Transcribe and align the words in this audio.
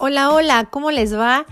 Hola, 0.00 0.30
hola, 0.30 0.68
¿cómo 0.70 0.92
les 0.92 1.12
va? 1.12 1.44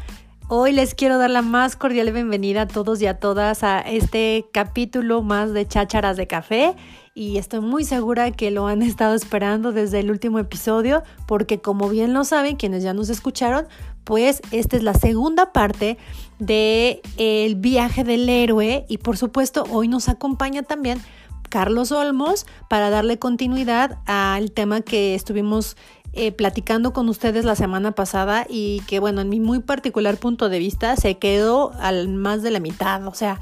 Hoy 0.46 0.70
les 0.70 0.94
quiero 0.94 1.18
dar 1.18 1.30
la 1.30 1.42
más 1.42 1.74
cordial 1.74 2.12
bienvenida 2.12 2.62
a 2.62 2.68
todos 2.68 3.02
y 3.02 3.06
a 3.08 3.18
todas 3.18 3.64
a 3.64 3.80
este 3.80 4.46
capítulo 4.52 5.20
más 5.22 5.52
de 5.52 5.66
Chácharas 5.66 6.16
de 6.16 6.28
Café 6.28 6.76
y 7.12 7.38
estoy 7.38 7.58
muy 7.58 7.82
segura 7.82 8.30
que 8.30 8.52
lo 8.52 8.68
han 8.68 8.82
estado 8.82 9.16
esperando 9.16 9.72
desde 9.72 9.98
el 9.98 10.12
último 10.12 10.38
episodio 10.38 11.02
porque 11.26 11.58
como 11.58 11.88
bien 11.88 12.14
lo 12.14 12.22
saben 12.22 12.54
quienes 12.54 12.84
ya 12.84 12.94
nos 12.94 13.08
escucharon, 13.08 13.66
pues 14.04 14.40
esta 14.52 14.76
es 14.76 14.84
la 14.84 14.94
segunda 14.94 15.52
parte 15.52 15.98
de 16.38 17.02
el 17.16 17.56
viaje 17.56 18.04
del 18.04 18.28
héroe 18.28 18.86
y 18.88 18.98
por 18.98 19.16
supuesto 19.16 19.64
hoy 19.72 19.88
nos 19.88 20.08
acompaña 20.08 20.62
también 20.62 21.00
Carlos 21.48 21.90
Olmos 21.90 22.46
para 22.68 22.90
darle 22.90 23.18
continuidad 23.18 23.98
al 24.06 24.52
tema 24.52 24.82
que 24.82 25.14
estuvimos 25.16 25.76
eh, 26.18 26.32
platicando 26.32 26.94
con 26.94 27.10
ustedes 27.10 27.44
la 27.44 27.54
semana 27.56 27.92
pasada 27.92 28.46
y 28.48 28.80
que 28.88 29.00
bueno, 29.00 29.20
en 29.20 29.28
mi 29.28 29.38
muy 29.38 29.60
particular 29.60 30.16
punto 30.16 30.48
de 30.48 30.58
vista 30.58 30.96
se 30.96 31.18
quedó 31.18 31.72
al 31.78 32.08
más 32.08 32.42
de 32.42 32.50
la 32.50 32.58
mitad, 32.58 33.06
o 33.06 33.12
sea, 33.12 33.38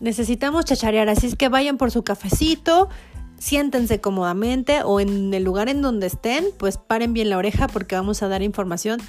necesitamos 0.00 0.64
chacharear, 0.64 1.08
así 1.08 1.28
es 1.28 1.36
que 1.36 1.48
vayan 1.48 1.78
por 1.78 1.92
su 1.92 2.02
cafecito, 2.02 2.88
siéntense 3.38 4.00
cómodamente 4.00 4.82
o 4.82 4.98
en 4.98 5.32
el 5.32 5.44
lugar 5.44 5.68
en 5.68 5.80
donde 5.80 6.08
estén, 6.08 6.44
pues 6.58 6.76
paren 6.76 7.12
bien 7.12 7.30
la 7.30 7.38
oreja 7.38 7.68
porque 7.68 7.94
vamos 7.94 8.20
a 8.24 8.28
dar 8.28 8.42
información 8.42 9.00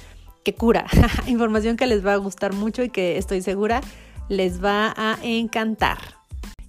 que 0.44 0.54
cura, 0.54 0.86
información 1.26 1.76
que 1.76 1.88
les 1.88 2.06
va 2.06 2.12
a 2.12 2.18
gustar 2.18 2.52
mucho 2.52 2.84
y 2.84 2.90
que 2.90 3.18
estoy 3.18 3.42
segura 3.42 3.80
les 4.28 4.62
va 4.62 4.94
a 4.96 5.18
encantar. 5.22 5.98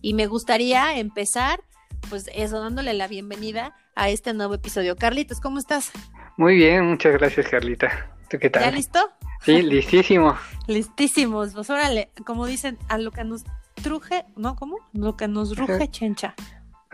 Y 0.02 0.16
me 0.16 0.26
gustaría 0.26 0.98
empezar, 0.98 1.64
pues 2.10 2.30
eso, 2.34 2.60
dándole 2.60 2.94
la 2.94 3.08
bienvenida 3.08 3.76
a 3.96 4.10
este 4.10 4.34
nuevo 4.34 4.56
episodio. 4.56 4.96
Carlitos, 4.96 5.40
¿cómo 5.40 5.60
estás? 5.60 5.92
Muy 6.38 6.56
bien, 6.56 6.86
muchas 6.86 7.14
gracias, 7.14 7.48
Carlita. 7.48 8.10
¿Tú 8.30 8.38
qué 8.40 8.50
tal? 8.50 8.64
¿Ya 8.64 8.72
listo? 8.72 9.00
Sí, 9.42 9.62
listísimo. 9.62 10.36
Listísimos. 10.68 11.54
Pues 11.54 11.70
órale, 11.70 12.12
como 12.26 12.46
dicen, 12.46 12.78
a 12.90 12.98
lo 12.98 13.12
que 13.12 13.24
nos 13.24 13.44
truje, 13.82 14.26
¿no? 14.36 14.56
¿Cómo? 14.56 14.78
Lo 14.94 15.16
que 15.16 15.28
nos 15.28 15.56
ruje 15.56 15.88
chencha. 15.90 16.36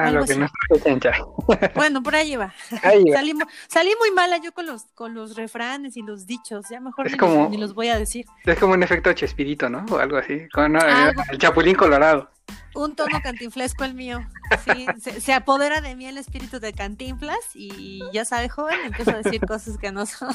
A 0.07 0.11
lo 0.11 0.25
que 0.25 0.47
chencha. 0.83 1.11
Bueno, 1.75 2.02
por 2.03 2.16
ahí 2.16 2.35
va. 2.35 2.53
Salí, 2.81 3.33
salí, 3.67 3.94
muy 3.99 4.11
mala 4.11 4.38
yo 4.38 4.53
con 4.53 4.66
los, 4.66 4.83
con 4.93 5.13
los 5.13 5.35
refranes 5.35 5.97
y 5.97 6.02
los 6.02 6.25
dichos. 6.25 6.66
Ya 6.69 6.80
mejor 6.80 7.09
ni, 7.09 7.17
los, 7.17 7.49
ni, 7.49 7.58
los, 7.58 7.73
voy 7.73 7.89
a 7.89 7.97
decir. 7.97 8.25
Es 8.45 8.59
como 8.59 8.73
un 8.73 8.83
efecto 8.83 9.11
chespirito, 9.13 9.69
¿no? 9.69 9.85
O 9.91 9.97
algo 9.97 10.17
así. 10.17 10.47
Con, 10.49 10.75
el 10.75 11.38
chapulín 11.38 11.75
colorado. 11.75 12.30
Un 12.73 12.95
tono 12.95 13.21
cantinflesco 13.21 13.83
el 13.83 13.93
mío. 13.93 14.25
Sí, 14.66 14.85
se, 15.19 15.33
apodera 15.33 15.81
de 15.81 15.95
mí 15.95 16.05
el 16.05 16.17
espíritu 16.17 16.59
de 16.59 16.73
cantinflas 16.73 17.39
y 17.53 18.02
ya 18.13 18.25
sabe, 18.25 18.49
joven, 18.49 18.80
empiezo 18.86 19.11
a 19.11 19.21
decir 19.21 19.41
cosas 19.45 19.77
que 19.77 19.91
no 19.91 20.05
son. 20.05 20.33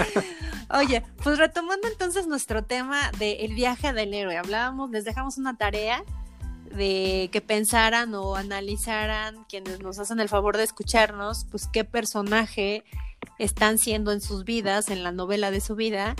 Oye, 0.70 1.02
pues 1.22 1.38
retomando 1.38 1.86
entonces 1.88 2.26
nuestro 2.26 2.64
tema 2.64 3.10
del 3.18 3.54
viaje 3.54 3.92
del 3.92 4.12
héroe, 4.14 4.36
hablábamos, 4.36 4.90
les 4.90 5.04
dejamos 5.04 5.38
una 5.38 5.56
tarea 5.56 6.04
de 6.76 7.28
que 7.32 7.40
pensaran 7.40 8.14
o 8.14 8.36
analizaran 8.36 9.44
quienes 9.44 9.80
nos 9.80 9.98
hacen 9.98 10.20
el 10.20 10.28
favor 10.28 10.56
de 10.56 10.64
escucharnos, 10.64 11.46
pues 11.50 11.68
qué 11.72 11.84
personaje 11.84 12.84
están 13.38 13.78
siendo 13.78 14.12
en 14.12 14.20
sus 14.20 14.44
vidas, 14.44 14.90
en 14.90 15.02
la 15.02 15.12
novela 15.12 15.50
de 15.50 15.60
su 15.60 15.74
vida, 15.76 16.14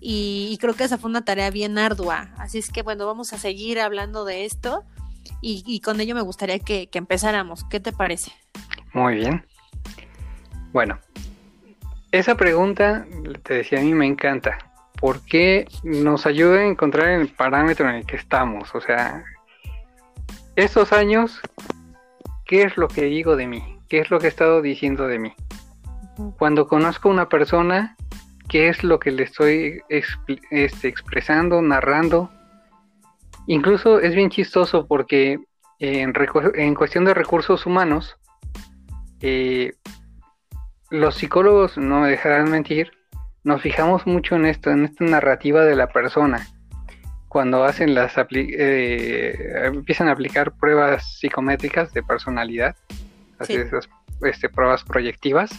y, 0.00 0.56
creo 0.60 0.74
que 0.74 0.84
esa 0.84 0.98
fue 0.98 1.10
una 1.10 1.24
tarea 1.24 1.50
bien 1.50 1.78
ardua. 1.78 2.28
Así 2.36 2.58
es 2.58 2.70
que 2.70 2.82
bueno, 2.82 3.06
vamos 3.06 3.32
a 3.32 3.38
seguir 3.38 3.80
hablando 3.80 4.24
de 4.24 4.44
esto 4.44 4.84
y, 5.40 5.80
con 5.80 6.00
ello 6.00 6.14
me 6.14 6.20
gustaría 6.20 6.58
que, 6.58 6.88
empezáramos. 6.92 7.64
¿Qué 7.64 7.80
te 7.80 7.92
parece? 7.92 8.30
Muy 8.92 9.16
bien. 9.16 9.44
Bueno, 10.72 10.98
esa 12.12 12.36
pregunta, 12.36 13.06
te 13.42 13.54
decía, 13.54 13.80
a 13.80 13.82
mí 13.82 13.94
me 13.94 14.06
encanta, 14.06 14.58
porque 15.00 15.66
nos 15.82 16.26
ayuda 16.26 16.60
a 16.60 16.66
encontrar 16.66 17.08
el 17.08 17.28
parámetro 17.28 17.88
en 17.88 17.96
el 17.96 18.06
que 18.06 18.16
estamos. 18.16 18.74
O 18.74 18.80
sea, 18.80 19.24
estos 20.56 20.92
años, 20.92 21.40
¿qué 22.46 22.62
es 22.62 22.76
lo 22.76 22.88
que 22.88 23.02
digo 23.02 23.36
de 23.36 23.46
mí? 23.46 23.78
¿Qué 23.88 23.98
es 23.98 24.10
lo 24.10 24.18
que 24.18 24.26
he 24.26 24.30
estado 24.30 24.62
diciendo 24.62 25.06
de 25.06 25.18
mí? 25.18 25.34
Cuando 26.38 26.66
conozco 26.66 27.08
a 27.08 27.12
una 27.12 27.28
persona, 27.28 27.94
qué 28.48 28.68
es 28.68 28.82
lo 28.82 28.98
que 28.98 29.10
le 29.10 29.24
estoy 29.24 29.82
este, 29.88 30.88
expresando, 30.88 31.60
narrando. 31.60 32.30
Incluso 33.46 34.00
es 34.00 34.14
bien 34.14 34.30
chistoso 34.30 34.86
porque 34.86 35.38
en, 35.78 36.14
en 36.54 36.74
cuestión 36.74 37.04
de 37.04 37.14
recursos 37.14 37.66
humanos, 37.66 38.16
eh, 39.20 39.74
los 40.90 41.16
psicólogos, 41.16 41.76
no 41.76 42.00
me 42.00 42.08
dejarán 42.08 42.50
mentir, 42.50 42.92
nos 43.44 43.60
fijamos 43.60 44.06
mucho 44.06 44.36
en 44.36 44.46
esto, 44.46 44.70
en 44.70 44.86
esta 44.86 45.04
narrativa 45.04 45.64
de 45.64 45.76
la 45.76 45.88
persona. 45.88 46.46
Cuando 47.28 47.64
hacen 47.64 47.94
las 47.94 48.14
eh, 48.16 49.62
empiezan 49.64 50.08
a 50.08 50.12
aplicar 50.12 50.52
pruebas 50.52 51.18
psicométricas 51.18 51.92
de 51.92 52.02
personalidad, 52.02 52.76
esas 53.40 53.88
este, 54.22 54.48
pruebas 54.48 54.84
proyectivas, 54.84 55.50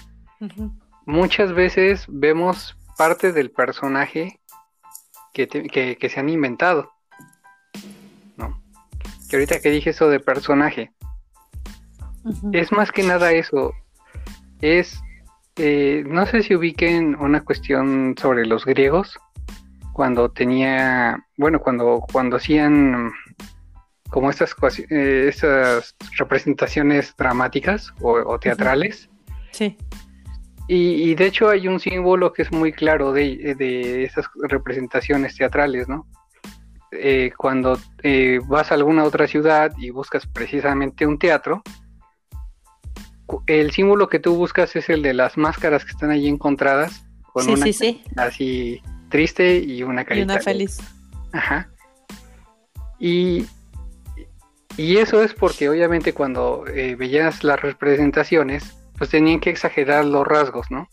muchas 1.06 1.54
veces 1.54 2.06
vemos 2.08 2.78
parte 2.98 3.32
del 3.32 3.52
personaje 3.52 4.40
que, 5.34 5.48
que, 5.48 6.10
se 6.10 6.20
han 6.20 6.30
inventado. 6.30 6.92
¿no? 8.38 8.62
Que 9.30 9.36
ahorita 9.36 9.60
que 9.60 9.70
dije 9.70 9.92
eso 9.92 10.10
de 10.10 10.20
personaje, 10.20 10.92
es 12.52 12.72
más 12.72 12.92
que 12.92 13.04
nada 13.04 13.32
eso. 13.32 13.74
Es, 14.62 15.00
eh, 15.58 16.04
no 16.08 16.26
sé 16.26 16.44
si 16.44 16.56
ubiquen 16.56 17.16
una 17.16 17.44
cuestión 17.44 18.16
sobre 18.18 18.46
los 18.46 18.66
griegos, 18.66 19.20
cuando 19.98 20.30
tenía, 20.30 21.18
bueno, 21.38 21.60
cuando, 21.60 22.04
cuando 22.12 22.38
hacían 22.38 23.12
como 24.12 24.30
estas, 24.30 24.56
eh, 24.92 25.26
estas 25.28 25.96
representaciones 26.20 27.16
dramáticas 27.18 27.92
o, 28.00 28.38
teatrales. 28.38 29.10
Sí. 29.50 29.76
Y, 30.68 31.16
de 31.16 31.26
hecho 31.26 31.50
hay 31.50 31.68
un 31.68 31.80
símbolo 31.80 32.32
que 32.32 32.44
es 32.44 32.52
muy 32.52 32.74
claro 32.74 33.12
de, 33.12 33.56
de 33.58 34.04
esas 34.04 34.26
representaciones 34.48 35.36
teatrales, 35.36 35.90
¿no? 35.90 36.06
Eh, 36.92 37.32
cuando 37.36 37.80
eh, 38.04 38.40
vas 38.46 38.72
a 38.72 38.76
alguna 38.76 39.04
otra 39.04 39.26
ciudad 39.26 39.74
y 39.80 39.90
buscas 39.90 40.28
precisamente 40.28 41.08
un 41.08 41.18
teatro, 41.18 41.64
el 43.48 43.72
símbolo 43.72 44.10
que 44.10 44.20
tú 44.20 44.36
buscas 44.36 44.76
es 44.76 44.90
el 44.90 45.02
de 45.02 45.16
las 45.16 45.38
máscaras 45.38 45.84
que 45.86 45.92
están 45.92 46.12
allí 46.12 46.28
encontradas, 46.28 47.04
con 47.34 47.50
una 47.50 47.66
así 48.18 48.82
triste 49.10 49.58
y 49.58 49.84
una 49.84 50.06
carita. 50.06 50.34
Y 50.34 50.36
una 50.36 50.44
feliz. 50.44 50.78
Ajá. 51.32 51.70
Y, 53.00 53.46
y 54.76 54.98
eso 54.98 55.24
es 55.24 55.34
porque 55.34 55.70
obviamente 55.70 56.14
cuando 56.14 56.66
eh, 56.68 56.96
veías 56.96 57.44
las 57.44 57.62
representaciones, 57.62 58.76
pues 58.98 59.10
tenían 59.10 59.40
que 59.40 59.50
exagerar 59.50 60.06
los 60.06 60.26
rasgos, 60.26 60.70
¿no? 60.72 60.90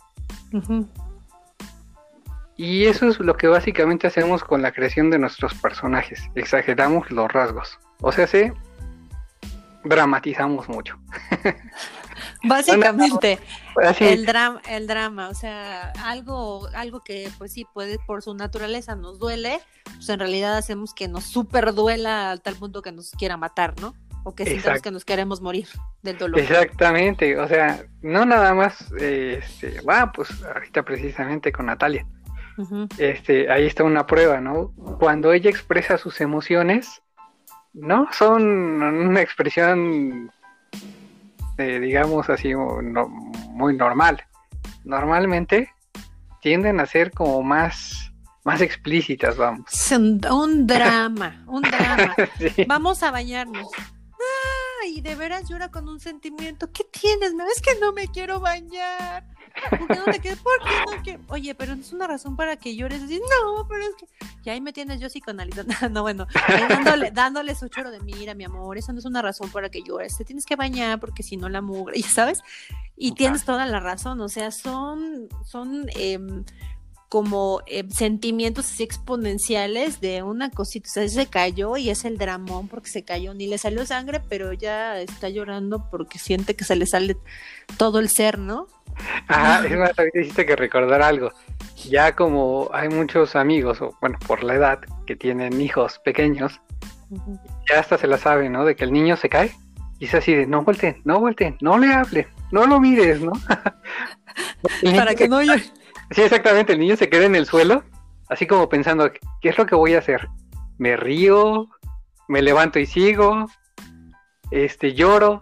Y 2.57 2.85
eso 2.85 3.09
es 3.09 3.19
lo 3.19 3.37
que 3.37 3.49
básicamente 3.49 4.07
hacemos 4.07 4.45
con 4.45 4.63
la 4.63 4.73
creación 4.73 5.11
de 5.11 5.19
nuestros 5.19 5.55
personajes, 5.55 6.23
exageramos 6.35 7.11
los 7.11 7.31
rasgos. 7.33 7.79
O 8.01 8.13
sea, 8.13 8.27
se 8.27 8.53
dramatizamos 9.83 10.69
mucho. 10.69 10.97
Básicamente, 12.44 13.38
el 14.00 14.27
drama, 14.27 14.60
el 14.69 14.87
drama, 14.87 15.28
o 15.28 15.34
sea, 15.34 15.93
algo, 16.05 16.69
algo 16.75 17.00
que 17.00 17.31
pues 17.38 17.53
sí 17.53 17.66
puede 17.72 17.99
por 18.06 18.22
su 18.22 18.34
naturaleza 18.34 18.94
nos 18.97 19.19
duele, 19.19 19.60
pues 19.84 20.09
en 20.09 20.19
realidad 20.19 20.56
hacemos 20.56 20.94
que 20.94 21.09
nos 21.09 21.25
super 21.25 21.75
duela 21.75 22.31
al 22.31 22.43
tal 22.43 22.56
punto 22.56 22.83
que 22.83 22.93
nos 22.93 23.10
quiera 23.12 23.37
matar, 23.37 23.75
¿no? 23.81 23.94
o 24.25 24.34
que 24.34 24.47
sintamos 24.47 24.83
que 24.83 24.91
nos 24.91 25.04
queremos 25.04 25.41
morir 25.41 25.69
del 26.03 26.19
dolor. 26.19 26.41
Exactamente, 26.41 27.39
o 27.39 27.47
sea, 27.47 27.84
no 28.03 28.24
nada 28.24 28.54
más, 28.54 28.91
este, 28.92 29.80
bueno, 29.83 30.10
pues 30.15 30.30
ahorita 30.42 30.83
precisamente 30.83 31.53
con 31.53 31.66
Natalia, 31.66 32.07
este, 32.98 33.51
ahí 33.51 33.66
está 33.66 33.84
una 33.84 34.07
prueba, 34.07 34.41
¿no? 34.41 34.72
Cuando 34.98 35.33
ella 35.33 35.51
expresa 35.51 35.98
sus 35.98 36.21
emociones, 36.21 37.03
no 37.74 38.09
son 38.13 38.83
una 38.83 39.21
expresión, 39.21 40.33
eh, 41.59 41.80
digamos 41.80 42.28
así, 42.30 42.53
muy 42.54 43.77
normal. 43.77 44.22
Normalmente 44.84 45.71
tienden 46.41 46.80
a 46.80 46.86
ser 46.86 47.10
como 47.10 47.42
más 47.42 48.04
más 48.45 48.60
explícitas, 48.60 49.36
vamos. 49.36 49.65
Un, 49.92 50.66
drama, 50.66 51.42
un 51.47 51.62
drama. 51.62 52.15
Vamos 52.68 53.03
a 53.03 53.10
bañarnos 53.10 53.68
y 54.86 55.01
de 55.01 55.15
veras 55.15 55.48
llora 55.48 55.71
con 55.71 55.89
un 55.89 56.01
sentimiento. 56.01 56.71
¿Qué 56.72 56.84
tienes? 56.84 57.34
¿No 57.34 57.45
es 57.47 57.60
que 57.60 57.78
no 57.81 57.92
me 57.92 58.09
quiero 58.09 58.41
bañar? 58.41 59.27
¿Por 59.71 59.86
qué 59.86 59.97
no 59.97 60.04
te 60.04 60.21
quieres? 60.21 60.41
¿Por 60.41 60.59
qué 60.59 60.97
no 60.97 61.03
quiero? 61.03 61.21
Oye, 61.28 61.54
pero 61.54 61.75
es 61.75 61.92
una 61.92 62.07
razón 62.07 62.36
para 62.36 62.57
que 62.57 62.75
llores. 62.75 63.03
Así, 63.03 63.19
no, 63.19 63.66
pero 63.69 63.83
es 63.83 63.95
que. 63.97 64.07
Y 64.45 64.51
ahí 64.51 64.60
me 64.60 64.72
tienes 64.72 65.01
yo 65.01 65.09
psicoanalizando. 65.09 65.72
no, 65.91 66.03
bueno, 66.03 66.27
dándole, 66.69 67.10
dándole 67.10 67.54
su 67.54 67.69
choro 67.69 67.91
de 67.91 68.01
mira, 68.01 68.34
mi 68.34 68.45
amor, 68.45 68.78
eso 68.78 68.92
no 68.92 68.98
es 68.98 69.04
una 69.04 69.22
razón 69.22 69.51
para 69.51 69.69
que 69.69 69.83
llores. 69.83 70.16
Te 70.16 70.25
tienes 70.25 70.45
que 70.45 70.57
bañar 70.57 71.01
porque 71.01 71.22
si 71.22 71.36
no 71.36 71.48
la 71.48 71.60
mugre, 71.60 72.01
¿sabes? 72.03 72.42
Y 72.97 73.13
tienes 73.13 73.45
toda 73.45 73.66
la 73.66 73.81
razón. 73.81 74.21
O 74.21 74.28
sea, 74.28 74.51
son, 74.51 75.28
son 75.45 75.89
eh, 75.97 76.19
como 77.15 77.63
eh, 77.69 77.84
sentimientos 77.91 78.66
así 78.66 78.83
exponenciales 78.83 80.01
de 80.01 80.25
una 80.25 80.51
cosita. 80.51 80.89
O 80.91 80.93
sea, 80.95 81.09
se 81.09 81.27
cayó 81.27 81.77
y 81.77 81.89
es 81.89 82.05
el 82.05 82.19
dramón 82.19 82.66
porque 82.66 82.91
se 82.91 83.05
cayó. 83.05 83.34
Ni 83.34 83.47
le 83.47 83.57
salió 83.57 83.87
sangre, 83.87 84.21
pero 84.28 84.53
ya 84.53 84.99
está 84.99 85.28
llorando 85.28 85.89
porque 85.93 86.19
siente 86.19 86.57
que 86.57 86.65
se 86.65 86.75
le 86.75 86.87
sale 86.87 87.16
todo 87.77 88.01
el 88.01 88.09
ser, 88.09 88.41
¿no? 88.41 88.66
Ajá, 89.28 89.65
es 89.69 89.78
más, 89.78 89.93
hiciste 90.13 90.45
que 90.45 90.57
recordar 90.57 91.03
algo. 91.03 91.31
Ya 91.89 92.16
como 92.16 92.69
hay 92.72 92.89
muchos 92.89 93.37
amigos, 93.37 93.81
o 93.81 93.97
bueno, 94.01 94.19
por 94.27 94.43
la 94.43 94.57
edad, 94.57 94.81
que 95.07 95.15
tienen 95.15 95.60
hijos 95.60 96.01
pequeños, 96.01 96.60
ya 97.71 97.78
hasta 97.78 97.97
se 97.97 98.09
la 98.09 98.19
sabe, 98.19 98.51
¿no? 98.51 98.65
De 98.65 98.75
que 98.75 98.83
el 98.83 98.93
niño 98.93 99.17
se 99.17 99.28
cae 99.28 99.53
y 100.01 100.07
es 100.07 100.15
así 100.17 100.34
de, 100.34 100.49
no 100.49 100.65
volteen, 100.65 101.01
no 101.05 101.21
volteen, 101.21 101.59
no 101.60 101.78
le 101.78 101.95
hable, 101.95 102.27
no 102.51 102.67
lo 102.67 102.81
mires, 102.81 103.21
¿no? 103.21 103.34
Para 104.97 105.15
que 105.15 105.28
no 105.28 105.41
llore. 105.41 105.63
Sí, 106.10 106.22
exactamente, 106.22 106.72
el 106.72 106.78
niño 106.78 106.97
se 106.97 107.09
queda 107.09 107.24
en 107.24 107.34
el 107.34 107.47
suelo, 107.47 107.83
así 108.28 108.47
como 108.47 108.68
pensando, 108.68 109.10
¿qué 109.41 109.48
es 109.48 109.59
lo 109.59 109.66
que 109.66 109.74
voy 109.74 109.95
a 109.95 109.98
hacer? 109.98 110.28
¿Me 110.78 110.97
río? 110.97 111.68
¿Me 112.28 112.42
levanto 112.42 112.78
y 112.78 112.86
sigo? 112.86 113.47
Este, 114.51 114.95
lloro. 114.95 115.41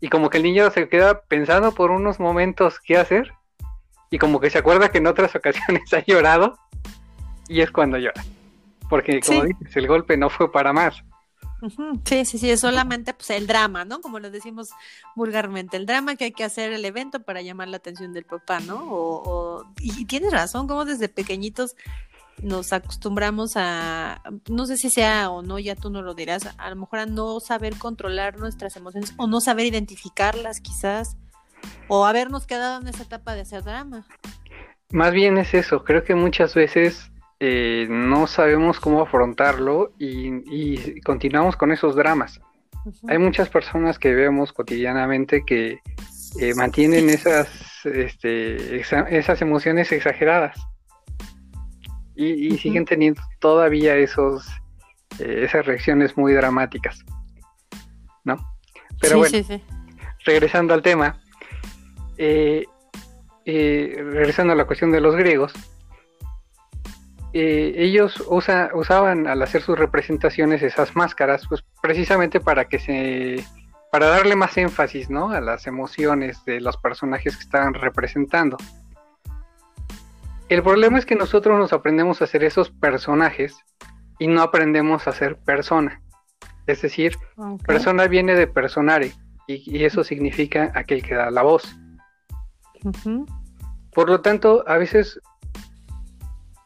Y 0.00 0.08
como 0.08 0.30
que 0.30 0.38
el 0.38 0.44
niño 0.44 0.70
se 0.70 0.88
queda 0.88 1.22
pensando 1.22 1.72
por 1.72 1.90
unos 1.90 2.20
momentos 2.20 2.80
qué 2.80 2.96
hacer. 2.96 3.32
Y 4.10 4.18
como 4.18 4.40
que 4.40 4.50
se 4.50 4.58
acuerda 4.58 4.90
que 4.90 4.98
en 4.98 5.06
otras 5.06 5.34
ocasiones 5.36 5.92
ha 5.92 6.04
llorado. 6.04 6.58
Y 7.48 7.60
es 7.60 7.70
cuando 7.70 7.98
llora. 7.98 8.22
Porque 8.88 9.20
como 9.20 9.44
dices, 9.44 9.76
el 9.76 9.86
golpe 9.86 10.16
no 10.16 10.30
fue 10.30 10.50
para 10.50 10.72
más. 10.72 11.02
Sí, 12.04 12.24
sí, 12.24 12.38
sí, 12.38 12.50
es 12.50 12.60
solamente 12.60 13.14
pues 13.14 13.30
el 13.30 13.46
drama, 13.46 13.84
¿no? 13.84 14.00
Como 14.00 14.20
lo 14.20 14.30
decimos 14.30 14.68
vulgarmente, 15.16 15.76
el 15.76 15.86
drama 15.86 16.14
que 16.16 16.26
hay 16.26 16.32
que 16.32 16.44
hacer 16.44 16.72
el 16.72 16.84
evento 16.84 17.20
para 17.20 17.42
llamar 17.42 17.68
la 17.68 17.78
atención 17.78 18.12
del 18.12 18.24
papá, 18.24 18.60
¿no? 18.60 18.84
O, 18.88 19.64
y 19.80 20.04
tienes 20.04 20.32
razón, 20.32 20.68
como 20.68 20.84
desde 20.84 21.08
pequeñitos 21.08 21.74
nos 22.42 22.72
acostumbramos 22.72 23.52
a, 23.56 24.22
no 24.48 24.66
sé 24.66 24.76
si 24.76 24.90
sea 24.90 25.30
o 25.30 25.42
no, 25.42 25.58
ya 25.58 25.74
tú 25.74 25.90
no 25.90 26.02
lo 26.02 26.14
dirás, 26.14 26.48
a 26.56 26.70
lo 26.70 26.76
mejor 26.76 27.00
a 27.00 27.06
no 27.06 27.40
saber 27.40 27.76
controlar 27.76 28.38
nuestras 28.38 28.76
emociones 28.76 29.12
o 29.16 29.26
no 29.26 29.40
saber 29.40 29.66
identificarlas 29.66 30.60
quizás, 30.60 31.16
o 31.88 32.06
habernos 32.06 32.46
quedado 32.46 32.80
en 32.80 32.86
esa 32.86 33.02
etapa 33.02 33.34
de 33.34 33.40
hacer 33.40 33.64
drama. 33.64 34.06
Más 34.90 35.12
bien 35.12 35.36
es 35.38 35.52
eso, 35.54 35.82
creo 35.82 36.04
que 36.04 36.14
muchas 36.14 36.54
veces 36.54 37.10
eh, 37.40 37.86
no 37.88 38.26
sabemos 38.26 38.80
cómo 38.80 39.00
afrontarlo 39.00 39.92
y, 39.98 41.00
continuamos 41.02 41.56
con 41.56 41.70
esos 41.70 41.94
dramas. 41.94 42.40
Hay 43.06 43.18
muchas 43.18 43.48
personas 43.48 43.98
que 43.98 44.12
vemos 44.12 44.52
cotidianamente 44.52 45.44
que 45.44 45.78
eh, 46.40 46.54
mantienen 46.54 47.10
esas, 47.10 47.84
este, 47.84 48.80
esas 48.80 49.40
emociones 49.40 49.92
exageradas 49.92 50.58
y, 52.16 52.58
siguen 52.58 52.84
teniendo 52.84 53.22
todavía 53.38 53.94
esos, 53.96 54.48
eh, 55.20 55.42
esas 55.44 55.64
reacciones 55.64 56.16
muy 56.16 56.32
dramáticas, 56.32 57.04
¿no? 58.24 58.36
Pero 59.00 59.18
bueno, 59.18 59.38
regresando 60.24 60.74
al 60.74 60.82
tema, 60.82 61.20
regresando 63.46 64.54
a 64.54 64.56
la 64.56 64.64
cuestión 64.64 64.90
de 64.90 65.00
los 65.00 65.14
griegos, 65.14 65.52
eh, 67.40 67.74
ellos 67.76 68.22
usaban 68.28 69.26
al 69.26 69.42
hacer 69.42 69.62
sus 69.62 69.78
representaciones 69.78 70.62
esas 70.62 70.96
máscaras, 70.96 71.46
pues 71.48 71.64
precisamente 71.80 72.40
para 72.40 72.64
que 72.64 72.78
se, 72.78 73.44
para 73.92 74.08
darle 74.08 74.34
más 74.34 74.56
énfasis, 74.56 75.08
¿no? 75.08 75.30
A 75.30 75.40
las 75.40 75.66
emociones 75.66 76.44
de 76.44 76.60
los 76.60 76.76
personajes 76.76 77.36
que 77.36 77.42
estaban 77.42 77.74
representando. 77.74 78.56
El 80.48 80.62
problema 80.62 80.98
es 80.98 81.06
que 81.06 81.14
nosotros 81.14 81.58
nos 81.58 81.72
aprendemos 81.72 82.20
a 82.20 82.24
hacer 82.24 82.42
esos 82.42 82.70
personajes 82.70 83.56
y 84.18 84.26
no 84.26 84.42
aprendemos 84.42 85.06
a 85.06 85.12
ser 85.12 85.36
persona. 85.36 86.00
Es 86.66 86.82
decir, 86.82 87.16
persona 87.66 88.06
viene 88.08 88.34
de 88.34 88.46
personare 88.46 89.12
y, 89.46 89.84
eso 89.84 90.02
significa 90.02 90.72
aquel 90.74 91.02
que 91.02 91.14
da 91.14 91.30
la 91.30 91.42
voz. 91.42 91.76
Por 93.92 94.08
lo 94.08 94.20
tanto, 94.22 94.64
a 94.66 94.76
veces 94.76 95.20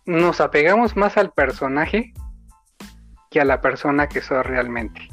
nos 0.04 0.40
apegamos 0.40 0.96
más 0.96 1.16
al 1.16 1.32
personaje 1.32 2.12
que 3.30 3.40
a 3.40 3.44
la 3.44 3.60
persona 3.60 4.08
que 4.08 4.20
soy 4.20 4.42
realmente. 4.42 5.08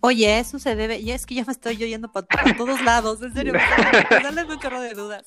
Oye, 0.00 0.38
eso 0.38 0.60
se 0.60 0.76
debe, 0.76 0.98
y 0.98 1.10
es 1.10 1.26
que 1.26 1.34
ya 1.34 1.44
me 1.44 1.52
estoy 1.52 1.82
oyendo 1.82 2.12
para, 2.12 2.26
todos 2.56 2.80
lados, 2.82 3.20
en 3.20 3.34
serio, 3.34 3.52
me 4.34 4.44
un 4.44 4.60
chorro 4.60 4.80
de 4.80 4.94
dudas. 4.94 5.26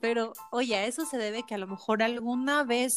Pero, 0.00 0.32
oye, 0.50 0.86
eso 0.86 1.04
se 1.04 1.18
debe 1.18 1.42
que 1.46 1.54
a 1.54 1.58
lo 1.58 1.66
mejor 1.66 2.02
alguna 2.02 2.64
vez 2.64 2.96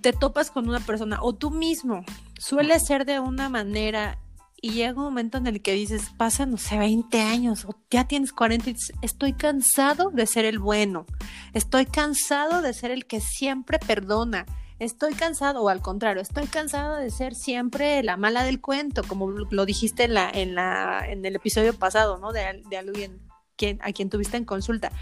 te 0.00 0.12
topas 0.12 0.50
con 0.50 0.68
una 0.68 0.80
persona, 0.80 1.18
o 1.22 1.32
tú 1.32 1.50
mismo, 1.50 2.04
suele 2.38 2.80
ser 2.80 3.04
de 3.04 3.20
una 3.20 3.48
manera 3.48 4.18
y 4.64 4.70
llega 4.70 4.96
un 4.96 5.04
momento 5.04 5.36
en 5.36 5.46
el 5.46 5.60
que 5.60 5.74
dices, 5.74 6.10
pasa, 6.16 6.46
no 6.46 6.56
sé, 6.56 6.78
20 6.78 7.20
años 7.20 7.66
o 7.66 7.76
ya 7.90 8.08
tienes 8.08 8.32
40 8.32 8.70
y 8.70 8.72
dices, 8.72 8.96
estoy 9.02 9.34
cansado 9.34 10.08
de 10.08 10.24
ser 10.24 10.46
el 10.46 10.58
bueno, 10.58 11.04
estoy 11.52 11.84
cansado 11.84 12.62
de 12.62 12.72
ser 12.72 12.90
el 12.90 13.04
que 13.04 13.20
siempre 13.20 13.78
perdona, 13.78 14.46
estoy 14.78 15.12
cansado, 15.12 15.60
o 15.60 15.68
al 15.68 15.82
contrario, 15.82 16.22
estoy 16.22 16.46
cansado 16.46 16.96
de 16.96 17.10
ser 17.10 17.34
siempre 17.34 18.02
la 18.02 18.16
mala 18.16 18.42
del 18.42 18.62
cuento, 18.62 19.02
como 19.06 19.28
lo 19.28 19.66
dijiste 19.66 20.04
en, 20.04 20.14
la, 20.14 20.30
en, 20.30 20.54
la, 20.54 21.04
en 21.06 21.22
el 21.26 21.36
episodio 21.36 21.74
pasado, 21.74 22.16
¿no? 22.16 22.32
De, 22.32 22.62
de 22.70 22.78
alguien 22.78 23.20
quien, 23.56 23.78
a 23.82 23.92
quien 23.92 24.08
tuviste 24.08 24.38
en 24.38 24.46
consulta. 24.46 24.92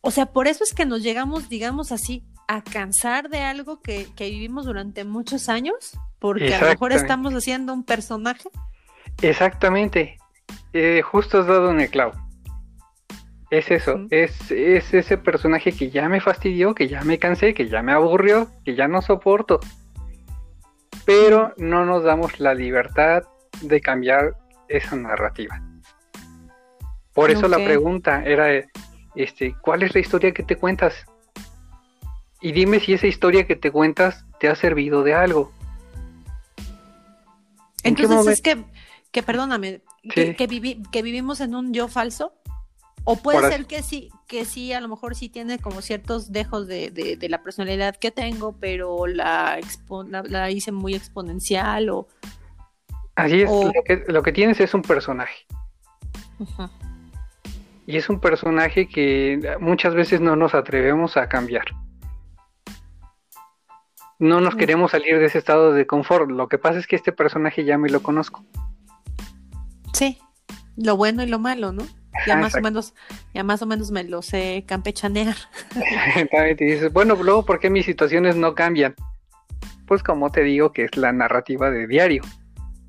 O 0.00 0.10
sea, 0.10 0.26
por 0.26 0.48
eso 0.48 0.64
es 0.64 0.74
que 0.74 0.86
nos 0.86 1.04
llegamos, 1.04 1.48
digamos 1.48 1.92
así, 1.92 2.24
a 2.48 2.64
cansar 2.64 3.28
de 3.28 3.42
algo 3.42 3.80
que, 3.80 4.08
que 4.16 4.28
vivimos 4.28 4.66
durante 4.66 5.04
muchos 5.04 5.48
años, 5.48 5.92
porque 6.18 6.52
a 6.52 6.60
lo 6.60 6.66
mejor 6.66 6.92
estamos 6.92 7.32
haciendo 7.32 7.72
un 7.72 7.84
personaje 7.84 8.50
Exactamente. 9.22 10.18
Eh, 10.72 11.02
justo 11.02 11.40
has 11.40 11.46
dado 11.46 11.70
un 11.70 11.80
el 11.80 11.90
clavo. 11.90 12.12
Es 13.50 13.70
eso, 13.70 14.06
es, 14.10 14.50
es 14.50 14.92
ese 14.92 15.16
personaje 15.16 15.70
que 15.72 15.90
ya 15.90 16.08
me 16.08 16.20
fastidió, 16.20 16.74
que 16.74 16.88
ya 16.88 17.02
me 17.04 17.18
cansé, 17.18 17.54
que 17.54 17.68
ya 17.68 17.82
me 17.82 17.92
aburrió, 17.92 18.48
que 18.64 18.74
ya 18.74 18.88
no 18.88 19.00
soporto. 19.00 19.60
Pero 21.04 21.52
no 21.56 21.84
nos 21.84 22.02
damos 22.02 22.40
la 22.40 22.54
libertad 22.54 23.22
de 23.60 23.80
cambiar 23.80 24.34
esa 24.68 24.96
narrativa. 24.96 25.62
Por 27.12 27.30
eso 27.30 27.46
la 27.46 27.58
pregunta 27.58 28.24
era, 28.24 28.48
este, 29.14 29.54
¿cuál 29.60 29.84
es 29.84 29.94
la 29.94 30.00
historia 30.00 30.32
que 30.32 30.42
te 30.42 30.56
cuentas? 30.56 31.06
Y 32.40 32.50
dime 32.50 32.80
si 32.80 32.94
esa 32.94 33.06
historia 33.06 33.46
que 33.46 33.54
te 33.54 33.70
cuentas 33.70 34.24
te 34.40 34.48
ha 34.48 34.56
servido 34.56 35.04
de 35.04 35.14
algo. 35.14 35.52
Entonces 37.84 38.26
es 38.26 38.42
que 38.42 38.64
que 39.14 39.22
perdóname, 39.22 39.80
que, 40.12 40.34
que, 40.34 41.02
vivimos 41.02 41.40
en 41.40 41.54
un 41.54 41.72
yo 41.72 41.86
falso. 41.86 42.32
O 43.04 43.16
puede 43.16 43.48
ser 43.48 43.66
que 43.66 43.82
sí, 43.82 44.10
que 44.26 44.44
sí, 44.44 44.72
a 44.72 44.80
lo 44.80 44.88
mejor 44.88 45.14
sí 45.14 45.28
tiene 45.28 45.58
como 45.58 45.82
ciertos 45.82 46.32
dejos 46.32 46.66
de, 46.66 46.90
de, 46.90 47.28
la 47.28 47.42
personalidad 47.42 47.94
que 47.94 48.10
tengo, 48.10 48.56
pero 48.58 49.06
la, 49.06 49.60
la, 50.28 50.50
hice 50.50 50.72
muy 50.72 50.94
exponencial 50.94 51.90
o... 51.90 52.08
Así 53.14 53.42
es, 53.42 53.50
lo, 54.08 54.22
que, 54.22 54.32
tienes 54.32 54.58
es 54.58 54.74
un 54.74 54.82
personaje. 54.82 55.46
Y 57.86 57.96
es 57.96 58.08
un 58.08 58.18
personaje 58.18 58.88
que 58.88 59.56
muchas 59.60 59.94
veces 59.94 60.20
no 60.20 60.34
nos 60.34 60.54
atrevemos 60.54 61.16
a 61.16 61.28
cambiar. 61.28 61.66
No 64.18 64.40
nos 64.40 64.56
queremos 64.56 64.90
salir 64.90 65.18
de 65.20 65.26
ese 65.26 65.38
estado 65.38 65.72
de 65.72 65.86
confort. 65.86 66.30
Lo 66.30 66.48
que 66.48 66.58
pasa 66.58 66.80
es 66.80 66.86
que 66.88 66.96
este 66.96 67.12
personaje 67.12 67.64
ya 67.64 67.78
me 67.78 67.90
lo 67.90 68.02
conozco. 68.02 68.44
Sí, 69.94 70.18
lo 70.76 70.96
bueno 70.96 71.22
y 71.22 71.26
lo 71.26 71.38
malo, 71.38 71.72
¿no? 71.72 71.84
Ya 72.26 72.36
más 72.36 72.54
o 72.56 72.60
menos, 72.60 72.94
ya 73.32 73.44
más 73.44 73.62
o 73.62 73.66
menos 73.66 73.92
me 73.92 74.02
lo 74.02 74.22
sé 74.22 74.64
campechanear. 74.66 75.36
También 76.32 76.56
te 76.56 76.64
dices, 76.64 76.92
bueno, 76.92 77.14
luego, 77.14 77.44
¿por 77.44 77.60
qué 77.60 77.70
mis 77.70 77.86
situaciones 77.86 78.34
no 78.34 78.54
cambian? 78.54 78.94
Pues 79.86 80.02
como 80.02 80.30
te 80.30 80.42
digo, 80.42 80.72
que 80.72 80.84
es 80.84 80.96
la 80.96 81.12
narrativa 81.12 81.70
de 81.70 81.86
diario, 81.86 82.22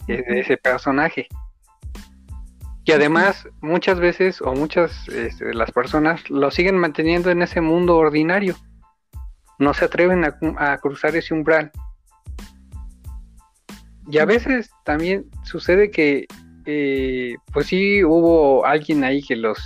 de 0.07 0.23
ese 0.27 0.57
personaje. 0.57 1.27
Y 2.85 2.91
además, 2.91 3.47
muchas 3.61 3.99
veces, 3.99 4.41
o 4.41 4.53
muchas 4.53 5.07
este, 5.09 5.45
de 5.45 5.53
las 5.53 5.71
personas 5.71 6.27
lo 6.29 6.49
siguen 6.49 6.77
manteniendo 6.77 7.29
en 7.29 7.43
ese 7.43 7.61
mundo 7.61 7.97
ordinario. 7.97 8.55
No 9.59 9.75
se 9.75 9.85
atreven 9.85 10.25
a 10.25 10.77
cruzar 10.79 11.15
ese 11.15 11.35
umbral. 11.35 11.71
Y 14.07 14.17
a 14.17 14.25
veces 14.25 14.71
también 14.83 15.25
sucede 15.43 15.89
que 15.91 16.27
eh, 16.65 17.35
pues 17.53 17.67
sí 17.67 18.03
hubo 18.03 18.65
alguien 18.65 19.03
ahí 19.03 19.21
que 19.21 19.35
los 19.35 19.59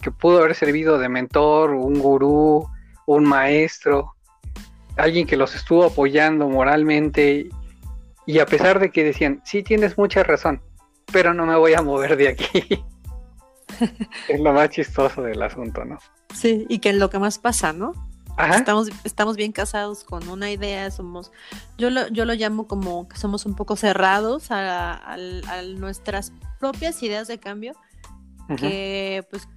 que 0.00 0.10
pudo 0.10 0.38
haber 0.38 0.54
servido 0.54 0.98
de 0.98 1.08
mentor, 1.08 1.70
un 1.70 1.98
gurú, 1.98 2.68
un 3.06 3.24
maestro, 3.24 4.14
alguien 4.96 5.26
que 5.26 5.36
los 5.36 5.54
estuvo 5.54 5.84
apoyando 5.84 6.48
moralmente 6.48 7.48
y 8.26 8.38
a 8.40 8.46
pesar 8.46 8.78
de 8.78 8.90
que 8.90 9.04
decían, 9.04 9.40
sí 9.44 9.62
tienes 9.62 9.96
mucha 9.96 10.22
razón, 10.22 10.60
pero 11.12 11.32
no 11.32 11.46
me 11.46 11.56
voy 11.56 11.74
a 11.74 11.82
mover 11.82 12.16
de 12.16 12.28
aquí. 12.28 12.84
es 14.28 14.40
lo 14.40 14.52
más 14.52 14.70
chistoso 14.70 15.22
del 15.22 15.42
asunto, 15.42 15.84
¿no? 15.84 15.98
Sí, 16.34 16.66
y 16.68 16.78
que 16.78 16.90
es 16.90 16.96
lo 16.96 17.10
que 17.10 17.18
más 17.18 17.38
pasa, 17.38 17.72
¿no? 17.72 17.92
Estamos, 18.38 18.88
estamos 19.04 19.36
bien 19.36 19.52
casados 19.52 20.04
con 20.04 20.28
una 20.28 20.50
idea, 20.50 20.90
somos, 20.90 21.32
yo 21.76 21.90
lo, 21.90 22.06
yo 22.08 22.24
lo 22.24 22.34
llamo 22.34 22.68
como 22.68 23.08
que 23.08 23.16
somos 23.16 23.46
un 23.46 23.54
poco 23.54 23.74
cerrados 23.74 24.48
a, 24.50 25.16
nuestras 25.76 26.32
propias 26.60 27.02
ideas 27.02 27.26
de 27.26 27.38
cambio, 27.38 27.74
que 28.56 29.26
pues 29.30 29.48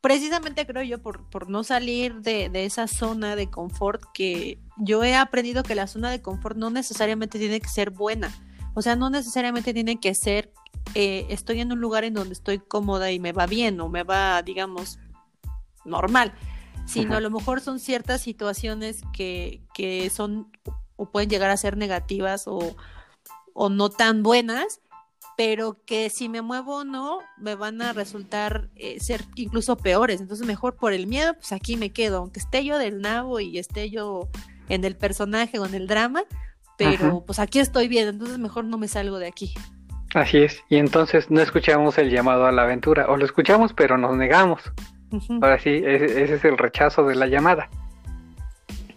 precisamente 0.00 0.66
creo 0.66 0.82
yo 0.82 1.02
por, 1.02 1.28
por 1.28 1.50
no 1.50 1.62
salir 1.62 2.22
de, 2.22 2.48
de, 2.48 2.64
esa 2.64 2.86
zona 2.88 3.36
de 3.36 3.50
confort 3.50 4.02
que 4.14 4.58
yo 4.78 5.04
he 5.04 5.14
aprendido 5.14 5.62
que 5.62 5.74
la 5.74 5.86
zona 5.86 6.10
de 6.10 6.22
confort 6.22 6.56
no 6.56 6.70
necesariamente 6.70 7.38
tiene 7.38 7.60
que 7.60 7.68
ser 7.68 7.90
buena, 7.90 8.32
o 8.74 8.82
sea, 8.82 8.96
no 8.96 9.10
necesariamente 9.10 9.74
tiene 9.74 10.00
que 10.00 10.14
ser 10.14 10.52
eh, 10.94 11.26
estoy 11.30 11.60
en 11.60 11.72
un 11.72 11.80
lugar 11.80 12.04
en 12.04 12.14
donde 12.14 12.32
estoy 12.32 12.58
cómoda 12.58 13.10
y 13.10 13.18
me 13.18 13.32
va 13.32 13.46
bien 13.46 13.80
o 13.80 13.88
me 13.88 14.02
va, 14.02 14.42
digamos, 14.42 14.98
normal, 15.84 16.32
sino 16.86 17.16
a 17.16 17.20
lo 17.20 17.30
mejor 17.30 17.60
son 17.60 17.78
ciertas 17.78 18.20
situaciones 18.20 19.02
que, 19.12 19.62
que 19.74 20.08
son 20.10 20.50
o 20.96 21.10
pueden 21.10 21.28
llegar 21.28 21.50
a 21.50 21.56
ser 21.56 21.76
negativas 21.76 22.46
o, 22.46 22.76
o 23.52 23.68
no 23.68 23.90
tan 23.90 24.22
buenas, 24.22 24.80
pero 25.36 25.84
que 25.84 26.08
si 26.08 26.28
me 26.28 26.40
muevo 26.40 26.78
o 26.78 26.84
no, 26.84 27.18
me 27.36 27.54
van 27.54 27.82
a 27.82 27.92
resultar 27.92 28.70
eh, 28.74 28.98
ser 29.00 29.24
incluso 29.34 29.76
peores. 29.76 30.20
Entonces, 30.20 30.46
mejor 30.46 30.76
por 30.76 30.92
el 30.94 31.06
miedo, 31.06 31.34
pues 31.34 31.52
aquí 31.52 31.76
me 31.76 31.90
quedo, 31.90 32.18
aunque 32.18 32.40
esté 32.40 32.64
yo 32.64 32.78
del 32.78 33.02
nabo 33.02 33.40
y 33.40 33.58
esté 33.58 33.90
yo 33.90 34.28
en 34.68 34.84
el 34.84 34.96
personaje 34.96 35.58
o 35.58 35.66
en 35.66 35.74
el 35.74 35.86
drama, 35.86 36.24
pero 36.78 37.22
pues 37.26 37.38
aquí 37.38 37.58
estoy 37.58 37.88
bien, 37.88 38.08
entonces 38.08 38.38
mejor 38.38 38.64
no 38.64 38.78
me 38.78 38.88
salgo 38.88 39.18
de 39.18 39.28
aquí. 39.28 39.54
Así 40.14 40.38
es, 40.38 40.62
y 40.68 40.76
entonces 40.76 41.30
no 41.30 41.40
escuchamos 41.40 41.98
el 41.98 42.10
llamado 42.10 42.46
a 42.46 42.52
la 42.52 42.62
aventura, 42.62 43.06
o 43.08 43.16
lo 43.16 43.24
escuchamos 43.24 43.72
pero 43.74 43.98
nos 43.98 44.16
negamos. 44.16 44.62
Ahora 45.40 45.58
sí, 45.58 45.82
ese, 45.84 46.34
es 46.34 46.44
el 46.44 46.58
rechazo 46.58 47.04
de 47.04 47.14
la 47.14 47.26
llamada. 47.26 47.68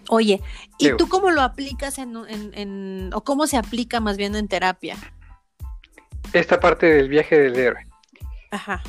Oye, 0.09 0.41
¿y 0.79 0.91
tú 0.97 1.07
cómo 1.07 1.29
lo 1.29 1.41
aplicas 1.41 1.99
en, 1.99 2.15
en, 2.27 3.11
o 3.13 3.23
cómo 3.23 3.45
se 3.45 3.57
aplica 3.57 3.99
más 3.99 4.17
bien 4.17 4.35
en 4.35 4.47
terapia? 4.47 4.97
Esta 6.33 6.59
parte 6.59 6.87
del 6.87 7.09
viaje 7.09 7.39
del 7.39 7.55
héroe. 7.55 7.83
Ajá. 8.51 8.81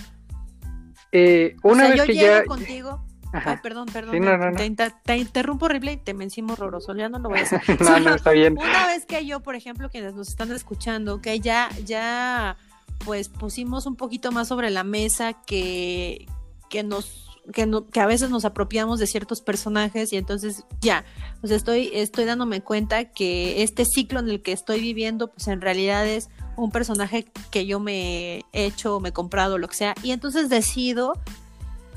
Eh, 1.12 1.56
una 1.62 1.88
vez 1.88 2.02
que 2.02 2.14
ya... 2.14 2.44
contigo 2.44 3.04
Ay, 3.32 3.56
perdón, 3.62 3.86
perdón. 3.92 4.56
Te, 5.04 5.16
interrumpo 5.16 5.66
horrible 5.66 5.92
y 5.92 5.96
te 5.96 6.14
me 6.14 6.24
encima 6.24 6.54
horroroso. 6.54 6.94
Ya 6.96 7.08
no 7.08 7.18
lo 7.18 7.28
voy 7.28 7.38
a 7.38 7.42
hacer. 7.42 7.62
no, 7.80 8.00
no, 8.00 8.14
está 8.14 8.30
bien. 8.32 8.54
Una 8.58 8.86
vez 8.86 9.06
que 9.06 9.24
yo, 9.24 9.40
por 9.40 9.54
ejemplo, 9.54 9.88
quienes 9.88 10.14
nos 10.14 10.28
están 10.28 10.50
escuchando, 10.52 11.20
que 11.20 11.40
ya, 11.40 11.68
ya, 11.84 12.56
pues 13.04 13.28
pusimos 13.28 13.86
un 13.86 13.96
poquito 13.96 14.32
más 14.32 14.48
sobre 14.48 14.70
la 14.70 14.84
mesa 14.84 15.34
que, 15.46 16.26
que 16.70 16.82
nos 16.82 17.26
que, 17.52 17.66
no, 17.66 17.88
que 17.88 18.00
a 18.00 18.06
veces 18.06 18.30
nos 18.30 18.44
apropiamos 18.44 18.98
de 18.98 19.06
ciertos 19.06 19.40
personajes 19.40 20.12
y 20.12 20.16
entonces 20.16 20.64
ya, 20.80 21.04
pues 21.40 21.52
estoy, 21.52 21.90
estoy 21.92 22.24
dándome 22.24 22.62
cuenta 22.62 23.12
que 23.12 23.62
este 23.62 23.84
ciclo 23.84 24.20
en 24.20 24.28
el 24.28 24.42
que 24.42 24.52
estoy 24.52 24.80
viviendo, 24.80 25.32
pues 25.32 25.48
en 25.48 25.60
realidad 25.60 26.06
es 26.06 26.28
un 26.56 26.70
personaje 26.70 27.26
que 27.50 27.66
yo 27.66 27.80
me 27.80 28.44
he 28.52 28.66
hecho, 28.66 29.00
me 29.00 29.08
he 29.08 29.12
comprado, 29.12 29.58
lo 29.58 29.68
que 29.68 29.74
sea, 29.74 29.94
y 30.02 30.12
entonces 30.12 30.48
decido 30.48 31.14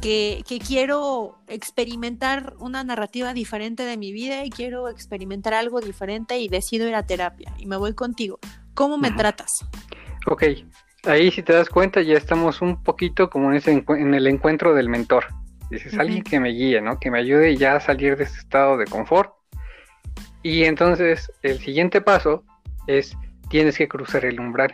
que, 0.02 0.44
quiero 0.68 1.38
experimentar 1.48 2.56
una 2.60 2.84
narrativa 2.84 3.34
diferente 3.34 3.84
de 3.84 3.96
mi 3.96 4.12
vida 4.12 4.44
y 4.44 4.50
quiero 4.50 4.90
experimentar 4.90 5.54
algo 5.54 5.80
diferente 5.80 6.40
y 6.40 6.50
decido 6.50 6.88
ir 6.88 6.96
a 6.96 7.06
terapia 7.06 7.54
y 7.58 7.68
me 7.68 7.78
voy 7.78 7.94
contigo. 7.94 8.40
¿Cómo 8.74 8.98
me 8.98 9.12
tratas? 9.12 9.50
Ok, 10.28 10.44
ahí 11.06 11.32
si 11.32 11.44
te 11.44 11.54
das 11.54 11.70
cuenta 11.70 12.02
ya 12.02 12.18
estamos 12.18 12.62
un 12.62 12.82
poquito 12.82 13.30
como 13.30 13.52
en, 13.52 13.58
ese 13.58 13.84
en 13.88 14.14
el 14.14 14.28
encuentro 14.28 14.74
del 14.74 14.90
mentor. 14.90 15.26
Dices, 15.70 15.98
alguien 15.98 16.24
que 16.24 16.40
me 16.40 16.50
guíe, 16.50 16.82
¿no? 16.82 17.00
Que 17.00 17.10
me 17.10 17.20
ayude 17.20 17.58
ya 17.58 17.76
a 17.76 17.80
salir 17.80 18.16
de 18.16 18.26
ese 18.26 18.38
estado 18.38 18.78
de 18.78 18.86
confort. 18.86 19.34
Y 20.44 20.66
entonces 20.66 21.32
el 21.42 21.58
siguiente 21.60 22.02
paso 22.02 22.44
es, 22.86 23.18
tienes 23.50 23.78
que 23.78 23.88
cruzar 23.88 24.26
el 24.26 24.40
umbral. 24.40 24.74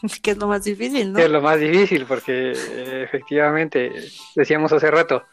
que 0.22 0.30
es 0.30 0.38
lo 0.38 0.46
más 0.46 0.64
difícil, 0.64 1.12
¿no? 1.12 1.18
Es 1.18 1.30
lo 1.30 1.42
más 1.42 1.60
difícil 1.60 2.06
porque 2.06 2.52
eh, 2.52 3.02
efectivamente, 3.04 3.92
decíamos 4.34 4.72
hace 4.72 4.90
rato, 4.90 5.24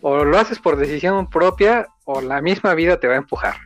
o 0.00 0.24
lo 0.24 0.38
haces 0.38 0.58
por 0.58 0.76
decisión 0.76 1.28
propia 1.28 1.88
o 2.04 2.20
la 2.20 2.40
misma 2.40 2.74
vida 2.74 2.98
te 2.98 3.08
va 3.08 3.14
a 3.14 3.18
empujar. 3.18 3.56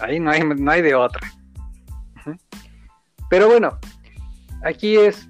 Ahí 0.00 0.20
no 0.20 0.30
hay, 0.30 0.42
no 0.42 0.70
hay 0.70 0.82
de 0.82 0.94
otra. 0.94 1.32
Pero 3.32 3.48
bueno, 3.48 3.78
aquí 4.62 4.98
es, 4.98 5.26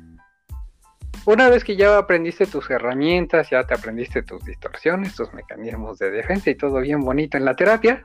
una 1.25 1.49
vez 1.49 1.63
que 1.63 1.77
ya 1.77 1.99
aprendiste 1.99 2.47
tus 2.47 2.69
herramientas, 2.69 3.51
ya 3.51 3.65
te 3.65 3.75
aprendiste 3.75 4.25
tus 4.25 4.45
distorsiones, 4.45 5.15
tus 5.15 5.33
mecanismos 5.33 6.01
de 6.01 6.11
defensa 6.11 6.51
y 6.51 6.57
todo 6.57 6.81
bien 6.81 7.03
bonito 7.03 7.37
en 7.37 7.45
la 7.45 7.55
terapia, 7.55 8.03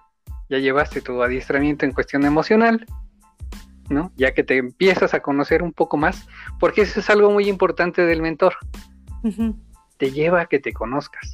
ya 0.50 0.60
llevaste 0.60 1.01
tu 1.01 1.24
adiestramiento 1.24 1.84
en 1.84 1.94
cuestión 1.94 2.25
emocional, 2.25 2.86
¿no? 3.89 4.12
Ya 4.18 4.36
que 4.36 4.44
te 4.44 4.58
empiezas 4.58 5.16
a 5.16 5.22
conocer 5.22 5.63
un 5.63 5.74
poco 5.74 5.98
más, 5.98 6.27
porque 6.60 6.84
eso 6.84 7.00
es 7.00 7.10
algo 7.10 7.32
muy 7.32 7.50
importante 7.50 8.06
del 8.06 8.22
mentor. 8.22 8.54
Te 9.98 10.12
lleva 10.12 10.42
a 10.42 10.46
que 10.46 10.60
te 10.60 10.74
conozcas. 10.74 11.34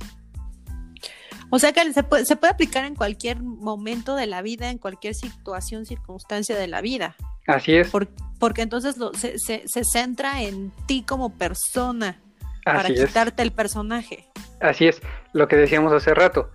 O 1.56 1.60
sea 1.60 1.72
que 1.72 1.94
se 1.94 2.02
puede, 2.02 2.26
se 2.26 2.36
puede, 2.36 2.52
aplicar 2.52 2.84
en 2.84 2.96
cualquier 2.96 3.40
momento 3.44 4.16
de 4.16 4.26
la 4.26 4.42
vida, 4.42 4.72
en 4.72 4.80
cualquier 4.80 5.14
situación, 5.14 5.86
circunstancia 5.86 6.58
de 6.58 6.66
la 6.66 6.82
vida. 6.82 7.16
Así 7.46 7.76
es. 7.76 7.92
porque 8.40 8.64
entonces 8.64 8.96
se, 9.14 9.38
se, 9.38 9.84
centra 9.84 10.42
en 10.42 10.72
ti 10.88 11.04
como 11.08 11.38
persona 11.38 12.20
para 12.66 12.90
quitarte 12.90 13.44
el 13.44 13.52
personaje. 13.52 14.28
Así 14.62 14.88
es, 14.88 15.00
lo 15.34 15.48
que 15.48 15.56
decíamos 15.56 15.94
hace 15.94 16.16
rato. 16.16 16.50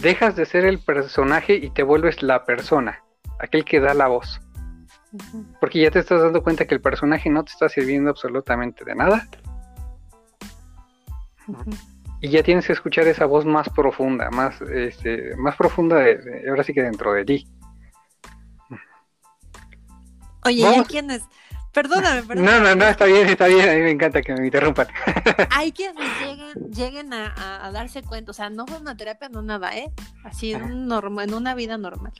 Dejas 0.00 0.36
de 0.36 0.46
ser 0.46 0.64
el 0.66 0.78
personaje 0.78 1.56
y 1.56 1.70
te 1.70 1.82
vuelves 1.82 2.22
la 2.22 2.44
persona, 2.44 3.02
aquel 3.40 3.64
que 3.64 3.80
da 3.80 3.92
la 3.92 4.06
voz. 4.06 4.40
Porque 5.58 5.80
ya 5.80 5.90
te 5.90 5.98
estás 5.98 6.22
dando 6.22 6.44
cuenta 6.44 6.64
que 6.64 6.76
el 6.76 6.80
personaje 6.80 7.28
no 7.28 7.42
te 7.42 7.50
está 7.50 7.68
sirviendo 7.68 8.08
absolutamente 8.08 8.84
de 8.84 8.94
nada. 8.94 9.28
Y 12.24 12.30
ya 12.30 12.42
tienes 12.42 12.66
que 12.66 12.72
escuchar 12.72 13.06
esa 13.06 13.26
voz 13.26 13.44
más 13.44 13.68
profunda, 13.68 14.30
más, 14.30 14.58
este, 14.62 15.36
más 15.36 15.56
profunda, 15.56 15.96
de, 15.96 16.46
ahora 16.48 16.64
sí 16.64 16.72
que 16.72 16.82
dentro 16.82 17.12
de 17.12 17.22
ti. 17.22 17.46
Oye, 20.46 20.60
¿y 20.60 20.64
hay 20.64 20.84
quienes? 20.84 21.22
Perdóname, 21.70 22.22
perdóname. 22.22 22.50
No, 22.60 22.64
no, 22.64 22.74
no, 22.76 22.86
está 22.86 23.04
bien, 23.04 23.28
está 23.28 23.46
bien. 23.46 23.68
A 23.68 23.74
mí 23.74 23.80
me 23.82 23.90
encanta 23.90 24.22
que 24.22 24.32
me 24.32 24.46
interrumpan. 24.46 24.86
hay 25.50 25.70
quienes 25.72 26.08
lleguen, 26.18 26.70
lleguen 26.70 27.12
a, 27.12 27.70
darse 27.74 28.02
cuenta, 28.02 28.30
o 28.30 28.34
sea, 28.34 28.48
no 28.48 28.66
fue 28.66 28.78
una 28.78 28.96
terapia, 28.96 29.28
no 29.28 29.42
nada, 29.42 29.76
¿eh? 29.76 29.92
Así 30.24 30.54
en, 30.54 30.90
en 30.90 31.34
una 31.34 31.54
vida 31.54 31.76
normal. 31.76 32.14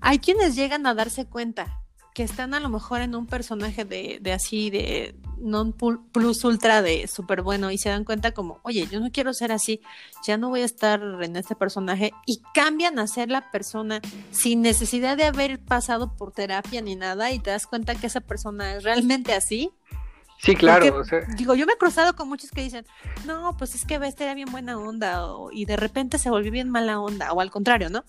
Hay 0.00 0.20
quienes 0.20 0.54
llegan 0.54 0.86
a 0.86 0.94
darse 0.94 1.26
cuenta 1.26 1.80
que 2.14 2.22
están 2.22 2.54
a 2.54 2.60
lo 2.60 2.68
mejor 2.68 3.00
en 3.00 3.16
un 3.16 3.26
personaje 3.26 3.84
de, 3.84 4.18
de 4.22 4.32
así, 4.32 4.70
de 4.70 5.16
non 5.38 5.74
plus 5.74 6.44
ultra 6.44 6.80
de 6.80 7.08
súper 7.08 7.42
bueno 7.42 7.72
y 7.72 7.76
se 7.76 7.88
dan 7.88 8.04
cuenta 8.04 8.32
como, 8.32 8.60
oye, 8.62 8.86
yo 8.86 9.00
no 9.00 9.10
quiero 9.10 9.34
ser 9.34 9.50
así, 9.50 9.80
ya 10.24 10.38
no 10.38 10.48
voy 10.48 10.60
a 10.60 10.64
estar 10.64 11.02
en 11.20 11.34
este 11.34 11.56
personaje 11.56 12.12
y 12.24 12.40
cambian 12.54 13.00
a 13.00 13.08
ser 13.08 13.30
la 13.30 13.50
persona 13.50 14.00
sin 14.30 14.62
necesidad 14.62 15.16
de 15.16 15.24
haber 15.24 15.58
pasado 15.58 16.16
por 16.16 16.30
terapia 16.30 16.80
ni 16.80 16.94
nada 16.94 17.32
y 17.32 17.40
te 17.40 17.50
das 17.50 17.66
cuenta 17.66 17.96
que 17.96 18.06
esa 18.06 18.20
persona 18.20 18.76
es 18.76 18.84
realmente 18.84 19.34
así. 19.34 19.72
Sí, 20.38 20.54
claro. 20.54 21.02
Digo, 21.36 21.54
yo 21.54 21.66
me 21.66 21.72
he 21.72 21.78
cruzado 21.78 22.14
con 22.14 22.28
muchos 22.28 22.50
que 22.50 22.62
dicen, 22.62 22.86
no, 23.26 23.56
pues 23.56 23.74
es 23.74 23.84
que 23.84 23.98
ves, 23.98 24.14
era 24.20 24.34
bien 24.34 24.52
buena 24.52 24.78
onda 24.78 25.26
y 25.52 25.64
de 25.64 25.76
repente 25.76 26.18
se 26.18 26.30
volvió 26.30 26.52
bien 26.52 26.70
mala 26.70 27.00
onda 27.00 27.32
o 27.32 27.40
al 27.40 27.50
contrario, 27.50 27.90
¿no? 27.90 28.04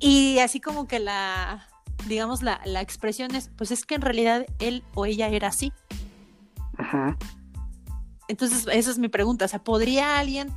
Y 0.00 0.38
así 0.40 0.60
como 0.60 0.88
que 0.88 0.98
la 0.98 1.68
digamos, 2.06 2.42
la, 2.42 2.60
la 2.64 2.80
expresión 2.80 3.34
es, 3.34 3.50
pues 3.56 3.70
es 3.70 3.84
que 3.84 3.94
en 3.94 4.02
realidad 4.02 4.46
él 4.58 4.82
o 4.94 5.06
ella 5.06 5.28
era 5.28 5.48
así. 5.48 5.72
Entonces, 8.28 8.66
esa 8.72 8.90
es 8.90 8.98
mi 8.98 9.08
pregunta. 9.08 9.44
O 9.44 9.48
sea, 9.48 9.62
¿podría 9.62 10.18
alguien 10.18 10.48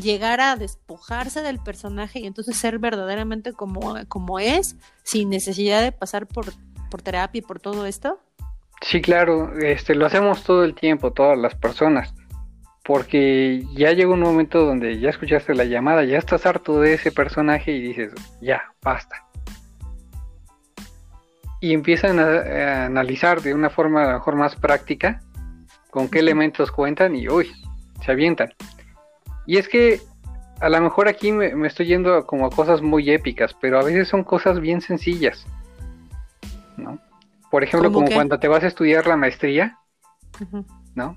llegar 0.00 0.40
a 0.40 0.56
despojarse 0.56 1.42
del 1.42 1.58
personaje 1.58 2.20
y 2.20 2.26
entonces 2.26 2.56
ser 2.56 2.78
verdaderamente 2.78 3.52
como, 3.52 3.94
como 4.08 4.38
es, 4.38 4.76
sin 5.02 5.28
necesidad 5.28 5.82
de 5.82 5.92
pasar 5.92 6.26
por, 6.26 6.52
por 6.90 7.02
terapia 7.02 7.40
y 7.40 7.42
por 7.42 7.60
todo 7.60 7.86
esto? 7.86 8.18
Sí, 8.80 9.00
claro, 9.00 9.56
este, 9.58 9.94
lo 9.94 10.06
hacemos 10.06 10.42
todo 10.42 10.64
el 10.64 10.74
tiempo, 10.74 11.12
todas 11.12 11.38
las 11.38 11.54
personas, 11.54 12.12
porque 12.84 13.64
ya 13.76 13.92
llega 13.92 14.12
un 14.12 14.20
momento 14.20 14.64
donde 14.64 14.98
ya 14.98 15.10
escuchaste 15.10 15.54
la 15.54 15.64
llamada, 15.64 16.04
ya 16.04 16.18
estás 16.18 16.46
harto 16.46 16.80
de 16.80 16.94
ese 16.94 17.12
personaje 17.12 17.70
y 17.70 17.80
dices, 17.80 18.12
ya, 18.40 18.74
basta 18.82 19.24
y 21.62 21.72
empiezan 21.74 22.18
a, 22.18 22.86
analizar 22.86 23.40
de 23.40 23.54
una 23.54 23.70
forma 23.70 24.02
a 24.02 24.06
lo 24.08 24.12
mejor 24.14 24.34
más 24.34 24.56
práctica 24.56 25.22
con 25.90 26.08
qué 26.08 26.18
elementos 26.18 26.72
cuentan 26.72 27.14
y 27.14 27.28
uy, 27.28 27.52
se 28.04 28.10
avientan. 28.10 28.52
Y 29.46 29.58
es 29.58 29.68
que 29.68 30.00
a 30.60 30.68
lo 30.68 30.80
mejor 30.80 31.06
aquí 31.06 31.30
me, 31.30 31.66
estoy 31.66 31.86
yendo 31.86 32.26
como 32.26 32.46
a 32.46 32.50
cosas 32.50 32.82
muy 32.82 33.08
épicas, 33.10 33.54
pero 33.60 33.78
a 33.78 33.84
veces 33.84 34.08
son 34.08 34.24
cosas 34.24 34.58
bien 34.58 34.80
sencillas. 34.80 35.46
¿no? 36.76 36.98
Por 37.48 37.62
ejemplo, 37.62 37.92
como 37.92 38.10
cuando 38.10 38.40
te 38.40 38.48
vas 38.48 38.64
a 38.64 38.66
estudiar 38.66 39.06
la 39.06 39.16
maestría, 39.16 39.78
¿no? 40.96 41.16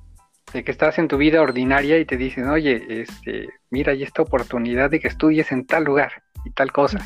de 0.54 0.64
que 0.64 0.72
estás 0.72 1.00
en 1.00 1.08
tu 1.08 1.18
vida 1.18 1.42
ordinaria 1.42 1.98
y 1.98 2.06
te 2.06 2.18
dicen, 2.18 2.50
oye, 2.50 3.02
este, 3.02 3.50
mira, 3.72 3.94
hay 3.94 4.04
esta 4.04 4.22
oportunidad 4.22 4.92
de 4.92 5.00
que 5.00 5.08
estudies 5.08 5.52
en 5.52 5.66
tal 5.66 5.86
lugar 5.86 6.22
y 6.44 6.52
tal 6.52 6.72
cosa. 6.72 7.00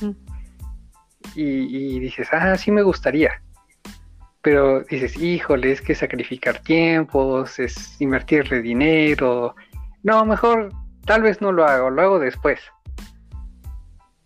Y, 1.36 1.96
y, 1.96 2.00
dices, 2.00 2.28
ah, 2.32 2.56
sí 2.58 2.72
me 2.72 2.82
gustaría. 2.82 3.42
Pero 4.42 4.82
dices, 4.84 5.18
híjole, 5.18 5.72
es 5.72 5.82
que 5.82 5.96
sacrificar 5.96 6.60
tiempos, 6.60 7.60
es 7.60 8.00
invertirle 8.02 8.62
dinero. 8.62 9.56
No, 10.04 10.26
mejor 10.26 10.72
tal 11.06 11.24
vez 11.24 11.42
no 11.42 11.52
lo 11.52 11.66
hago, 11.66 11.90
lo 11.90 12.02
hago 12.02 12.20
después. 12.20 12.60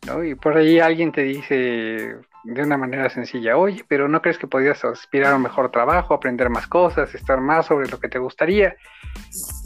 ¿No? 0.06 0.24
Y 0.24 0.36
por 0.36 0.58
ahí 0.58 0.80
alguien 0.80 1.12
te 1.12 1.24
dice, 1.24 2.18
de 2.44 2.62
una 2.62 2.78
manera 2.78 3.10
sencilla, 3.10 3.58
oye, 3.58 3.86
pero 3.88 4.08
¿no 4.10 4.22
crees 4.22 4.38
que 4.38 4.48
podrías 4.48 4.84
aspirar 4.84 5.34
a 5.34 5.36
un 5.38 5.44
mejor 5.44 5.72
trabajo, 5.72 6.14
aprender 6.14 6.50
más 6.50 6.68
cosas, 6.68 7.16
estar 7.16 7.40
más 7.40 7.68
sobre 7.68 7.88
lo 7.90 8.00
que 8.00 8.10
te 8.10 8.20
gustaría? 8.20 8.76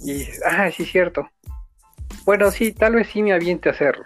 Y, 0.05 0.25
ah, 0.45 0.69
sí, 0.71 0.85
cierto. 0.85 1.27
Bueno, 2.23 2.51
sí, 2.51 2.71
tal 2.71 2.95
vez 2.95 3.07
sí 3.07 3.23
me 3.23 3.33
aviente 3.33 3.69
a 3.69 3.71
hacerlo. 3.71 4.03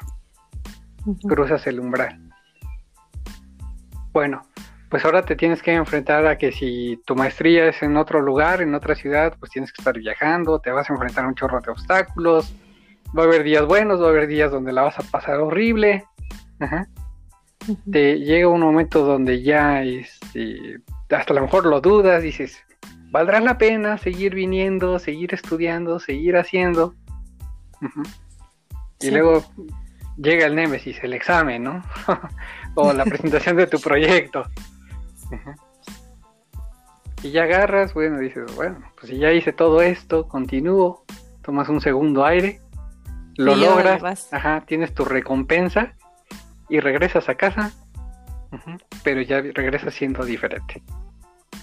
Cruzas 1.28 1.68
el 1.68 1.80
umbral. 1.80 2.31
Bueno, 4.12 4.42
pues 4.90 5.06
ahora 5.06 5.24
te 5.24 5.36
tienes 5.36 5.62
que 5.62 5.74
enfrentar 5.74 6.26
a 6.28 6.38
que 6.38 6.52
si 6.52 7.02
tu 7.06 7.16
maestría 7.16 7.68
es 7.68 7.82
en 7.82 7.98
otro 7.98 8.22
lugar, 8.22 8.62
en 8.62 8.76
otra 8.76 8.96
ciudad, 8.96 9.36
pues 9.40 9.52
tienes 9.52 9.72
que 9.72 9.82
estar 9.82 9.98
viajando, 9.98 10.60
te 10.60 10.72
vas 10.72 10.90
a 10.90 10.94
enfrentar 10.94 11.26
a 11.26 11.28
un 11.28 11.36
chorro 11.36 11.62
de 11.62 11.72
obstáculos, 11.72 12.54
va 13.18 13.24
a 13.24 13.26
haber 13.26 13.44
días 13.44 13.66
buenos, 13.66 14.02
va 14.02 14.08
a 14.08 14.10
haber 14.10 14.28
días 14.28 14.52
donde 14.52 14.74
la 14.74 14.84
vas 14.84 15.00
a 15.00 15.04
pasar 15.04 15.40
horrible. 15.40 16.06
Ajá 16.60 16.88
te 17.92 18.20
llega 18.20 18.48
un 18.48 18.62
momento 18.62 19.06
donde 19.06 19.42
ya 19.42 19.84
este, 19.84 20.82
hasta 21.10 21.34
a 21.34 21.36
lo 21.36 21.42
mejor 21.42 21.66
lo 21.66 21.82
dudas, 21.82 22.24
dices, 22.24 22.64
¿valdrá 23.12 23.40
la 23.40 23.58
pena 23.58 23.98
seguir 23.98 24.36
viniendo, 24.36 25.00
seguir 25.00 25.34
estudiando, 25.34 26.00
seguir 26.00 26.38
haciendo? 26.38 26.96
Y 29.00 29.12
luego 29.12 29.44
llega 30.18 30.46
el 30.46 30.56
némesis, 30.56 31.00
el 31.04 31.14
examen, 31.14 31.64
¿no? 31.64 31.84
o 32.76 32.94
la 32.94 33.06
presentación 33.06 33.58
de 33.58 33.68
tu 33.68 33.80
proyecto. 33.80 34.46
Y 37.24 37.32
ya 37.32 37.44
agarras, 37.44 37.94
bueno, 37.94 38.20
dices, 38.20 38.56
bueno, 38.56 38.80
pues 38.96 39.12
si 39.12 39.18
ya 39.18 39.32
hice 39.32 39.54
todo 39.54 39.82
esto, 39.82 40.28
continúo, 40.28 41.06
tomas 41.44 41.70
un 41.70 41.80
segundo 41.80 42.26
aire, 42.26 42.60
lo 43.38 43.56
logras, 43.56 44.34
ajá, 44.34 44.62
tienes 44.66 44.94
tu 44.94 45.06
recompensa 45.06 45.94
y 46.68 46.80
regresas 46.80 47.30
a 47.30 47.36
casa, 47.36 47.72
pero 49.04 49.22
ya 49.22 49.42
regresas 49.42 49.94
siendo 49.94 50.26
diferente. 50.26 50.82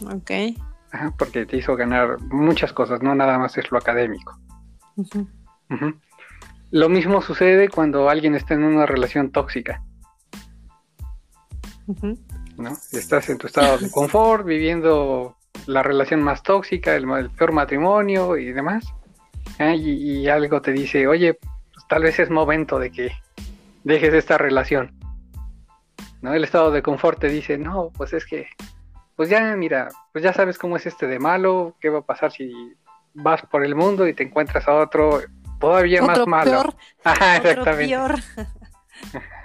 Ok. 0.07 0.31
porque 1.19 1.45
te 1.45 1.57
hizo 1.57 1.77
ganar 1.77 2.21
muchas 2.23 2.73
cosas, 2.73 3.03
no 3.03 3.15
nada 3.15 3.39
más 3.39 3.59
es 3.59 3.71
lo 3.71 3.79
académico. 3.79 4.39
Lo 6.71 6.89
mismo 6.89 7.21
sucede 7.21 7.69
cuando 7.69 8.09
alguien 8.09 8.35
está 8.35 8.55
en 8.55 8.65
una 8.65 8.87
relación 8.87 9.31
tóxica. 9.33 9.83
¿No? 12.57 12.77
Estás 12.93 13.29
en 13.31 13.39
tu 13.39 13.47
estado 13.47 13.79
de 13.79 13.91
confort, 13.91 14.45
viviendo 14.45 15.37
la 15.67 15.83
relación 15.83 16.23
más 16.23 16.43
tóxica, 16.43 16.95
el, 16.95 17.31
peor 17.31 17.53
matrimonio 17.53 18.37
y 18.37 18.53
demás. 18.53 18.85
¿eh? 19.59 19.75
Y, 19.77 20.29
algo 20.29 20.61
te 20.61 20.73
dice, 20.73 21.07
oye, 21.07 21.35
pues, 21.35 21.87
tal 21.89 22.03
vez 22.03 22.19
es 22.19 22.31
momento 22.31 22.79
de 22.79 22.91
que 22.91 23.13
dejes 23.85 24.13
esta 24.15 24.39
relación. 24.39 24.95
¿no? 26.21 26.35
El 26.35 26.45
estado 26.45 26.71
de 26.71 26.83
confort 26.83 27.21
te 27.21 27.29
dice, 27.29 27.59
no, 27.59 27.91
pues 27.97 28.13
es 28.13 28.27
que, 28.27 28.49
pues 29.17 29.29
ya, 29.29 29.57
mira, 29.57 29.89
pues 30.13 30.23
ya 30.23 30.33
sabes 30.33 30.59
cómo 30.59 30.77
es 30.77 30.87
este 30.87 31.07
de 31.07 31.19
malo, 31.19 31.77
qué 31.81 31.89
va 31.89 32.01
a 32.01 32.07
pasar 32.07 32.33
si 32.33 32.53
vas 33.15 33.43
por 33.43 33.65
el 33.65 33.75
mundo 33.75 34.07
y 34.07 34.15
te 34.15 34.23
encuentras 34.23 34.69
a 34.69 34.75
otro 34.75 35.21
todavía 35.59 36.03
más 36.03 36.27
malo. 36.27 36.75
Ajá, 37.05 37.37
exactamente. 37.37 37.97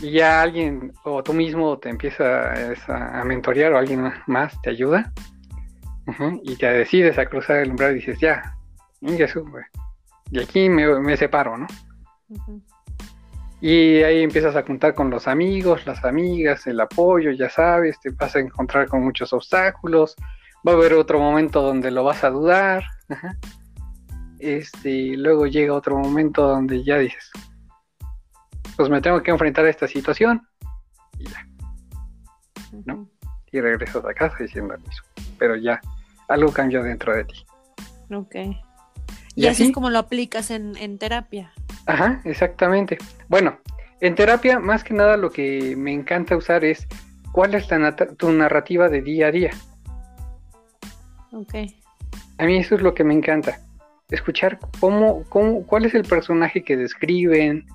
y 0.00 0.12
ya 0.12 0.42
alguien, 0.42 0.92
o 1.04 1.22
tú 1.22 1.32
mismo 1.32 1.78
te 1.78 1.90
empieza 1.90 2.52
a, 2.88 3.24
mentorear 3.24 3.72
o 3.72 3.78
alguien 3.78 4.10
más 4.26 4.60
te 4.62 4.70
ayuda 4.70 5.12
y 6.42 6.56
te 6.56 6.66
decides 6.66 7.18
a 7.18 7.26
cruzar 7.26 7.58
el 7.58 7.70
umbral 7.70 7.92
y 7.92 7.94
dices, 7.96 8.18
ya, 8.18 8.56
Jesús, 9.02 9.44
y 10.30 10.40
aquí 10.40 10.68
me, 10.68 11.16
separo, 11.16 11.56
¿no? 11.56 11.66
Y 13.60 14.02
ahí 14.02 14.22
empiezas 14.22 14.56
a 14.56 14.64
contar 14.64 14.94
con 14.94 15.10
los 15.10 15.28
amigos, 15.28 15.86
las 15.86 16.04
amigas, 16.04 16.66
el 16.66 16.80
apoyo, 16.80 17.30
ya 17.32 17.50
sabes, 17.50 18.00
te 18.00 18.10
vas 18.10 18.34
a 18.34 18.40
encontrar 18.40 18.88
con 18.88 19.02
muchos 19.02 19.32
obstáculos, 19.32 20.16
va 20.66 20.72
a 20.72 20.74
haber 20.76 20.94
otro 20.94 21.18
momento 21.18 21.60
donde 21.62 21.90
lo 21.90 22.04
vas 22.04 22.24
a 22.24 22.30
dudar, 22.30 22.82
este, 24.38 25.16
luego 25.16 25.46
llega 25.46 25.74
otro 25.74 25.98
momento 25.98 26.48
donde 26.48 26.82
ya 26.82 26.98
dices, 26.98 27.30
pues 28.80 28.88
me 28.88 29.02
tengo 29.02 29.22
que 29.22 29.30
enfrentar 29.30 29.66
a 29.66 29.68
esta 29.68 29.86
situación, 29.86 30.48
y 31.18 31.24
ya, 31.24 31.46
¿no? 32.86 33.06
Y 33.52 33.60
regresas 33.60 34.02
a 34.06 34.14
casa 34.14 34.38
diciendo 34.40 34.72
lo 34.72 34.78
mismo, 34.78 35.06
pero 35.38 35.54
ya, 35.54 35.82
algo 36.28 36.50
cambió 36.50 36.82
dentro 36.82 37.14
de 37.14 37.24
ti. 37.24 37.44
Ok. 38.10 38.36
Y, 39.34 39.48
así, 39.48 39.64
es 39.64 39.72
como 39.72 39.90
lo 39.90 39.98
aplicas 39.98 40.50
en, 40.50 40.78
en 40.78 40.96
terapia. 40.96 41.52
Ajá, 41.84 42.22
exactamente. 42.24 42.96
Bueno, 43.28 43.58
en 44.00 44.14
terapia 44.14 44.58
más 44.58 44.82
que 44.82 44.94
nada 44.94 45.18
lo 45.18 45.30
que 45.30 45.76
me 45.76 45.92
encanta 45.92 46.34
usar 46.34 46.64
es 46.64 46.86
cuál 47.32 47.54
es 47.54 47.68
tu 48.16 48.32
narrativa 48.32 48.88
de 48.88 49.02
día 49.02 49.26
a 49.26 49.30
día. 49.30 49.50
Ok. 51.32 51.54
A 52.38 52.46
mí 52.46 52.56
eso 52.56 52.76
es 52.76 52.80
lo 52.80 52.94
que 52.94 53.04
me 53.04 53.12
encanta. 53.12 53.60
Escuchar 54.08 54.58
cómo, 54.80 55.24
cómo, 55.28 55.66
cuál 55.66 55.84
es 55.84 55.94
el 55.94 56.04
personaje 56.04 56.64
que 56.64 56.78
describen, 56.78 57.66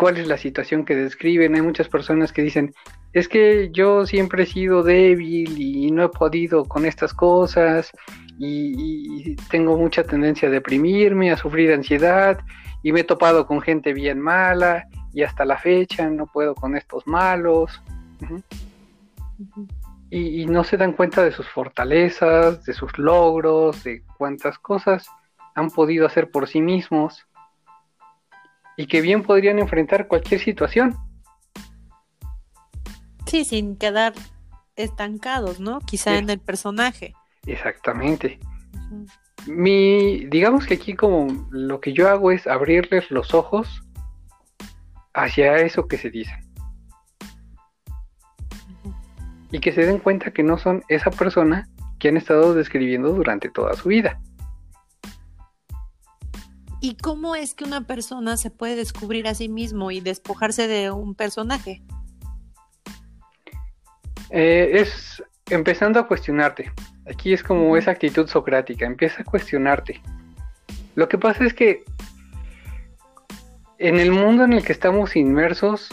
cuál 0.00 0.16
es 0.16 0.26
la 0.26 0.38
situación 0.38 0.86
que 0.86 0.96
describen. 0.96 1.54
Hay 1.54 1.60
muchas 1.60 1.90
personas 1.90 2.32
que 2.32 2.40
dicen, 2.40 2.72
es 3.12 3.28
que 3.28 3.68
yo 3.70 4.06
siempre 4.06 4.44
he 4.44 4.46
sido 4.46 4.82
débil 4.82 5.60
y 5.60 5.90
no 5.90 6.02
he 6.04 6.08
podido 6.08 6.64
con 6.64 6.86
estas 6.86 7.12
cosas 7.12 7.92
y, 8.38 9.32
y 9.32 9.36
tengo 9.50 9.76
mucha 9.76 10.02
tendencia 10.02 10.48
a 10.48 10.50
deprimirme, 10.50 11.30
a 11.30 11.36
sufrir 11.36 11.70
ansiedad 11.74 12.38
y 12.82 12.92
me 12.92 13.00
he 13.00 13.04
topado 13.04 13.46
con 13.46 13.60
gente 13.60 13.92
bien 13.92 14.18
mala 14.18 14.88
y 15.12 15.22
hasta 15.22 15.44
la 15.44 15.58
fecha 15.58 16.08
no 16.08 16.26
puedo 16.26 16.54
con 16.54 16.78
estos 16.78 17.06
malos. 17.06 17.82
Y, 20.08 20.46
no 20.46 20.64
se 20.64 20.78
dan 20.78 20.94
cuenta 20.94 21.22
de 21.22 21.30
sus 21.30 21.46
fortalezas, 21.46 22.64
de 22.64 22.72
sus 22.72 22.96
logros, 22.96 23.84
de 23.84 24.02
cuántas 24.16 24.58
cosas 24.58 25.06
han 25.54 25.68
podido 25.70 26.06
hacer 26.06 26.30
por 26.30 26.48
sí 26.48 26.62
mismos 26.62 27.26
y 28.80 28.86
que 28.86 29.00
bien 29.00 29.22
podrían 29.22 29.58
enfrentar 29.58 30.08
cualquier 30.08 30.40
situación. 30.40 30.96
Sí, 33.26 33.44
sin 33.44 33.76
quedar 33.76 34.14
estancados, 34.76 35.60
¿no? 35.60 35.80
Quizá 35.80 36.16
en 36.16 36.30
el 36.30 36.40
personaje. 36.40 37.14
Exactamente 37.46 38.38
mi, 39.46 40.26
digamos 40.26 40.66
que 40.66 40.74
aquí 40.74 40.94
como 40.94 41.48
lo 41.50 41.80
que 41.80 41.92
yo 41.92 42.08
hago 42.08 42.30
es 42.30 42.46
abrirles 42.46 43.10
los 43.10 43.34
ojos 43.34 43.82
hacia 45.14 45.56
eso 45.58 45.88
que 45.88 45.98
se 45.98 46.10
dice. 46.10 46.32
Y 49.50 49.58
que 49.58 49.72
se 49.72 49.84
den 49.84 49.98
cuenta 49.98 50.30
que 50.30 50.42
no 50.42 50.58
son 50.58 50.84
esa 50.88 51.10
persona 51.10 51.68
que 51.98 52.08
han 52.08 52.16
estado 52.16 52.54
describiendo 52.54 53.12
durante 53.12 53.50
toda 53.50 53.74
su 53.74 53.88
vida. 53.88 54.20
¿Y 56.80 56.96
cómo 56.96 57.36
es 57.36 57.54
que 57.54 57.64
una 57.64 57.86
persona 57.86 58.36
se 58.36 58.50
puede 58.50 58.74
descubrir 58.74 59.28
a 59.28 59.34
sí 59.34 59.48
mismo 59.48 59.90
y 59.90 60.00
despojarse 60.00 60.66
de 60.66 60.90
un 60.90 61.14
personaje? 61.14 61.82
Eh, 64.30 64.70
es 64.74 65.22
empezando 65.50 66.00
a 66.00 66.06
cuestionarte. 66.06 66.72
Aquí 67.10 67.32
es 67.32 67.42
como 67.42 67.76
esa 67.76 67.90
actitud 67.90 68.28
socrática, 68.28 68.86
empieza 68.86 69.22
a 69.22 69.24
cuestionarte. 69.24 70.00
Lo 70.94 71.08
que 71.08 71.18
pasa 71.18 71.44
es 71.44 71.52
que 71.52 71.84
en 73.78 73.98
el 73.98 74.12
mundo 74.12 74.44
en 74.44 74.52
el 74.52 74.64
que 74.64 74.72
estamos 74.72 75.16
inmersos, 75.16 75.88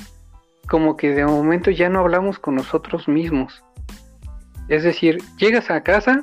como 0.70 0.96
que 0.96 1.14
de 1.14 1.26
momento 1.26 1.72
ya 1.72 1.90
no 1.90 2.00
hablamos 2.00 2.40
con 2.40 2.56
nosotros 2.56 3.08
mismos. 3.08 3.64
Es 4.68 4.84
decir, 4.84 5.20
llegas 5.38 5.72
a 5.72 5.82
casa, 5.82 6.22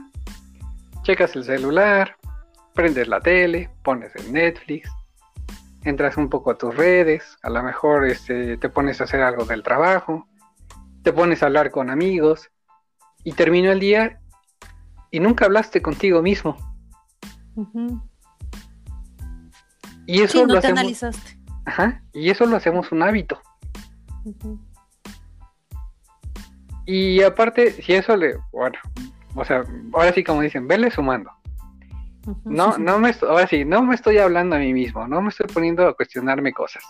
checas 1.02 1.34
el 1.34 1.44
celular, 1.44 2.16
prendes 2.74 3.08
la 3.08 3.20
tele, 3.20 3.70
pones 3.82 4.14
el 4.16 4.32
Netflix, 4.32 4.90
entras 5.84 6.16
un 6.16 6.28
poco 6.28 6.50
a 6.50 6.58
tus 6.58 6.74
redes, 6.76 7.38
a 7.42 7.50
lo 7.50 7.62
mejor 7.62 8.06
este, 8.06 8.56
te 8.56 8.68
pones 8.68 9.00
a 9.00 9.04
hacer 9.04 9.22
algo 9.22 9.44
del 9.44 9.62
trabajo, 9.62 10.28
te 11.02 11.12
pones 11.12 11.42
a 11.42 11.46
hablar 11.46 11.70
con 11.70 11.90
amigos 11.90 12.50
y 13.22 13.32
termina 13.32 13.72
el 13.72 13.80
día 13.80 14.20
y 15.10 15.20
nunca 15.20 15.44
hablaste 15.44 15.80
contigo 15.80 16.22
mismo. 16.22 16.56
Y 20.06 20.22
eso 20.22 20.44
lo 20.44 20.58
hacemos. 20.58 21.04
Ajá, 21.66 22.02
y 22.12 22.30
eso 22.30 22.44
lo 22.46 22.56
hacemos 22.56 22.90
un 22.92 23.02
hábito. 23.02 23.40
Y 26.86 27.22
aparte, 27.22 27.70
si 27.70 27.94
eso 27.94 28.16
le, 28.16 28.36
bueno, 28.52 28.78
o 29.34 29.44
sea, 29.44 29.64
ahora 29.92 30.12
sí 30.12 30.22
como 30.24 30.42
dicen, 30.42 30.68
vele 30.68 30.90
sumando. 30.90 31.30
No, 32.44 32.78
no 32.78 32.98
me, 32.98 33.14
ahora 33.22 33.46
sí, 33.46 33.64
no 33.64 33.82
me 33.82 33.94
estoy 33.94 34.18
hablando 34.18 34.56
a 34.56 34.58
mí 34.58 34.72
mismo, 34.72 35.06
no 35.06 35.20
me 35.20 35.28
estoy 35.28 35.46
poniendo 35.46 35.86
a 35.86 35.94
cuestionarme 35.94 36.52
cosas. 36.52 36.82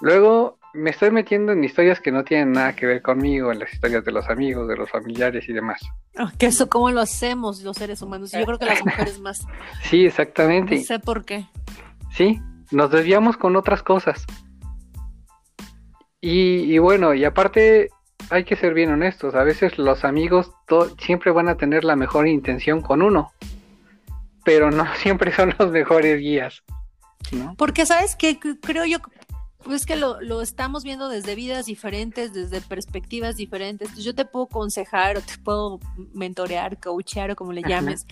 Luego 0.00 0.58
me 0.74 0.90
estoy 0.90 1.10
metiendo 1.10 1.52
en 1.52 1.64
historias 1.64 2.00
que 2.00 2.12
no 2.12 2.24
tienen 2.24 2.52
nada 2.52 2.74
que 2.74 2.86
ver 2.86 3.02
conmigo, 3.02 3.52
en 3.52 3.58
las 3.58 3.72
historias 3.72 4.04
de 4.04 4.12
los 4.12 4.28
amigos, 4.28 4.68
de 4.68 4.76
los 4.76 4.90
familiares 4.90 5.48
y 5.48 5.52
demás. 5.52 5.80
Ah, 6.16 6.32
que 6.38 6.46
eso 6.46 6.68
cómo 6.68 6.90
lo 6.90 7.00
hacemos 7.00 7.62
los 7.62 7.76
seres 7.76 8.02
humanos. 8.02 8.32
Yo 8.32 8.44
creo 8.44 8.58
que 8.58 8.66
las 8.66 8.84
mujeres 8.84 9.18
más. 9.20 9.46
Sí, 9.82 10.06
exactamente. 10.06 10.76
No 10.76 10.82
sé 10.82 10.98
por 10.98 11.24
qué. 11.24 11.46
Sí, 12.12 12.40
nos 12.70 12.90
desviamos 12.90 13.36
con 13.36 13.56
otras 13.56 13.82
cosas. 13.82 14.24
Y, 16.20 16.74
y 16.74 16.78
bueno, 16.78 17.14
y 17.14 17.24
aparte 17.24 17.90
hay 18.30 18.44
que 18.44 18.56
ser 18.56 18.74
bien 18.74 18.90
honestos. 18.90 19.34
A 19.34 19.42
veces 19.42 19.78
los 19.78 20.04
amigos 20.04 20.52
siempre 20.98 21.30
van 21.30 21.48
a 21.48 21.56
tener 21.56 21.84
la 21.84 21.96
mejor 21.96 22.26
intención 22.26 22.82
con 22.82 23.02
uno, 23.02 23.32
pero 24.48 24.70
no 24.70 24.86
siempre 25.02 25.30
son 25.30 25.54
los 25.58 25.70
mejores 25.70 26.18
guías. 26.18 26.62
¿no? 27.32 27.54
Porque 27.58 27.84
sabes 27.84 28.16
que 28.16 28.38
creo 28.38 28.86
yo 28.86 28.96
pues 29.62 29.84
que 29.84 29.96
lo, 29.96 30.22
lo, 30.22 30.40
estamos 30.40 30.84
viendo 30.84 31.10
desde 31.10 31.34
vidas 31.34 31.66
diferentes, 31.66 32.32
desde 32.32 32.62
perspectivas 32.62 33.36
diferentes. 33.36 33.94
yo 33.96 34.14
te 34.14 34.24
puedo 34.24 34.46
aconsejar 34.46 35.18
o 35.18 35.20
te 35.20 35.36
puedo 35.36 35.80
mentorear, 36.14 36.80
coachear 36.80 37.32
o 37.32 37.36
como 37.36 37.52
le 37.52 37.62
llames. 37.62 38.06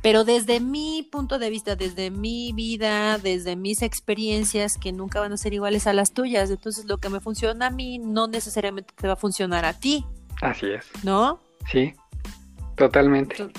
Pero 0.00 0.24
desde 0.24 0.60
mi 0.60 1.06
punto 1.12 1.38
de 1.38 1.50
vista, 1.50 1.76
desde 1.76 2.10
mi 2.10 2.52
vida, 2.54 3.18
desde 3.18 3.54
mis 3.54 3.82
experiencias, 3.82 4.78
que 4.78 4.92
nunca 4.92 5.20
van 5.20 5.32
a 5.32 5.36
ser 5.36 5.52
iguales 5.52 5.86
a 5.86 5.92
las 5.92 6.14
tuyas. 6.14 6.50
Entonces, 6.50 6.86
lo 6.86 6.98
que 6.98 7.10
me 7.10 7.20
funciona 7.20 7.66
a 7.66 7.70
mí 7.70 7.98
no 7.98 8.26
necesariamente 8.28 8.94
te 8.96 9.06
va 9.06 9.12
a 9.12 9.16
funcionar 9.16 9.66
a 9.66 9.74
ti. 9.74 10.06
Así 10.40 10.66
es. 10.66 10.86
¿No? 11.04 11.40
Sí, 11.70 11.92
totalmente. 12.76 13.52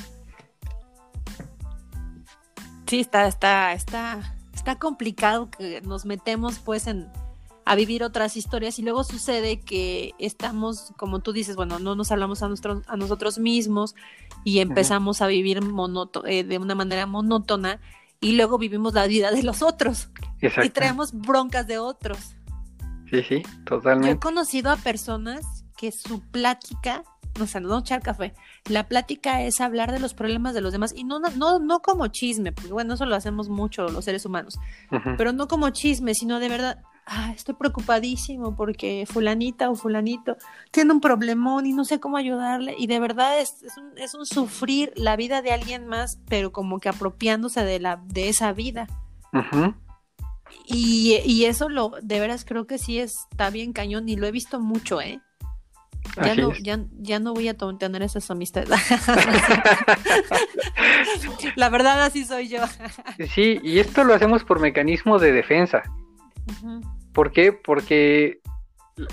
Sí, 2.88 3.00
está, 3.00 3.28
está, 3.28 3.74
está, 3.74 4.36
está 4.54 4.78
complicado 4.78 5.50
que 5.50 5.82
nos 5.82 6.06
metemos 6.06 6.60
pues 6.60 6.88
en, 6.88 7.10
a 7.66 7.76
vivir 7.76 8.04
otras 8.04 8.36
historias 8.38 8.78
y 8.80 8.82
luego 8.82 9.04
sucede 9.04 9.62
que 9.62 10.14
estamos, 10.20 10.94
como 10.98 11.20
tú 11.20 11.34
dices, 11.34 11.56
bueno, 11.56 11.80
no 11.80 11.96
nos 11.96 12.12
hablamos 12.12 12.44
a, 12.44 12.48
nuestros, 12.48 12.84
a 12.88 12.98
nosotros 12.98 13.40
mismos 13.40 13.96
y 14.44 14.60
empezamos 14.60 15.22
a 15.22 15.28
vivir 15.28 15.60
eh, 16.26 16.44
de 16.44 16.58
una 16.58 16.76
manera 16.76 17.06
monótona 17.06 17.80
y 18.20 18.34
luego 18.34 18.58
vivimos 18.58 18.94
la 18.94 19.08
vida 19.08 19.32
de 19.32 19.44
los 19.44 19.62
otros 19.62 20.10
y 20.42 20.70
traemos 20.70 21.14
broncas 21.14 21.68
de 21.68 21.78
otros. 21.78 22.36
Sí, 23.10 23.22
sí, 23.24 23.44
totalmente. 23.66 24.08
Yo 24.08 24.16
he 24.16 24.20
conocido 24.20 24.72
a 24.72 24.78
personas 24.78 25.66
que 25.78 25.92
su 25.92 26.22
plática, 26.22 27.04
no 27.40 27.48
sé, 27.48 27.62
no 27.62 27.80
echar 27.80 28.02
café, 28.02 28.34
la 28.70 28.88
plática 28.88 29.42
es 29.42 29.62
hablar 29.62 29.92
de 29.92 30.00
los 30.00 30.14
problemas 30.14 30.54
de 30.54 30.62
los 30.62 30.72
demás 30.72 30.94
y 30.96 31.04
no, 31.04 31.20
no, 31.20 31.60
no 31.60 31.82
como 31.82 32.08
chisme, 32.08 32.52
porque 32.52 32.72
bueno, 32.72 32.94
eso 32.94 33.06
lo 33.06 33.16
hacemos 33.16 33.50
mucho 33.50 33.88
los 33.90 34.06
seres 34.06 34.26
humanos, 34.26 34.60
pero 35.18 35.34
no 35.34 35.48
como 35.48 35.70
chisme, 35.70 36.14
sino 36.14 36.40
de 36.40 36.50
verdad, 36.50 36.84
ah, 37.06 37.32
estoy 37.36 37.56
preocupadísimo 37.56 38.56
porque 38.56 39.06
fulanita 39.08 39.70
o 39.70 39.76
fulanito 39.76 40.38
tiene 40.72 40.94
un 40.94 41.02
problemón 41.02 41.66
y 41.66 41.74
no 41.74 41.86
sé 41.86 42.00
cómo 42.00 42.18
ayudarle. 42.18 42.76
Y 42.78 42.88
de 42.88 43.00
verdad 43.00 43.40
es, 43.40 43.64
es, 43.64 43.78
un, 43.78 43.98
es 43.98 44.14
un 44.14 44.26
sufrir 44.26 44.94
la 44.96 45.16
vida 45.16 45.42
de 45.42 45.52
alguien 45.52 45.88
más, 45.88 46.20
pero 46.28 46.52
como 46.52 46.80
que 46.80 46.90
apropiándose 46.90 47.64
de, 47.64 47.80
la, 47.80 48.02
de 48.06 48.30
esa 48.30 48.54
vida. 48.54 48.88
y, 50.66 51.20
y, 51.26 51.46
eso 51.46 51.70
lo, 51.70 51.94
de 52.02 52.20
veras 52.20 52.46
creo 52.46 52.68
que 52.68 52.78
sí 52.78 53.00
está 53.00 53.50
bien 53.50 53.74
cañón 53.74 54.08
y 54.08 54.16
lo 54.16 54.28
he 54.28 54.32
visto 54.32 54.60
mucho, 54.60 55.02
¿eh? 55.02 55.22
Ya 56.24 56.36
no, 56.36 56.54
ya, 56.54 56.80
ya, 57.00 57.20
no 57.20 57.34
voy 57.34 57.48
a 57.48 57.56
tener 57.56 58.04
esas 58.04 58.30
amistades. 58.30 58.70
La 61.56 61.70
verdad 61.70 62.04
así 62.04 62.24
soy 62.24 62.50
yo. 62.50 62.60
sí, 63.30 63.60
y 63.64 63.80
esto 63.80 64.04
lo 64.04 64.14
hacemos 64.14 64.44
por 64.44 64.60
mecanismo 64.60 65.18
de 65.18 65.32
defensa. 65.32 65.82
¿Por 67.14 67.32
qué? 67.32 67.52
Porque 67.52 68.42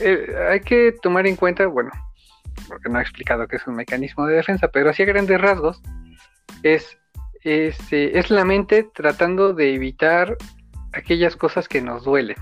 eh, 0.00 0.26
hay 0.50 0.60
que 0.60 0.94
tomar 1.00 1.26
en 1.26 1.36
cuenta, 1.36 1.66
bueno, 1.66 1.90
porque 2.68 2.90
no 2.90 2.98
he 2.98 3.02
explicado 3.02 3.48
que 3.48 3.56
es 3.56 3.66
un 3.66 3.76
mecanismo 3.76 4.26
de 4.26 4.36
defensa, 4.36 4.68
pero 4.68 4.90
así 4.90 5.02
a 5.02 5.06
grandes 5.06 5.40
rasgos, 5.40 5.80
es, 6.62 6.98
este, 7.42 8.18
es 8.18 8.30
la 8.30 8.44
mente 8.44 8.90
tratando 8.94 9.54
de 9.54 9.74
evitar 9.74 10.36
aquellas 10.92 11.36
cosas 11.36 11.68
que 11.68 11.80
nos 11.80 12.04
duelen, 12.04 12.36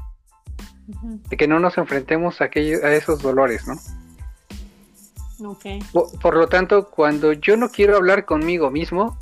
de 0.86 1.36
que 1.36 1.46
no 1.46 1.60
nos 1.60 1.78
enfrentemos 1.78 2.40
a, 2.40 2.44
a 2.44 2.48
esos 2.48 3.22
dolores, 3.22 3.68
¿no? 3.68 3.74
Okay. 5.40 5.80
por, 5.92 6.36
lo 6.36 6.48
tanto, 6.48 6.90
cuando 6.90 7.32
yo 7.32 7.56
no 7.56 7.68
quiero 7.68 7.96
hablar 7.96 8.24
conmigo 8.24 8.70
mismo, 8.70 9.16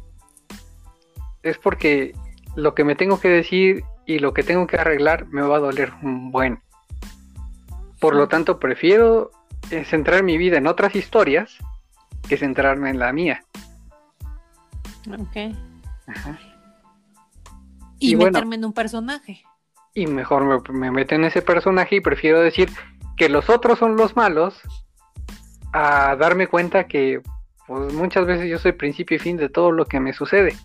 es 1.42 1.58
porque 1.58 2.14
lo 2.54 2.74
que 2.74 2.84
me 2.84 2.94
tengo 2.94 3.20
que 3.20 3.28
decir 3.28 3.84
y 4.06 4.18
lo 4.18 4.32
que 4.32 4.42
tengo 4.42 4.66
que 4.66 4.76
arreglar 4.76 5.26
me 5.26 5.42
va 5.42 5.56
a 5.56 5.60
doler 5.60 5.92
un 6.02 6.30
buen. 6.30 6.62
Por 8.00 8.14
lo 8.14 8.28
tanto, 8.28 8.58
prefiero 8.58 9.30
eh, 9.70 9.84
centrar 9.84 10.22
mi 10.22 10.38
vida 10.38 10.56
en 10.56 10.66
otras 10.66 10.94
historias 10.94 11.58
que 12.28 12.36
centrarme 12.36 12.90
en 12.90 12.98
la 12.98 13.12
mía. 13.12 13.44
Ok. 15.08 15.54
Y, 17.98 18.16
meterme 18.16 18.56
en 18.56 18.64
un 18.64 18.72
personaje. 18.72 19.42
Y 19.94 20.06
mejor 20.06 20.44
me, 20.44 20.78
me 20.78 20.90
meto 20.90 21.14
en 21.14 21.24
ese 21.24 21.42
personaje 21.42 21.96
y 21.96 22.00
prefiero 22.00 22.40
decir 22.40 22.70
que 23.16 23.28
los 23.28 23.48
otros 23.48 23.78
son 23.78 23.96
los 23.96 24.16
malos 24.16 24.60
a 25.76 26.16
darme 26.16 26.46
cuenta 26.46 26.84
que 26.84 27.20
pues, 27.66 27.92
muchas 27.92 28.24
veces 28.24 28.48
yo 28.48 28.58
soy 28.58 28.72
principio 28.72 29.16
y 29.16 29.20
fin 29.20 29.36
de 29.36 29.50
todo 29.50 29.70
lo 29.72 29.84
que 29.84 30.00
me 30.00 30.14
sucede. 30.14 30.56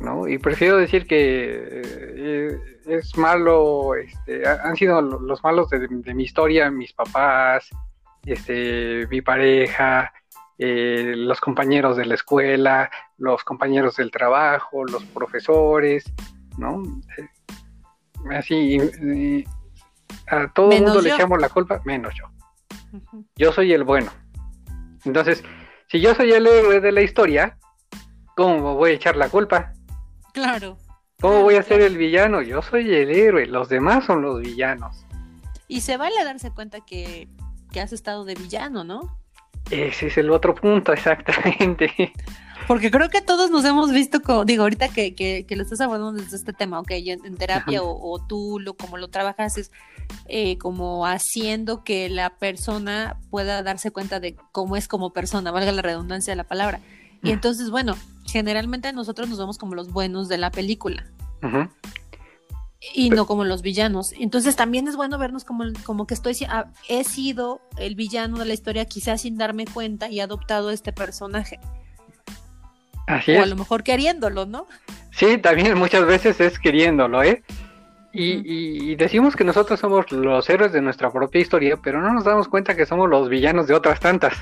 ¿no? 0.00 0.28
Y 0.28 0.38
prefiero 0.38 0.76
decir 0.76 1.08
que 1.08 1.82
eh, 1.84 2.58
es 2.86 3.16
malo, 3.18 3.96
este, 3.96 4.46
han 4.46 4.76
sido 4.76 5.00
los 5.00 5.42
malos 5.42 5.68
de, 5.70 6.14
mi 6.14 6.22
historia, 6.22 6.70
mis 6.70 6.92
papás, 6.92 7.68
este, 8.24 9.08
mi 9.10 9.20
pareja, 9.20 10.12
eh, 10.56 11.14
los 11.16 11.40
compañeros 11.40 11.96
de 11.96 12.06
la 12.06 12.14
escuela, 12.14 12.88
los 13.16 13.42
compañeros 13.42 13.96
del 13.96 14.12
trabajo, 14.12 14.84
los 14.84 15.04
profesores, 15.06 16.04
¿no? 16.56 16.84
Eh, 17.16 18.36
así, 18.36 19.44
a 20.28 20.52
todo 20.52 20.70
el 20.70 20.82
mundo 20.82 21.00
le 21.00 21.10
echamos 21.10 21.40
la 21.40 21.48
culpa, 21.48 21.82
menos 21.84 22.14
yo. 22.14 22.37
Yo 23.36 23.52
soy 23.52 23.72
el 23.72 23.84
bueno. 23.84 24.10
Entonces, 25.04 25.42
si 25.88 26.00
yo 26.00 26.14
soy 26.14 26.32
el 26.32 26.46
héroe 26.46 26.80
de 26.80 26.92
la 26.92 27.02
historia, 27.02 27.58
¿cómo 28.36 28.74
voy 28.74 28.90
a 28.90 28.94
echar 28.94 29.16
la 29.16 29.28
culpa? 29.28 29.72
Claro. 30.32 30.76
¿Cómo 31.20 31.42
voy 31.42 31.56
a 31.56 31.62
ser 31.62 31.80
el 31.80 31.96
villano? 31.96 32.42
Yo 32.42 32.62
soy 32.62 32.94
el 32.94 33.10
héroe, 33.10 33.46
los 33.46 33.68
demás 33.68 34.04
son 34.04 34.22
los 34.22 34.40
villanos. 34.40 35.04
Y 35.66 35.80
se 35.80 35.96
vale 35.96 36.22
darse 36.24 36.52
cuenta 36.52 36.80
que, 36.80 37.28
has 37.80 37.92
estado 37.92 38.24
de 38.24 38.34
villano, 38.34 38.84
¿no? 38.84 39.18
Ese 39.70 40.08
es 40.08 40.18
el 40.18 40.30
otro 40.30 40.54
punto, 40.54 40.92
exactamente. 40.94 42.12
Porque 42.68 42.90
creo 42.90 43.08
que 43.08 43.22
todos 43.22 43.50
nos 43.50 43.64
hemos 43.64 43.90
visto, 43.92 44.20
como, 44.20 44.44
digo, 44.44 44.62
ahorita 44.62 44.90
que, 44.90 45.14
que, 45.14 45.56
lo 45.56 45.62
estás 45.62 45.80
hablando 45.80 46.12
desde 46.12 46.36
este 46.36 46.52
tema, 46.52 46.78
ok, 46.80 46.90
en, 46.90 47.34
terapia 47.36 47.82
o, 47.82 48.18
tú 48.28 48.60
lo, 48.60 48.74
como 48.74 48.98
lo 48.98 49.08
trabajas 49.08 49.56
es 49.56 49.72
eh, 50.26 50.58
como 50.58 51.06
haciendo 51.06 51.82
que 51.82 52.10
la 52.10 52.36
persona 52.36 53.18
pueda 53.30 53.62
darse 53.62 53.90
cuenta 53.90 54.20
de 54.20 54.36
cómo 54.52 54.76
es 54.76 54.86
como 54.86 55.14
persona, 55.14 55.50
valga 55.50 55.72
la 55.72 55.80
redundancia 55.80 56.30
de 56.30 56.36
la 56.36 56.44
palabra. 56.44 56.80
Y 57.22 57.30
entonces, 57.30 57.70
bueno, 57.70 57.96
generalmente 58.26 58.92
nosotros 58.92 59.30
nos 59.30 59.38
vemos 59.38 59.56
como 59.56 59.74
los 59.74 59.90
buenos 59.90 60.28
de 60.28 60.36
la 60.36 60.50
película. 60.50 61.06
Y 62.94 63.08
no 63.08 63.26
como 63.26 63.44
los 63.44 63.62
villanos. 63.62 64.12
Entonces 64.12 64.56
también 64.56 64.88
es 64.88 64.96
bueno 64.96 65.16
vernos 65.16 65.44
como, 65.44 65.64
como 65.84 66.06
que 66.06 66.12
estoy, 66.12 66.36
ah, 66.50 66.70
he 66.90 67.02
sido 67.04 67.62
el 67.78 67.94
villano 67.94 68.38
de 68.38 68.44
la 68.44 68.52
historia 68.52 68.84
quizás 68.84 69.22
sin 69.22 69.38
darme 69.38 69.64
cuenta 69.64 70.10
y 70.10 70.20
he 70.20 70.22
adoptado 70.22 70.70
este 70.70 70.92
personaje. 70.92 71.58
Así 73.08 73.34
o 73.34 73.42
a 73.42 73.46
lo 73.46 73.56
mejor 73.56 73.82
queriéndolo, 73.82 74.46
¿no? 74.46 74.66
Sí, 75.10 75.38
también 75.38 75.76
muchas 75.76 76.06
veces 76.06 76.40
es 76.40 76.58
queriéndolo, 76.58 77.22
¿eh? 77.22 77.42
Y, 78.12 78.90
y, 78.90 78.96
decimos 78.96 79.36
que 79.36 79.44
nosotros 79.44 79.80
somos 79.80 80.10
los 80.12 80.48
héroes 80.48 80.72
de 80.72 80.80
nuestra 80.80 81.10
propia 81.10 81.40
historia, 81.40 81.76
pero 81.82 82.00
no 82.00 82.12
nos 82.12 82.24
damos 82.24 82.48
cuenta 82.48 82.74
que 82.74 82.86
somos 82.86 83.08
los 83.08 83.28
villanos 83.28 83.66
de 83.66 83.74
otras 83.74 84.00
tantas. 84.00 84.34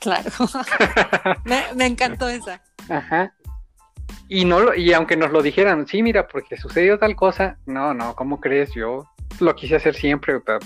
Claro. 0.00 0.30
me, 1.76 1.86
encantó 1.86 2.28
esa. 2.28 2.60
Ajá. 2.88 3.32
Y 4.28 4.44
no 4.44 4.74
y 4.74 4.92
aunque 4.92 5.16
nos 5.16 5.32
lo 5.32 5.42
dijeran, 5.42 5.86
sí, 5.86 6.02
mira, 6.02 6.28
porque 6.28 6.56
sucedió 6.56 6.98
tal 6.98 7.16
cosa, 7.16 7.58
no, 7.66 7.94
no, 7.94 8.14
¿cómo 8.14 8.40
crees? 8.40 8.72
Yo 8.74 9.06
lo 9.40 9.54
quise 9.54 9.76
hacer 9.76 9.94
siempre 9.94 10.40
por, 10.40 10.60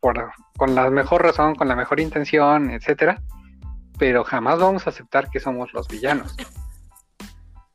por, 0.00 0.32
con 0.56 0.74
la 0.74 0.90
mejor 0.90 1.22
razón, 1.22 1.54
con 1.54 1.68
la 1.68 1.76
mejor 1.76 2.00
intención, 2.00 2.70
etcétera, 2.70 3.22
pero 4.00 4.24
jamás 4.24 4.58
vamos 4.58 4.86
a 4.86 4.90
aceptar 4.90 5.30
que 5.30 5.40
somos 5.40 5.74
los 5.74 5.86
villanos. 5.86 6.34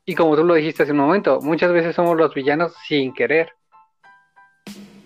Y 0.06 0.16
como 0.16 0.36
tú 0.36 0.44
lo 0.44 0.56
dijiste 0.56 0.82
hace 0.82 0.92
un 0.92 0.98
momento, 0.98 1.40
muchas 1.40 1.72
veces 1.72 1.96
somos 1.96 2.18
los 2.18 2.34
villanos 2.34 2.74
sin 2.88 3.14
querer. 3.14 3.54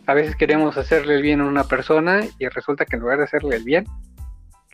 A 0.05 0.13
veces 0.13 0.37
queremos 0.37 0.77
hacerle 0.77 1.15
el 1.15 1.21
bien 1.21 1.41
a 1.41 1.45
una 1.45 1.65
persona 1.65 2.21
y 2.39 2.47
resulta 2.47 2.85
que 2.85 2.95
en 2.95 3.01
lugar 3.01 3.17
de 3.17 3.25
hacerle 3.25 3.57
el 3.57 3.65
bien, 3.65 3.85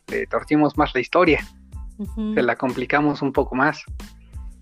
le 0.08 0.28
torcimos 0.28 0.78
más 0.78 0.94
la 0.94 1.02
historia, 1.02 1.44
se 2.36 2.42
la 2.44 2.56
complicamos 2.56 3.24
un 3.24 3.34
poco 3.34 3.56
más. 3.56 3.84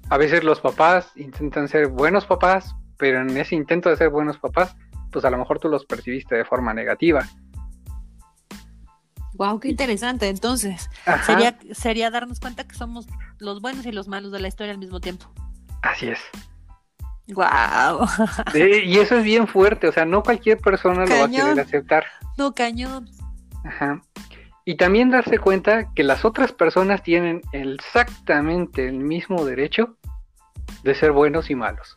a 0.10 0.17
veces 0.17 0.43
los 0.46 0.62
papás 0.62 1.12
intentan 1.17 1.67
ser 1.67 1.88
buenos 1.88 2.26
papás, 2.26 2.76
pero 2.98 3.22
en 3.22 3.36
ese 3.36 3.56
intento 3.56 3.89
de 3.89 3.98
ser 3.98 4.10
buenos 4.10 4.38
papás, 4.38 4.74
pues 5.12 5.26
a 5.26 5.30
lo 5.30 5.38
mejor 5.38 5.60
tú 5.60 5.67
los 5.67 5.86
percibiste 5.86 6.36
de 6.36 6.46
forma 6.46 6.74
negativa. 6.74 7.28
Wow, 9.34 9.60
qué 9.60 9.69
interesante. 9.69 10.30
Entonces, 10.30 10.89
sería, 11.26 11.58
sería 11.72 12.12
darnos 12.12 12.39
cuenta 12.39 12.65
que 12.65 12.76
somos 12.76 13.08
los 13.39 13.62
buenos 13.62 13.86
y 13.86 13.91
los 13.91 14.08
malos 14.08 14.32
de 14.32 14.39
la 14.39 14.48
historia 14.48 14.74
al 14.74 14.80
mismo 14.80 15.00
tiempo. 15.00 15.26
Así 15.82 16.08
es. 16.08 16.19
Wow. 17.28 18.08
y 18.54 18.98
eso 18.98 19.17
es 19.17 19.24
bien 19.24 19.48
fuerte, 19.48 19.88
o 19.88 19.91
sea, 19.91 20.06
no 20.06 20.24
cualquier 20.24 20.58
persona 20.60 21.06
lo 21.06 21.15
va 21.15 21.26
a 21.26 21.30
querer 21.30 21.60
aceptar. 21.60 22.06
No, 22.38 22.54
cañón. 22.54 23.10
Ajá. 23.63 24.02
Y 24.65 24.76
también 24.76 25.10
darse 25.10 25.39
cuenta 25.39 25.93
que 25.93 26.04
las 26.04 26.26
otras 26.26 26.52
personas 26.52 27.04
tienen 27.04 27.41
exactamente 27.52 28.88
el 28.88 29.00
mismo 29.00 29.43
derecho 29.46 29.98
de 30.84 30.96
ser 30.96 31.12
buenos 31.12 31.50
y 31.50 31.56
malos. 31.56 31.96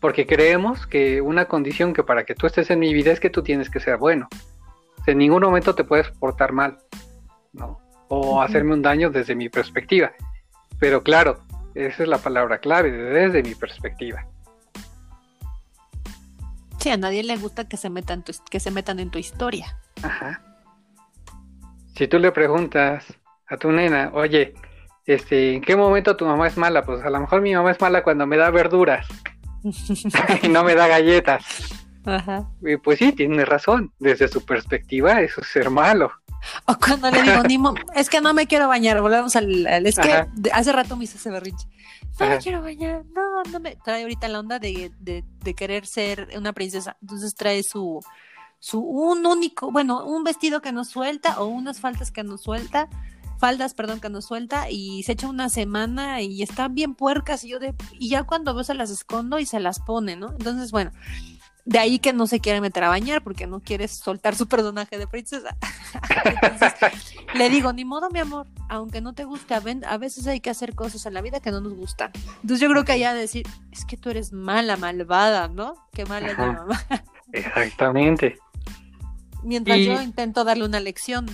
Porque 0.00 0.26
creemos 0.26 0.86
que 0.86 1.20
una 1.20 1.46
condición 1.46 1.92
que 1.92 2.02
para 2.02 2.24
que 2.24 2.34
tú 2.34 2.46
estés 2.46 2.70
en 2.70 2.80
mi 2.80 2.92
vida 2.92 3.12
es 3.12 3.20
que 3.20 3.30
tú 3.30 3.42
tienes 3.42 3.70
que 3.70 3.80
ser 3.80 3.98
bueno. 3.98 4.28
En 5.06 5.18
ningún 5.18 5.42
momento 5.42 5.74
te 5.74 5.84
puedes 5.84 6.10
portar 6.10 6.52
mal, 6.52 6.78
¿no? 7.52 7.78
O 8.08 8.40
hacerme 8.40 8.74
un 8.74 8.82
daño 8.82 9.10
desde 9.10 9.34
mi 9.34 9.48
perspectiva. 9.48 10.12
Pero 10.78 11.02
claro, 11.02 11.38
esa 11.74 12.02
es 12.02 12.08
la 12.08 12.18
palabra 12.18 12.58
clave, 12.58 12.90
desde 12.90 13.42
mi 13.42 13.54
perspectiva. 13.54 14.26
Sí, 16.78 16.90
a 16.90 16.96
nadie 16.96 17.22
le 17.22 17.36
gusta 17.36 17.66
que 17.66 17.76
se 17.76 17.90
metan, 17.90 18.24
que 18.50 18.60
se 18.60 18.70
metan 18.70 18.98
en 19.00 19.10
tu 19.10 19.18
historia. 19.18 19.78
Ajá. 20.02 20.42
Si 21.96 22.08
tú 22.08 22.18
le 22.18 22.32
preguntas 22.32 23.04
a 23.48 23.56
tu 23.56 23.72
nena, 23.72 24.10
oye, 24.12 24.54
este, 25.06 25.54
¿en 25.54 25.60
qué 25.62 25.76
momento 25.76 26.16
tu 26.16 26.26
mamá 26.26 26.46
es 26.46 26.56
mala? 26.56 26.82
Pues 26.82 27.02
a 27.02 27.10
lo 27.10 27.20
mejor 27.20 27.40
mi 27.40 27.54
mamá 27.54 27.70
es 27.70 27.80
mala 27.80 28.02
cuando 28.02 28.26
me 28.26 28.36
da 28.36 28.50
verduras 28.50 29.06
y 30.42 30.48
no 30.48 30.64
me 30.64 30.74
da 30.74 30.88
galletas. 30.88 31.44
Ajá. 32.04 32.48
Y 32.62 32.76
pues 32.76 32.98
sí, 32.98 33.12
tiene 33.12 33.44
razón. 33.44 33.92
Desde 33.98 34.28
su 34.28 34.44
perspectiva, 34.44 35.20
eso 35.20 35.40
es 35.40 35.48
ser 35.48 35.70
malo. 35.70 36.12
O 36.66 36.76
cuando 36.76 37.10
le 37.10 37.22
digo, 37.22 37.42
ni 37.48 37.58
es 37.94 38.10
que 38.10 38.20
no 38.20 38.34
me 38.34 38.46
quiero 38.46 38.68
bañar, 38.68 39.00
volvemos 39.00 39.34
al, 39.36 39.66
es 39.66 39.96
que 39.96 40.26
hace 40.52 40.72
rato 40.72 40.96
me 40.96 41.04
hizo 41.04 41.16
ese 41.16 41.30
berrinche. 41.30 41.66
No 42.20 42.28
me 42.28 42.38
quiero 42.38 42.62
bañar, 42.62 43.04
no, 43.12 43.42
no 43.50 43.60
me 43.60 43.76
trae 43.76 44.02
ahorita 44.02 44.28
la 44.28 44.38
onda 44.38 44.58
de, 44.58 44.92
de, 45.00 45.24
de, 45.42 45.54
querer 45.54 45.84
ser 45.86 46.28
una 46.36 46.52
princesa. 46.52 46.96
Entonces 47.00 47.34
trae 47.34 47.62
su, 47.62 48.00
su, 48.60 48.80
un 48.80 49.26
único, 49.26 49.72
bueno, 49.72 50.04
un 50.04 50.22
vestido 50.22 50.60
que 50.60 50.70
no 50.70 50.84
suelta 50.84 51.40
o 51.40 51.46
unas 51.46 51.80
faltas 51.80 52.12
que 52.12 52.22
no 52.22 52.38
suelta 52.38 52.88
faldas, 53.38 53.74
perdón, 53.74 54.00
que 54.00 54.08
no 54.08 54.22
suelta 54.22 54.70
y 54.70 55.02
se 55.02 55.12
echa 55.12 55.28
una 55.28 55.48
semana 55.48 56.22
y 56.22 56.42
están 56.42 56.74
bien 56.74 56.94
puercas 56.94 57.44
y 57.44 57.48
yo 57.48 57.58
de, 57.58 57.74
y 57.92 58.08
ya 58.08 58.24
cuando 58.24 58.54
veo 58.54 58.64
se 58.64 58.74
las 58.74 58.90
escondo 58.90 59.38
y 59.38 59.44
se 59.44 59.60
las 59.60 59.80
pone, 59.80 60.16
¿no? 60.16 60.30
Entonces, 60.30 60.70
bueno, 60.70 60.92
de 61.64 61.78
ahí 61.78 61.98
que 61.98 62.12
no 62.12 62.26
se 62.26 62.40
quiere 62.40 62.60
meter 62.60 62.84
a 62.84 62.88
bañar 62.88 63.22
porque 63.22 63.46
no 63.46 63.60
quiere 63.60 63.88
soltar 63.88 64.34
su 64.34 64.46
personaje 64.46 64.98
de 64.98 65.06
princesa. 65.06 65.56
Entonces, 66.42 66.74
le 67.34 67.48
digo, 67.48 67.72
ni 67.72 67.84
modo, 67.84 68.10
mi 68.10 68.18
amor, 68.20 68.46
aunque 68.68 69.00
no 69.00 69.14
te 69.14 69.24
guste, 69.24 69.54
a 69.54 69.98
veces 69.98 70.26
hay 70.26 70.40
que 70.40 70.50
hacer 70.50 70.74
cosas 70.74 71.06
en 71.06 71.14
la 71.14 71.22
vida 71.22 71.40
que 71.40 71.50
no 71.50 71.60
nos 71.60 71.74
gustan. 71.74 72.10
Entonces 72.42 72.60
yo 72.60 72.68
creo 72.68 72.84
que 72.84 72.92
allá 72.92 73.14
decir, 73.14 73.46
es 73.72 73.84
que 73.84 73.96
tú 73.96 74.10
eres 74.10 74.32
mala, 74.32 74.76
malvada, 74.76 75.48
¿no? 75.48 75.74
Qué 75.92 76.04
mala 76.04 76.32
es 76.32 76.38
la 76.38 76.52
mamá. 76.52 76.84
Exactamente. 77.32 78.38
Mientras 79.42 79.78
yo 79.78 80.00
intento 80.00 80.44
darle 80.44 80.64
una 80.64 80.80
lección, 80.80 81.26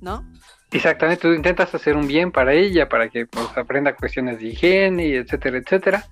¿no? 0.00 0.24
Exactamente, 0.70 1.22
tú 1.22 1.32
intentas 1.32 1.74
hacer 1.74 1.96
un 1.96 2.06
bien 2.06 2.30
para 2.30 2.52
ella, 2.52 2.88
para 2.88 3.08
que 3.08 3.26
pues, 3.26 3.46
aprenda 3.56 3.96
cuestiones 3.96 4.38
de 4.38 4.48
higiene 4.48 5.06
y 5.06 5.14
etcétera, 5.14 5.58
etcétera. 5.58 6.06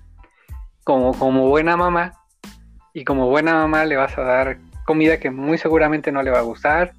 Como, 0.83 1.13
como 1.13 1.47
buena 1.47 1.77
mamá, 1.77 2.13
y 2.97 3.03
como 3.03 3.27
buena 3.27 3.53
mamá 3.53 3.85
le 3.85 3.95
vas 3.95 4.17
a 4.17 4.23
dar 4.23 4.57
comida 4.83 5.19
que 5.19 5.29
muy 5.29 5.59
seguramente 5.59 6.11
no 6.11 6.23
le 6.23 6.31
va 6.31 6.39
a 6.39 6.41
gustar, 6.41 6.93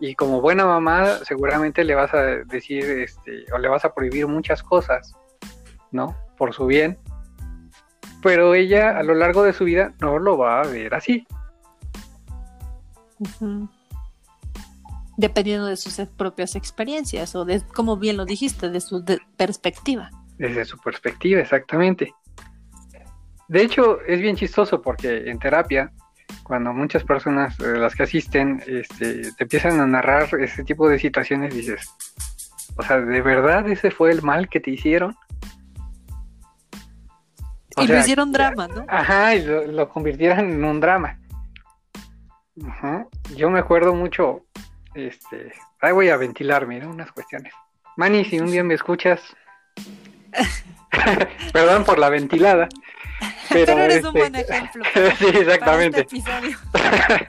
y 0.00 0.14
como 0.14 0.40
buena 0.40 0.64
mamá 0.64 1.18
seguramente 1.24 1.84
le 1.84 1.94
vas 1.94 2.14
a 2.14 2.22
decir, 2.22 2.84
este, 2.84 3.44
o 3.52 3.58
le 3.58 3.68
vas 3.68 3.84
a 3.84 3.92
prohibir 3.92 4.26
muchas 4.26 4.62
cosas, 4.62 5.14
¿no? 5.90 6.16
Por 6.38 6.54
su 6.54 6.64
bien. 6.64 6.96
Pero 8.22 8.54
ella 8.54 8.96
a 8.96 9.02
lo 9.02 9.14
largo 9.14 9.42
de 9.42 9.52
su 9.52 9.64
vida 9.64 9.92
no 10.00 10.18
lo 10.18 10.38
va 10.38 10.62
a 10.62 10.66
ver 10.66 10.94
así 10.94 11.26
dependiendo 15.18 15.66
de 15.66 15.76
sus 15.76 15.94
propias 16.16 16.56
experiencias 16.56 17.34
o 17.34 17.44
de, 17.44 17.60
como 17.74 17.98
bien 17.98 18.16
lo 18.16 18.24
dijiste, 18.24 18.70
de 18.70 18.80
su 18.80 19.04
perspectiva. 19.36 20.10
Desde 20.38 20.64
su 20.64 20.78
perspectiva, 20.78 21.42
exactamente. 21.42 22.14
De 23.52 23.62
hecho, 23.62 24.00
es 24.06 24.18
bien 24.18 24.34
chistoso 24.34 24.80
porque 24.80 25.28
en 25.30 25.38
terapia, 25.38 25.92
cuando 26.42 26.72
muchas 26.72 27.04
personas, 27.04 27.60
eh, 27.60 27.76
las 27.76 27.94
que 27.94 28.04
asisten, 28.04 28.62
este, 28.66 29.30
te 29.32 29.44
empiezan 29.44 29.78
a 29.78 29.86
narrar 29.86 30.26
ese 30.40 30.64
tipo 30.64 30.88
de 30.88 30.98
situaciones, 30.98 31.54
dices, 31.54 31.86
o 32.78 32.82
sea, 32.82 32.98
¿de 33.02 33.20
verdad 33.20 33.68
ese 33.68 33.90
fue 33.90 34.10
el 34.10 34.22
mal 34.22 34.48
que 34.48 34.58
te 34.58 34.70
hicieron? 34.70 35.14
y 37.76 37.86
lo 37.86 37.98
hicieron 37.98 38.32
drama, 38.32 38.68
¿no? 38.68 38.86
Ajá, 38.88 39.34
y 39.34 39.44
lo, 39.44 39.86
convirtieron 39.90 40.38
en 40.50 40.64
un 40.64 40.80
drama. 40.80 41.18
Ajá. 42.66 43.06
Yo 43.36 43.50
me 43.50 43.58
acuerdo 43.58 43.94
mucho, 43.94 44.46
este, 44.94 45.52
ahí 45.82 45.92
voy 45.92 46.08
a 46.08 46.16
ventilarme, 46.16 46.80
¿no? 46.80 46.88
Unas 46.88 47.12
cuestiones. 47.12 47.52
Manny, 47.98 48.24
si 48.24 48.40
un 48.40 48.50
día 48.50 48.64
me 48.64 48.72
escuchas, 48.72 49.20
perdón 51.52 51.84
por 51.84 51.98
la 51.98 52.08
ventilada. 52.08 52.70
Pero, 53.48 53.78
eres 53.78 54.04
un 54.04 54.12
buen 54.12 54.34
este, 54.34 54.54
ejemplo. 54.54 54.84
sí, 55.18 55.26
exactamente. 55.26 56.00
Este 56.00 56.18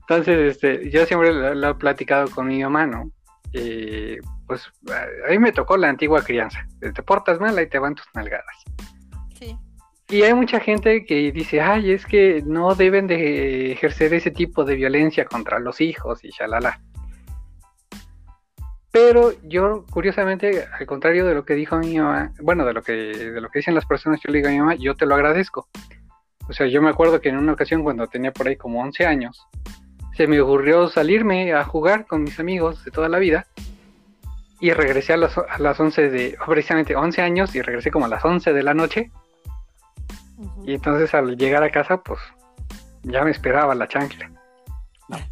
Entonces, 0.00 0.56
este, 0.56 0.90
yo 0.90 1.04
siempre 1.06 1.32
lo, 1.32 1.70
he 1.70 1.74
platicado 1.74 2.30
con 2.30 2.48
mi 2.48 2.62
mamá, 2.62 2.86
¿no? 2.86 3.10
Eh, 3.52 4.18
pues 4.46 4.70
a 4.88 5.30
mí 5.30 5.38
me 5.38 5.52
tocó 5.52 5.76
la 5.76 5.88
antigua 5.88 6.22
crianza. 6.22 6.66
Te 6.80 7.02
portas 7.02 7.40
mal, 7.40 7.60
y 7.60 7.66
te 7.66 7.78
van 7.78 7.94
tus 7.94 8.06
nalgadas. 8.14 8.64
Sí. 9.38 9.54
Y 10.08 10.22
hay 10.22 10.32
mucha 10.32 10.60
gente 10.60 11.04
que 11.04 11.30
dice, 11.32 11.60
ay, 11.60 11.92
es 11.92 12.06
que 12.06 12.42
no 12.46 12.74
deben 12.74 13.06
de 13.06 13.72
ejercer 13.72 14.14
ese 14.14 14.30
tipo 14.30 14.64
de 14.64 14.76
violencia 14.76 15.26
contra 15.26 15.58
los 15.58 15.82
hijos 15.82 16.24
y 16.24 16.30
shalala. 16.30 16.80
Pero 18.90 19.32
yo, 19.42 19.84
curiosamente, 19.90 20.66
al 20.78 20.86
contrario 20.86 21.26
de 21.26 21.34
lo 21.34 21.44
que 21.44 21.54
dijo 21.54 21.76
mi 21.78 21.98
mamá, 21.98 22.32
bueno, 22.40 22.64
de 22.64 22.72
lo 22.72 22.82
que, 22.82 22.92
de 22.92 23.40
lo 23.40 23.50
que 23.50 23.58
dicen 23.58 23.74
las 23.74 23.84
personas, 23.84 24.20
yo 24.24 24.32
le 24.32 24.38
digo 24.38 24.48
a 24.48 24.52
mi 24.52 24.58
mamá, 24.58 24.74
yo 24.76 24.94
te 24.94 25.04
lo 25.04 25.14
agradezco. 25.14 25.68
O 26.48 26.52
sea, 26.54 26.66
yo 26.66 26.80
me 26.80 26.88
acuerdo 26.88 27.20
que 27.20 27.28
en 27.28 27.36
una 27.36 27.52
ocasión 27.52 27.82
cuando 27.82 28.06
tenía 28.06 28.32
por 28.32 28.48
ahí 28.48 28.56
como 28.56 28.80
11 28.80 29.04
años, 29.04 29.46
se 30.16 30.26
me 30.26 30.40
ocurrió 30.40 30.88
salirme 30.88 31.52
a 31.52 31.64
jugar 31.64 32.06
con 32.06 32.22
mis 32.22 32.40
amigos 32.40 32.82
de 32.84 32.90
toda 32.90 33.08
la 33.08 33.18
vida 33.18 33.46
y 34.58 34.72
regresé 34.72 35.12
a 35.12 35.18
las, 35.18 35.36
a 35.36 35.58
las 35.58 35.78
11 35.78 36.10
de, 36.10 36.38
precisamente 36.46 36.96
11 36.96 37.22
años 37.22 37.54
y 37.54 37.62
regresé 37.62 37.90
como 37.90 38.06
a 38.06 38.08
las 38.08 38.24
11 38.24 38.52
de 38.52 38.62
la 38.62 38.74
noche. 38.74 39.10
Y 40.64 40.74
entonces 40.74 41.14
al 41.14 41.36
llegar 41.36 41.62
a 41.62 41.70
casa, 41.70 42.02
pues 42.02 42.18
ya 43.02 43.22
me 43.22 43.30
esperaba 43.30 43.74
la 43.74 43.86
chancla. 43.86 44.30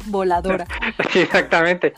Voladora. 0.05 0.65
exactamente. 1.15 1.93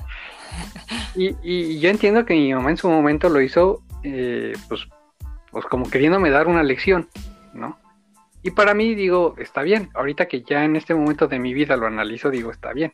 Y, 1.16 1.80
yo 1.80 1.90
entiendo 1.90 2.26
que 2.26 2.34
mi 2.34 2.54
mamá 2.54 2.70
en 2.70 2.78
su 2.78 2.90
momento 2.90 3.30
lo 3.30 3.42
hizo, 3.42 3.82
eh, 4.04 4.54
pues, 4.68 4.88
pues 5.52 5.66
como 5.66 5.90
queriéndome 5.90 6.30
dar 6.30 6.48
una 6.48 6.64
lección, 6.64 7.08
¿no? 7.54 7.78
Y 8.42 8.52
para 8.52 8.74
mí 8.74 8.96
digo, 8.96 9.36
está 9.38 9.62
bien, 9.62 9.90
ahorita 9.96 10.28
que 10.28 10.44
ya 10.44 10.64
en 10.64 10.76
este 10.76 10.96
momento 10.96 11.28
de 11.28 11.40
mi 11.40 11.54
vida 11.54 11.76
lo 11.76 11.88
analizo, 11.88 12.30
digo, 12.30 12.52
está 12.52 12.72
bien. 12.72 12.94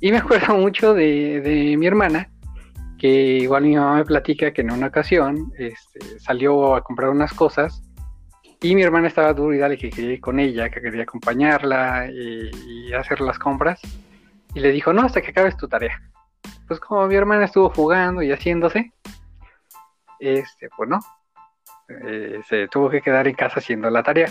Y 0.00 0.10
me 0.10 0.18
acuerdo 0.18 0.54
mucho 0.58 0.94
de, 0.94 1.74
mi 1.78 1.86
hermana, 1.86 2.28
que 2.98 3.08
igual 3.08 3.64
mi 3.64 3.76
mamá 3.76 3.96
me 3.96 4.04
platica 4.04 4.52
que 4.52 4.60
en 4.60 4.72
una 4.72 4.88
ocasión 4.88 5.52
este, 5.56 6.20
salió 6.20 6.74
a 6.74 6.82
comprar 6.82 7.08
unas 7.08 7.32
cosas 7.32 7.82
y 8.60 8.74
mi 8.74 8.82
hermana 8.82 9.08
estaba 9.08 9.32
duro 9.32 9.54
y 9.54 9.58
dale 9.58 9.78
que 9.78 9.88
quería 9.88 10.12
ir 10.12 10.20
con 10.20 10.38
ella, 10.38 10.68
que 10.68 10.82
quería 10.82 11.04
acompañarla 11.04 12.10
y, 12.12 12.50
y 12.66 12.92
hacer 12.92 13.22
las 13.22 13.38
compras. 13.38 13.80
Y 14.52 14.60
le 14.60 14.70
dijo, 14.70 14.92
no, 14.92 15.02
hasta 15.02 15.22
que 15.22 15.30
acabes 15.30 15.56
tu 15.56 15.66
tarea 15.66 15.98
pues 16.70 16.78
como 16.78 17.04
mi 17.08 17.16
hermana 17.16 17.46
estuvo 17.46 17.68
jugando 17.68 18.22
y 18.22 18.30
haciéndose, 18.30 18.92
este, 20.20 20.68
pues 20.76 20.88
no, 20.88 21.00
eh, 21.88 22.40
se 22.48 22.68
tuvo 22.68 22.88
que 22.88 23.00
quedar 23.00 23.26
en 23.26 23.34
casa 23.34 23.58
haciendo 23.58 23.90
la 23.90 24.04
tarea. 24.04 24.28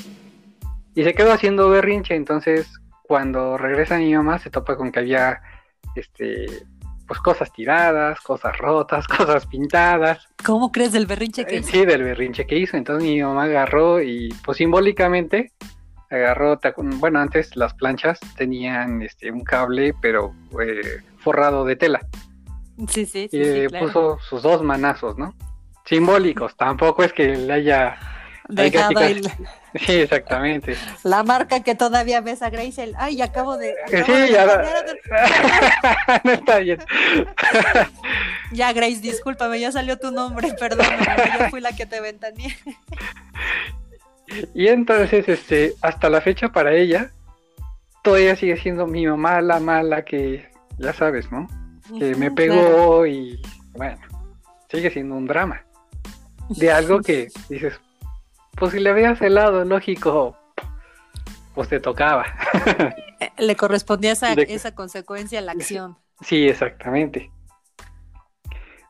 Y 0.96 1.04
se 1.04 1.14
quedó 1.14 1.34
haciendo 1.34 1.70
berrinche, 1.70 2.16
entonces 2.16 2.72
cuando 3.04 3.58
regresa 3.58 3.98
mi 3.98 4.16
mamá 4.16 4.40
se 4.40 4.50
topa 4.50 4.78
con 4.78 4.90
que 4.90 5.00
había, 5.00 5.42
este, 5.96 6.46
pues 7.06 7.20
cosas 7.20 7.52
tiradas, 7.52 8.22
cosas 8.22 8.58
rotas, 8.58 9.06
cosas 9.18 9.46
pintadas. 9.46 10.26
¿Cómo 10.46 10.72
crees 10.72 10.94
del 10.94 11.08
berrinche 11.08 11.44
que 11.46 11.58
hizo? 11.58 11.72
Sí, 11.72 11.86
del 11.86 12.04
berrinche 12.04 12.48
que 12.48 12.58
hizo. 12.58 12.78
Entonces 12.78 13.04
mi 13.04 13.22
mamá 13.22 13.44
agarró 13.44 14.02
y 14.02 14.34
pues 14.46 14.60
simbólicamente 14.60 15.52
agarró, 16.10 16.58
bueno, 17.00 17.20
antes 17.20 17.58
las 17.58 17.74
planchas 17.74 18.18
tenían 18.38 19.02
este 19.02 19.30
un 19.30 19.44
cable, 19.44 19.94
pero 20.02 20.34
eh, 20.62 21.02
forrado 21.18 21.66
de 21.66 21.76
tela. 21.76 22.00
Sí, 22.88 23.06
sí, 23.06 23.28
sí. 23.30 23.38
Y 23.38 23.68
puso 23.68 24.18
sus 24.20 24.42
dos 24.42 24.64
manazos, 24.64 25.18
¿no? 25.18 25.34
simbólicos, 25.90 26.56
tampoco 26.56 27.04
es 27.04 27.12
que 27.14 27.36
le 27.36 27.52
haya 27.52 27.98
dejado 28.48 29.00
Sí, 29.86 29.94
exactamente. 29.94 30.76
La 31.04 31.24
marca 31.24 31.62
que 31.62 31.76
todavía 31.76 32.22
ves 32.22 32.42
a 32.42 32.50
Grace, 32.50 32.84
el, 32.84 32.96
ay, 32.98 33.22
acabo 33.22 33.56
de... 33.58 33.76
sí, 33.88 34.32
ya 34.32 34.46
no 36.24 36.32
está 36.32 36.58
bien. 36.58 36.80
ya, 38.52 38.74
Grace, 38.74 39.00
discúlpame, 39.00 39.60
ya 39.60 39.72
salió 39.72 39.98
tu 39.98 40.12
nombre, 40.12 40.54
perdón, 40.60 40.88
yo 41.40 41.50
fui 41.50 41.62
la 41.62 41.72
que 41.74 41.86
te 41.86 42.02
ventaneé. 42.02 42.58
y 44.56 44.68
entonces, 44.68 45.30
este, 45.30 45.76
hasta 45.82 46.10
la 46.10 46.22
fecha 46.22 46.50
para 46.50 46.74
ella, 46.74 47.12
todavía 48.04 48.36
sigue 48.36 48.58
siendo 48.58 48.88
mi 48.88 49.06
mamá 49.06 49.42
la 49.42 49.60
mala 49.60 50.04
que, 50.04 50.50
ya 50.80 50.94
sabes, 50.94 51.32
¿no? 51.32 51.48
Que 51.98 52.16
me 52.16 52.32
pegó 52.32 53.06
y, 53.06 53.42
bueno, 53.76 53.98
sigue 54.70 54.92
siendo 54.92 55.16
un 55.16 55.26
drama. 55.26 55.66
De 56.50 56.72
algo 56.72 57.02
que 57.02 57.30
dices, 57.50 57.80
pues 58.56 58.72
si 58.72 58.80
le 58.80 58.90
habías 58.90 59.22
helado, 59.22 59.64
lógico, 59.66 60.38
pues 61.56 61.70
te 61.70 61.80
tocaba. 61.80 62.26
Eh, 63.22 63.32
le 63.38 63.56
correspondía 63.56 64.14
esa, 64.14 64.32
esa 64.32 64.74
consecuencia 64.74 65.40
a 65.40 65.42
la 65.42 65.52
acción. 65.52 65.98
Sí, 66.22 66.48
exactamente. 66.48 67.30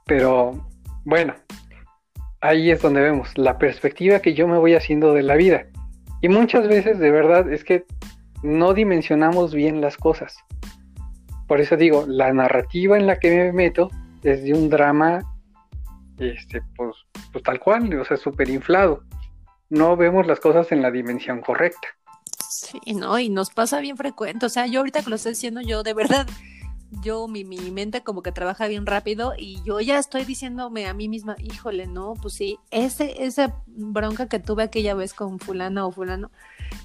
Pero 0.06 0.68
bueno, 1.04 1.34
ahí 2.42 2.72
es 2.72 2.82
donde 2.82 3.02
vemos 3.02 3.38
la 3.38 3.58
perspectiva 3.58 4.20
que 4.20 4.34
yo 4.34 4.48
me 4.48 4.58
voy 4.58 4.76
haciendo 4.76 5.14
de 5.14 5.24
la 5.24 5.36
vida. 5.36 5.66
Y 6.22 6.30
muchas 6.30 6.68
veces, 6.68 7.00
de 7.00 7.12
verdad, 7.12 7.52
es 7.52 7.64
que 7.64 7.86
no 8.44 8.74
dimensionamos 8.74 9.54
bien 9.54 9.82
las 9.82 9.98
cosas. 9.98 10.38
Por 11.50 11.60
eso 11.60 11.76
digo, 11.76 12.06
la 12.08 12.32
narrativa 12.32 12.98
en 12.98 13.08
la 13.08 13.20
que 13.20 13.30
me 13.30 13.52
meto 13.52 13.90
es 14.24 14.44
de 14.44 14.54
un 14.54 14.70
drama, 14.70 15.20
este, 16.18 16.62
pues, 16.78 16.96
pues 17.34 17.44
tal 17.44 17.60
cual, 17.60 17.94
o 18.00 18.06
sea, 18.06 18.16
súper 18.16 18.50
inflado 18.50 19.04
no 19.70 19.96
vemos 19.96 20.26
las 20.26 20.40
cosas 20.40 20.72
en 20.72 20.82
la 20.82 20.92
dimensión 20.92 21.42
correcta. 21.42 21.88
Sí, 22.50 22.80
no, 22.96 23.20
y 23.20 23.30
nos 23.30 23.52
pasa 23.52 23.80
bien 23.80 23.98
frecuente. 23.98 24.46
O 24.46 24.50
sea, 24.50 24.66
yo 24.68 24.80
ahorita 24.80 25.04
que 25.04 25.10
lo 25.10 25.16
estoy 25.16 25.34
diciendo, 25.34 25.62
yo 25.62 25.84
de 25.84 25.94
verdad, 25.94 26.28
yo, 27.04 27.28
mi, 27.28 27.44
mi 27.44 27.72
mente 27.72 28.02
como 28.02 28.24
que 28.24 28.32
trabaja 28.32 28.68
bien 28.68 28.86
rápido 28.88 29.34
y 29.38 29.62
yo 29.64 29.80
ya 29.80 30.00
estoy 30.00 30.26
diciéndome 30.26 30.88
a 30.88 30.94
mí 30.94 31.08
misma, 31.08 31.36
híjole, 31.40 31.86
no, 31.86 32.16
pues 32.20 32.34
sí, 32.34 32.58
ese, 32.72 33.24
esa 33.24 33.62
bronca 33.68 34.28
que 34.28 34.40
tuve 34.40 34.64
aquella 34.64 34.96
vez 34.96 35.14
con 35.14 35.40
fulana 35.40 35.86
o 35.86 35.92
fulano, 35.92 36.32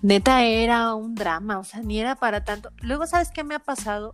neta 0.03 0.44
era 0.44 0.94
un 0.94 1.14
drama, 1.14 1.59
o 1.59 1.64
sea, 1.64 1.81
ni 1.81 1.98
era 1.98 2.16
para 2.16 2.44
tanto. 2.44 2.70
Luego, 2.83 3.07
¿sabes 3.07 3.31
qué 3.31 3.44
me 3.44 3.55
ha 3.55 3.61
pasado? 3.61 4.12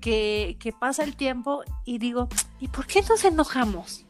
Que, 0.00 0.56
que 0.60 0.72
pasa 0.72 1.02
el 1.02 1.16
tiempo 1.16 1.62
y 1.84 1.98
digo, 1.98 2.28
¿y 2.60 2.68
por 2.68 2.86
qué 2.86 3.02
nos 3.02 3.24
enojamos? 3.24 4.06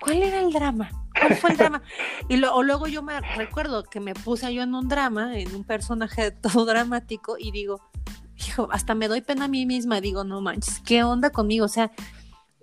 ¿Cuál 0.00 0.22
era 0.22 0.40
el 0.40 0.52
drama? 0.52 0.90
¿Cuál 1.18 1.34
fue 1.36 1.50
el 1.50 1.56
drama? 1.58 1.82
Y 2.28 2.36
luego 2.36 2.86
yo 2.86 3.02
me 3.02 3.20
recuerdo 3.20 3.84
que 3.84 4.00
me 4.00 4.14
puse 4.14 4.52
yo 4.52 4.62
en 4.62 4.74
un 4.74 4.88
drama, 4.88 5.38
en 5.38 5.54
un 5.54 5.64
personaje 5.64 6.30
todo 6.42 6.64
dramático, 6.64 7.36
y 7.38 7.50
digo, 7.50 7.80
hijo, 8.36 8.68
hasta 8.72 8.94
me 8.94 9.08
doy 9.08 9.20
pena 9.20 9.46
a 9.46 9.48
mí 9.48 9.66
misma, 9.66 10.00
digo, 10.00 10.24
no 10.24 10.40
manches, 10.40 10.80
¿qué 10.84 11.02
onda 11.02 11.30
conmigo? 11.30 11.64
O 11.64 11.68
sea, 11.68 11.90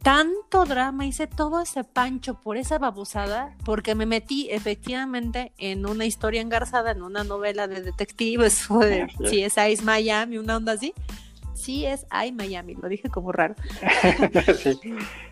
tanto 0.06 0.65
drama, 0.65 1.06
hice 1.08 1.28
todo 1.28 1.62
ese 1.62 1.84
pancho 1.84 2.39
por 2.39 2.58
esa 2.58 2.78
babosada, 2.78 3.56
porque 3.65 3.95
me 3.95 4.06
metí 4.06 4.50
efectivamente 4.52 5.52
en 5.58 5.86
una 5.88 6.06
historia 6.06 6.41
engarzada, 6.41 6.91
en 6.91 7.02
una 7.02 7.24
novela 7.24 7.67
de 7.67 7.82
detectives 7.82 8.69
o 8.69 8.80
de 8.80 9.08
si 9.30 9.41
es 9.41 9.56
Ice 9.58 9.84
Miami, 9.84 10.38
una 10.38 10.58
onda 10.58 10.74
así. 10.74 10.93
Sí 11.65 11.84
es 11.84 12.06
I 12.12 12.32
Miami, 12.32 12.75
lo 12.75 12.88
dije 12.88 13.10
como 13.10 13.32
raro. 13.32 13.56
sí. 14.62 14.80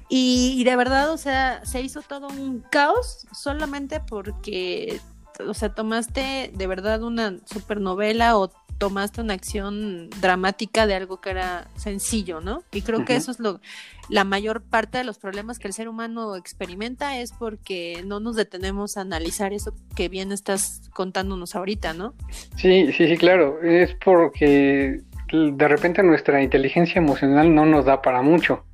Y, 0.10 0.64
de 0.64 0.76
verdad, 0.76 1.12
o 1.12 1.18
sea, 1.18 1.64
se 1.64 1.82
hizo 1.82 2.02
todo 2.02 2.28
un 2.28 2.62
caos 2.72 3.28
solamente 3.32 4.00
porque, 4.00 5.00
o 5.48 5.54
sea, 5.54 5.76
tomaste 5.76 6.52
de 6.52 6.68
verdad 6.68 7.04
una 7.04 7.38
supernovela 7.46 8.36
o 8.40 8.52
tomaste 8.80 9.22
una 9.22 9.36
acción 9.36 10.10
dramática 10.22 10.88
de 10.88 10.96
algo 10.96 11.22
que 11.22 11.30
era 11.30 11.68
sencillo, 11.76 12.42
¿no? 12.42 12.64
Y 12.72 12.82
creo 12.82 13.06
que 13.06 13.16
eso 13.16 13.30
es 13.30 13.40
lo, 13.40 13.62
la 14.10 14.24
mayor 14.24 14.64
parte 14.64 14.98
de 14.98 15.04
los 15.04 15.20
problemas 15.20 15.60
que 15.60 15.68
el 15.68 15.74
ser 15.74 15.88
humano 15.88 16.36
experimenta 16.36 17.20
es 17.20 17.32
porque 17.32 18.04
no 18.08 18.20
nos 18.20 18.36
detenemos 18.36 18.98
a 18.98 19.02
analizar 19.02 19.54
eso 19.54 19.76
que 19.96 20.10
bien 20.10 20.32
estás 20.32 20.90
contándonos 20.96 21.56
ahorita, 21.56 21.94
¿no? 21.94 22.16
Sí, 22.58 22.92
sí, 22.92 23.08
sí, 23.08 23.18
claro. 23.18 23.62
Es 23.62 23.96
porque 24.04 25.04
de 25.32 25.68
repente 25.68 26.04
nuestra 26.04 26.42
inteligencia 26.42 27.00
emocional 27.00 27.54
no 27.54 27.66
nos 27.66 27.86
da 27.86 28.02
para 28.02 28.22
mucho. 28.22 28.66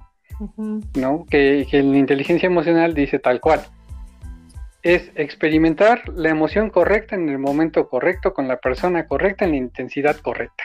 ¿no? 0.96 1.26
Que, 1.30 1.68
la 1.72 1.98
inteligencia 1.98 2.48
emocional 2.48 2.94
dice 2.94 3.20
tal 3.20 3.40
cual. 3.42 3.66
Es 4.82 5.12
experimentar 5.16 6.08
la 6.10 6.30
emoción 6.30 6.70
correcta 6.70 7.16
en 7.16 7.28
el 7.28 7.38
momento 7.38 7.90
correcto, 7.90 8.34
con 8.34 8.48
la 8.48 8.58
persona 8.58 9.08
correcta, 9.08 9.46
en 9.46 9.52
la 9.52 9.58
intensidad 9.58 10.18
correcta. 10.18 10.64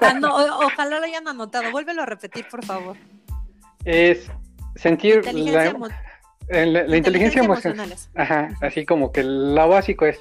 Ah, 0.00 0.58
ojalá 0.64 0.98
lo 0.98 1.04
hayan 1.04 1.28
anotado. 1.28 1.70
Vuélvelo 1.70 2.02
a 2.02 2.06
repetir, 2.06 2.46
por 2.50 2.64
favor. 2.64 2.96
Es 3.84 4.30
sentir 4.74 5.24
la, 5.32 5.72
la, 6.48 6.96
inteligencia 6.96 7.42
emocional. 7.42 7.94
Ajá, 8.14 8.48
así 8.60 8.84
como 8.84 9.12
que 9.12 9.22
lo 9.22 9.68
básico 9.68 10.06
es 10.06 10.18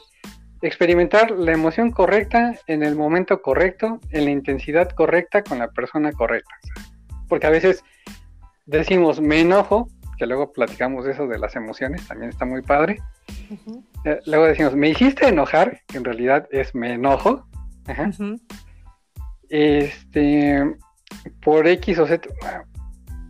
experimentar 0.62 1.32
la 1.32 1.52
emoción 1.54 1.92
correcta 1.92 2.56
en 2.68 2.84
el 2.84 2.96
momento 2.96 3.42
correcto, 3.42 4.00
en 4.12 4.26
la 4.26 4.32
intensidad 4.32 4.90
correcta, 4.90 5.44
con 5.44 5.60
la 5.60 5.70
persona 5.70 6.12
correcta 6.12 6.56
porque 7.32 7.48
a 7.48 7.50
veces 7.50 7.86
decimos 8.66 9.22
me 9.22 9.40
enojo, 9.40 9.88
que 10.18 10.26
luego 10.26 10.52
platicamos 10.52 11.08
eso 11.08 11.28
de 11.28 11.40
las 11.40 11.56
emociones, 11.56 12.06
también 12.06 12.30
está 12.30 12.44
muy 12.44 12.62
padre. 12.62 13.00
Eh, 14.04 14.20
luego 14.26 14.48
decimos 14.48 14.76
me 14.76 14.90
hiciste 14.90 15.30
enojar, 15.30 15.80
que 15.88 15.98
en 15.98 16.04
realidad 16.04 16.46
es 16.52 16.76
me 16.76 16.92
enojo. 16.92 17.48
Este, 19.48 20.76
por 21.42 21.68
X 21.68 22.00
o 22.00 22.06
Z, 22.06 22.28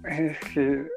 es 0.06 0.40
que 0.52 0.88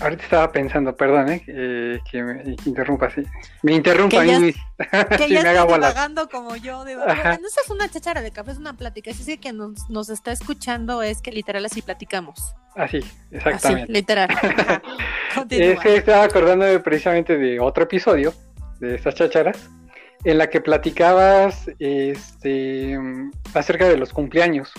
Ahorita 0.00 0.24
estaba 0.24 0.52
pensando, 0.52 0.94
perdón, 0.94 1.30
¿eh? 1.30 2.00
que 2.10 2.22
me 2.22 2.56
interrumpa 2.66 3.06
así. 3.06 3.22
Me 3.62 3.72
interrumpa 3.72 4.20
que 4.20 4.26
ya, 4.26 4.40
mí. 4.40 4.52
Que 5.16 5.28
ya 5.30 5.40
está 5.40 6.26
como 6.30 6.54
yo. 6.56 6.84
Bueno, 6.84 6.98
no 7.04 7.48
es 7.48 7.70
una 7.70 7.88
chachara 7.88 8.20
de 8.20 8.30
café, 8.30 8.52
es 8.52 8.58
una 8.58 8.76
plática. 8.76 9.10
Así 9.10 9.24
que 9.24 9.38
que 9.38 9.52
nos, 9.52 9.88
nos 9.88 10.10
está 10.10 10.32
escuchando 10.32 11.02
es 11.02 11.22
que 11.22 11.32
literal 11.32 11.64
así 11.64 11.80
platicamos. 11.80 12.54
Así, 12.74 13.00
exactamente. 13.30 13.84
Así, 13.84 13.92
literal. 13.92 14.28
es 15.50 15.80
que 15.80 15.96
estaba 15.96 16.24
acordándome 16.24 16.78
precisamente 16.80 17.38
de 17.38 17.58
otro 17.58 17.84
episodio 17.84 18.34
de 18.80 18.96
estas 18.96 19.14
chacharas 19.14 19.70
en 20.24 20.38
la 20.38 20.50
que 20.50 20.60
platicabas 20.60 21.70
este, 21.78 22.98
acerca 23.54 23.88
de 23.88 23.96
los 23.96 24.12
cumpleaños. 24.12 24.72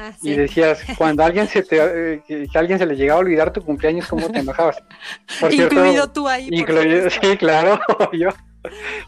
Ah, 0.00 0.12
y 0.22 0.32
decías, 0.34 0.78
cuando 0.96 1.24
alguien 1.24 1.48
se 1.48 1.64
te, 1.64 2.14
eh, 2.14 2.22
que, 2.24 2.48
alguien 2.54 2.78
se 2.78 2.86
le 2.86 2.94
llegaba 2.94 3.18
a 3.18 3.22
olvidar 3.22 3.52
tu 3.52 3.62
cumpleaños, 3.62 4.06
¿cómo 4.06 4.30
te 4.30 4.38
enojabas? 4.38 4.80
incluido 5.50 6.08
tú 6.12 6.28
ahí. 6.28 6.48
Incluido, 6.52 7.10
sí, 7.20 7.36
claro, 7.36 7.80
yo. 8.12 8.28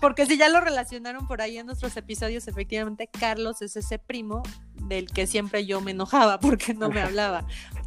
Porque 0.00 0.26
si 0.26 0.36
ya 0.36 0.48
lo 0.48 0.60
relacionaron 0.60 1.28
por 1.28 1.42
ahí 1.42 1.58
en 1.58 1.66
nuestros 1.66 1.96
episodios, 1.96 2.48
efectivamente, 2.48 3.08
Carlos 3.08 3.62
es 3.62 3.76
ese 3.76 4.00
primo 4.00 4.42
del 4.74 5.06
que 5.06 5.28
siempre 5.28 5.64
yo 5.64 5.80
me 5.80 5.92
enojaba 5.92 6.40
porque 6.40 6.74
no 6.74 6.88
me 6.88 7.00
hablaba. 7.00 7.44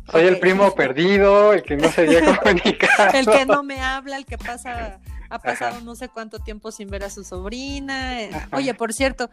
Soy 0.09 0.25
el 0.25 0.39
primo 0.39 0.73
perdido, 0.73 1.51
el 1.51 1.63
que 1.63 1.75
no 1.75 1.89
se 1.89 2.07
llega 2.07 2.37
comunicar. 2.37 3.15
el 3.15 3.25
que 3.25 3.45
no 3.45 3.63
me 3.63 3.81
habla, 3.81 4.17
el 4.17 4.25
que 4.25 4.37
pasa, 4.37 4.99
ha 5.29 5.39
pasado 5.39 5.81
no 5.81 5.95
sé 5.95 6.07
cuánto 6.07 6.39
tiempo 6.39 6.71
sin 6.71 6.89
ver 6.89 7.03
a 7.03 7.09
su 7.09 7.23
sobrina. 7.23 8.17
Oye, 8.51 8.73
por 8.73 8.93
cierto, 8.93 9.29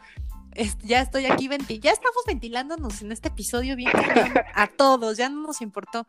ya 0.83 1.01
estoy 1.01 1.27
aquí, 1.27 1.49
ya 1.81 1.93
estamos 1.93 2.23
ventilándonos 2.27 3.03
en 3.03 3.13
este 3.13 3.29
episodio 3.29 3.77
bien 3.77 3.93
a 4.55 4.67
todos, 4.67 5.17
ya 5.17 5.29
no 5.29 5.43
nos 5.43 5.61
importó. 5.61 6.07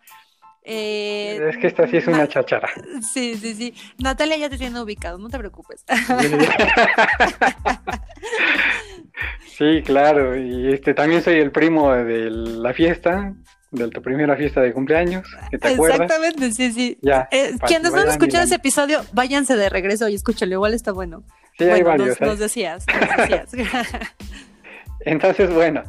Eh, 0.64 1.40
es 1.50 1.58
que 1.58 1.68
esta 1.68 1.88
sí 1.88 1.98
es 1.98 2.08
una 2.08 2.28
chachara. 2.28 2.70
Sí, 3.02 3.36
sí, 3.36 3.56
sí. 3.56 3.74
Natalia 3.98 4.38
ya 4.38 4.50
te 4.50 4.58
tiene 4.58 4.80
ubicado, 4.80 5.18
no 5.18 5.30
te 5.30 5.40
preocupes. 5.40 5.84
Sí, 9.58 9.82
claro. 9.86 10.38
Y 10.38 10.74
este 10.74 10.94
también 10.94 11.24
soy 11.24 11.40
el 11.40 11.52
primo 11.52 11.92
de 11.92 12.30
la 12.30 12.74
fiesta, 12.74 13.34
de 13.72 13.88
tu 13.90 14.02
primera 14.02 14.36
fiesta 14.36 14.62
de 14.62 14.74
cumpleaños, 14.74 15.28
que 15.50 15.58
te 15.58 15.74
Exactamente, 15.74 16.52
sí, 16.52 16.72
sí. 16.72 16.98
Ya, 17.02 17.28
eh, 17.32 17.54
quienes 17.66 17.94
no 17.94 18.02
han 18.02 18.10
escuchado 18.10 18.44
ese 18.44 18.56
episodio, 18.56 19.02
váyanse 19.14 19.56
de 19.56 19.70
regreso 19.70 20.10
y 20.10 20.16
escúchalo, 20.16 20.54
igual 20.54 20.74
está 20.74 20.92
bueno. 20.92 21.24
Sí, 21.58 21.64
hay 21.66 21.82
varios. 21.82 22.20
Nos, 22.20 22.40
decías, 22.40 22.86
nos 22.88 23.30
decías. 23.30 23.52
Entonces, 25.06 25.54
bueno, 25.54 25.84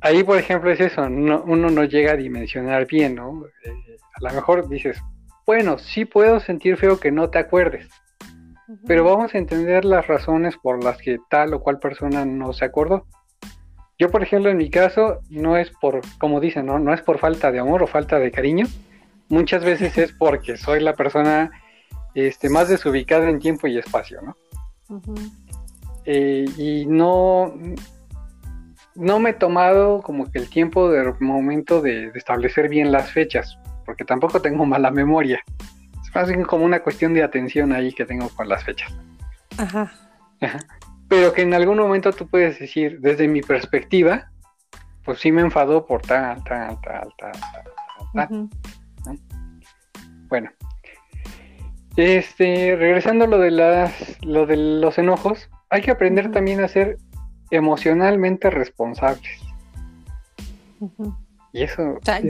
ahí 0.00 0.24
por 0.24 0.38
ejemplo 0.38 0.70
es 0.70 0.80
eso, 0.80 1.02
uno 1.02 1.70
no 1.70 1.84
llega 1.84 2.12
a 2.12 2.16
dimensionar 2.16 2.86
bien, 2.86 3.14
¿no? 3.16 3.44
Eh, 3.64 3.96
a 4.14 4.28
lo 4.28 4.34
mejor 4.34 4.68
dices, 4.68 4.98
bueno, 5.46 5.78
sí 5.78 6.04
puedo 6.04 6.40
sentir 6.40 6.76
feo 6.76 6.98
que 6.98 7.12
no 7.12 7.30
te 7.30 7.38
acuerdes, 7.38 7.88
pero 8.86 9.04
vamos 9.04 9.34
a 9.34 9.38
entender 9.38 9.84
las 9.84 10.06
razones 10.06 10.56
por 10.56 10.82
las 10.82 10.98
que 10.98 11.18
tal 11.30 11.54
o 11.54 11.60
cual 11.60 11.78
persona 11.78 12.24
no 12.24 12.52
se 12.52 12.64
acordó. 12.64 13.06
Yo, 13.98 14.10
por 14.10 14.22
ejemplo, 14.22 14.50
en 14.50 14.56
mi 14.56 14.70
caso, 14.70 15.20
no 15.28 15.56
es 15.56 15.70
por, 15.80 16.00
como 16.18 16.40
dicen, 16.40 16.66
no, 16.66 16.78
no 16.78 16.94
es 16.94 17.02
por 17.02 17.18
falta 17.18 17.50
de 17.50 17.58
amor 17.58 17.82
o 17.82 17.86
falta 17.86 18.18
de 18.18 18.30
cariño, 18.30 18.66
muchas 19.28 19.64
veces 19.64 19.98
es 19.98 20.12
porque 20.18 20.56
soy 20.56 20.80
la 20.80 20.94
persona 20.94 21.50
este, 22.14 22.48
más 22.48 22.68
desubicada 22.68 23.28
en 23.28 23.38
tiempo 23.40 23.66
y 23.66 23.78
espacio, 23.78 24.20
¿no? 24.22 24.36
Eh, 26.04 26.46
y 26.56 26.86
no, 26.86 27.54
no 28.94 29.20
me 29.20 29.30
he 29.30 29.34
tomado 29.34 30.00
como 30.00 30.30
que 30.30 30.38
el 30.38 30.48
tiempo 30.48 30.90
de 30.90 31.12
momento 31.20 31.82
de, 31.82 32.10
establecer 32.14 32.68
bien 32.68 32.92
las 32.92 33.10
fechas, 33.10 33.58
porque 33.84 34.04
tampoco 34.04 34.40
tengo 34.40 34.64
mala 34.64 34.90
memoria. 34.90 35.42
Es 36.04 36.14
más 36.14 36.28
bien 36.28 36.44
como 36.44 36.64
una 36.64 36.80
cuestión 36.80 37.14
de 37.14 37.22
atención 37.22 37.72
ahí 37.72 37.92
que 37.92 38.06
tengo 38.06 38.28
con 38.30 38.48
las 38.48 38.64
fechas. 38.64 38.92
Ajá. 39.58 39.92
Pero 41.08 41.32
que 41.32 41.42
en 41.42 41.54
algún 41.54 41.78
momento 41.78 42.12
tú 42.12 42.28
puedes 42.28 42.58
decir, 42.58 43.00
desde 43.00 43.28
mi 43.28 43.40
perspectiva, 43.40 44.30
pues 45.04 45.20
sí 45.20 45.32
me 45.32 45.40
enfadó 45.40 45.86
por 45.86 46.02
tal, 46.02 46.42
tal, 46.44 46.78
tal, 46.82 47.08
tal, 47.18 47.32
tal, 48.12 48.28
tal. 48.28 48.48
Bueno, 50.28 50.50
este, 51.96 52.76
regresando 52.76 53.24
a 53.24 53.28
lo 53.28 53.38
de 53.38 53.50
las, 53.50 54.22
lo 54.22 54.46
de 54.46 54.56
los 54.56 54.98
enojos, 54.98 55.50
hay 55.70 55.80
que 55.80 55.90
aprender 55.90 56.30
también 56.30 56.60
a 56.60 56.68
ser 56.68 56.98
emocionalmente 57.50 58.50
responsables. 58.50 59.40
Y 61.52 61.62
eso. 61.62 61.94
O 61.94 62.04
sea, 62.04 62.20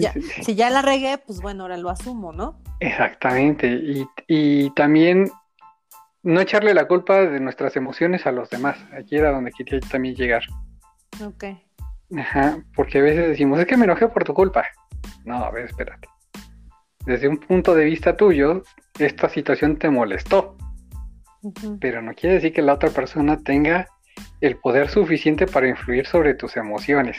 si 0.43 0.55
ya 0.55 0.71
la 0.71 0.81
regué, 0.81 1.19
pues 1.19 1.41
bueno, 1.41 1.65
ahora 1.65 1.77
lo 1.77 1.91
asumo, 1.91 2.33
¿no? 2.33 2.59
Exactamente. 2.81 3.67
Y, 3.67 4.07
y 4.29 4.71
también 4.71 5.31
no 6.29 6.43
echarle 6.43 6.75
la 6.75 6.87
culpa 6.87 7.23
de 7.25 7.41
nuestras 7.41 7.75
emociones 7.77 8.27
a 8.27 8.33
los 8.33 8.51
demás. 8.51 8.77
Aquí 8.93 9.17
era 9.17 9.33
donde 9.33 9.51
quería 9.51 9.81
también 9.81 10.15
llegar. 10.15 10.43
Ok. 11.25 11.45
Ajá, 12.19 12.63
porque 12.75 12.99
a 12.99 13.03
veces 13.03 13.29
decimos, 13.29 13.59
es 13.59 13.67
que 13.67 13.79
me 13.79 13.85
enojé 13.85 14.09
por 14.09 14.25
tu 14.25 14.35
culpa. 14.35 14.67
No, 15.25 15.43
a 15.43 15.51
ver, 15.51 15.65
espérate. 15.65 16.07
Desde 17.07 17.29
un 17.29 17.39
punto 17.39 17.75
de 17.75 17.87
vista 17.87 18.15
tuyo, 18.15 18.63
esta 18.99 19.31
situación 19.31 19.79
te 19.79 19.89
molestó. 19.89 20.55
Pero 21.81 22.03
no 22.03 22.13
quiere 22.13 22.35
decir 22.35 22.53
que 22.53 22.61
la 22.61 22.75
otra 22.75 22.91
persona 22.91 23.39
tenga 23.39 23.89
el 24.43 24.57
poder 24.57 24.91
suficiente 24.91 25.47
para 25.47 25.67
influir 25.67 26.07
sobre 26.07 26.35
tus 26.35 26.59
emociones. 26.59 27.17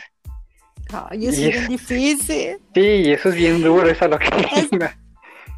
Ay, 0.94 1.28
eso 1.28 1.42
es, 1.42 1.68
difícil. 1.68 2.60
Sí, 2.76 3.12
eso 3.12 3.30
es 3.30 3.36
bien 3.36 3.64
duro, 3.64 3.90
eso 3.90 4.06
es 4.06 4.12
lo 4.12 4.20
que 4.20 4.28
es 4.56 4.70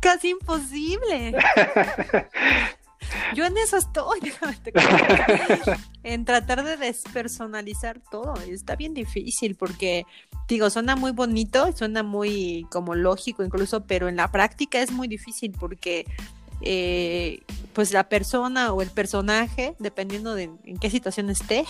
casi 0.01 0.29
imposible. 0.29 1.35
Yo 3.35 3.45
en 3.45 3.57
eso 3.57 3.77
estoy, 3.77 4.19
en 6.03 6.25
tratar 6.25 6.63
de 6.63 6.77
despersonalizar 6.77 7.99
todo. 8.11 8.33
Está 8.47 8.75
bien 8.75 8.93
difícil 8.93 9.55
porque, 9.55 10.05
digo, 10.47 10.69
suena 10.69 10.95
muy 10.95 11.11
bonito, 11.11 11.71
suena 11.75 12.03
muy 12.03 12.67
como 12.71 12.95
lógico 12.95 13.43
incluso, 13.43 13.85
pero 13.85 14.07
en 14.07 14.15
la 14.15 14.31
práctica 14.31 14.81
es 14.81 14.91
muy 14.91 15.07
difícil 15.07 15.53
porque, 15.59 16.05
eh, 16.61 17.41
pues 17.73 17.91
la 17.91 18.07
persona 18.07 18.73
o 18.73 18.81
el 18.81 18.89
personaje, 18.89 19.75
dependiendo 19.79 20.35
de 20.35 20.43
en 20.43 20.77
qué 20.79 20.89
situación 20.89 21.29
esté, 21.29 21.65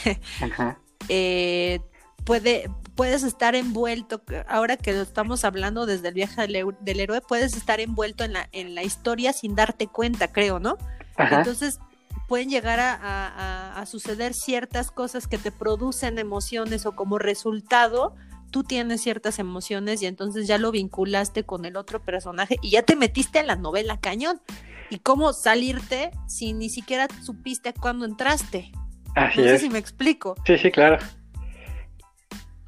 eh, 1.10 1.80
puede, 2.24 2.70
puedes 2.96 3.24
estar 3.24 3.56
envuelto, 3.56 4.22
ahora 4.48 4.78
que 4.78 4.94
lo 4.94 5.02
estamos 5.02 5.44
hablando 5.46 5.86
desde 5.86 6.10
el 6.10 6.14
viaje 6.14 6.42
del, 6.42 7.00
héroe, 7.00 7.22
puedes 7.22 7.56
estar 7.56 7.80
envuelto 7.80 8.24
en 8.24 8.34
la, 8.34 8.50
en 8.52 8.76
la 8.76 8.84
historia 8.84 9.34
sin 9.34 9.56
darte 9.56 9.88
cuenta, 9.88 10.32
creo, 10.32 10.60
¿no? 10.60 10.78
Entonces 11.18 11.80
pueden 12.28 12.50
llegar 12.50 12.80
a, 12.82 13.84
suceder 13.86 14.34
ciertas 14.34 14.92
cosas 14.92 15.28
que 15.28 15.38
te 15.38 15.52
producen 15.52 16.18
emociones 16.18 16.86
o 16.86 16.96
como 16.96 17.18
resultado 17.18 18.16
tú 18.52 18.64
tienes 18.64 19.02
ciertas 19.02 19.40
emociones 19.40 20.02
y 20.02 20.06
entonces 20.06 20.48
ya 20.48 20.58
lo 20.58 20.72
vinculaste 20.72 21.44
con 21.44 21.66
el 21.66 21.78
otro 21.78 22.04
personaje 22.04 22.58
y 22.62 22.72
ya 22.72 22.84
te 22.84 22.96
metiste 22.96 23.40
en 23.40 23.48
la 23.48 23.56
novela 23.56 24.00
cañón. 24.00 24.42
¿Y 24.90 25.00
cómo 25.00 25.32
salirte 25.32 26.12
si 26.28 26.52
ni 26.52 26.70
siquiera 26.70 27.08
supiste 27.24 27.74
cuándo 27.74 28.06
entraste? 28.06 28.72
Así 29.16 29.42
no 29.42 29.48
sé 29.48 29.60
si 29.60 29.70
me 29.70 29.80
explico. 29.80 30.36
Sí, 30.46 30.58
sí, 30.58 30.70
claro. 30.70 30.98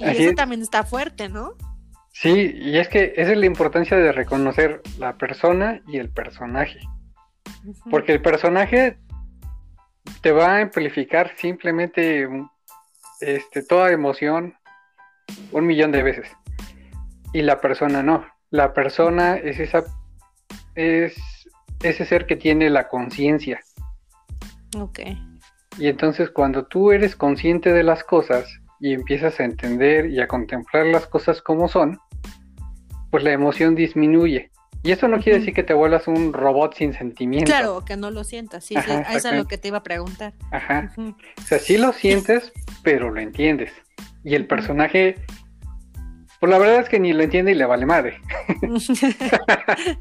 Y 0.03 0.23
eso 0.23 0.35
también 0.35 0.61
está 0.61 0.83
fuerte, 0.83 1.29
¿no? 1.29 1.55
Sí, 2.11 2.53
y 2.55 2.77
es 2.77 2.87
que 2.89 3.13
esa 3.17 3.31
es 3.31 3.37
la 3.37 3.45
importancia 3.45 3.97
de 3.97 4.11
reconocer 4.11 4.81
la 4.99 5.17
persona 5.17 5.81
y 5.87 5.97
el 5.97 6.09
personaje. 6.09 6.79
Porque 7.89 8.13
el 8.13 8.21
personaje 8.21 8.99
te 10.21 10.31
va 10.31 10.57
a 10.57 10.61
amplificar 10.61 11.31
simplemente 11.37 12.29
este, 13.19 13.63
toda 13.63 13.91
emoción 13.91 14.55
un 15.51 15.65
millón 15.65 15.91
de 15.91 16.03
veces. 16.03 16.29
Y 17.33 17.41
la 17.41 17.59
persona 17.59 18.03
no. 18.03 18.25
La 18.51 18.73
persona 18.73 19.37
es 19.37 19.59
esa 19.59 19.83
es 20.75 21.15
ese 21.81 22.05
ser 22.05 22.25
que 22.25 22.35
tiene 22.35 22.69
la 22.69 22.87
conciencia. 22.87 23.59
Ok. 24.77 24.99
Y 25.79 25.87
entonces 25.87 26.29
cuando 26.29 26.65
tú 26.65 26.91
eres 26.91 27.15
consciente 27.15 27.73
de 27.73 27.83
las 27.83 28.03
cosas 28.03 28.45
y 28.83 28.93
empiezas 28.93 29.39
a 29.39 29.45
entender 29.45 30.09
y 30.09 30.19
a 30.19 30.27
contemplar 30.27 30.85
las 30.87 31.07
cosas 31.07 31.41
como 31.41 31.69
son, 31.69 32.01
pues 33.11 33.23
la 33.23 33.31
emoción 33.31 33.75
disminuye. 33.75 34.51
Y 34.83 34.91
eso 34.91 35.07
no 35.07 35.21
quiere 35.21 35.39
decir 35.39 35.53
que 35.53 35.63
te 35.63 35.73
vuelvas 35.73 36.05
un 36.09 36.33
robot 36.33 36.75
sin 36.75 36.91
sentimiento. 36.91 37.49
Claro, 37.49 37.85
que 37.85 37.95
no 37.95 38.11
lo 38.11 38.25
sientas, 38.25 38.65
sí, 38.65 38.75
sí, 38.75 38.91
eso 39.09 39.29
es 39.29 39.35
lo 39.37 39.45
que 39.45 39.57
te 39.57 39.69
iba 39.69 39.77
a 39.77 39.83
preguntar. 39.83 40.33
Ajá. 40.51 40.91
O 40.97 41.41
sea, 41.45 41.59
sí 41.59 41.77
lo 41.77 41.93
sientes, 41.93 42.51
pero 42.83 43.09
lo 43.09 43.21
entiendes. 43.21 43.71
Y 44.25 44.35
el 44.35 44.47
personaje, 44.47 45.15
pues 46.43 46.51
la 46.51 46.57
verdad 46.57 46.81
es 46.81 46.89
que 46.89 46.99
ni 46.99 47.13
lo 47.13 47.23
entiende 47.23 47.53
y 47.53 47.55
le 47.55 47.65
vale 47.65 47.85
madre. 47.85 48.19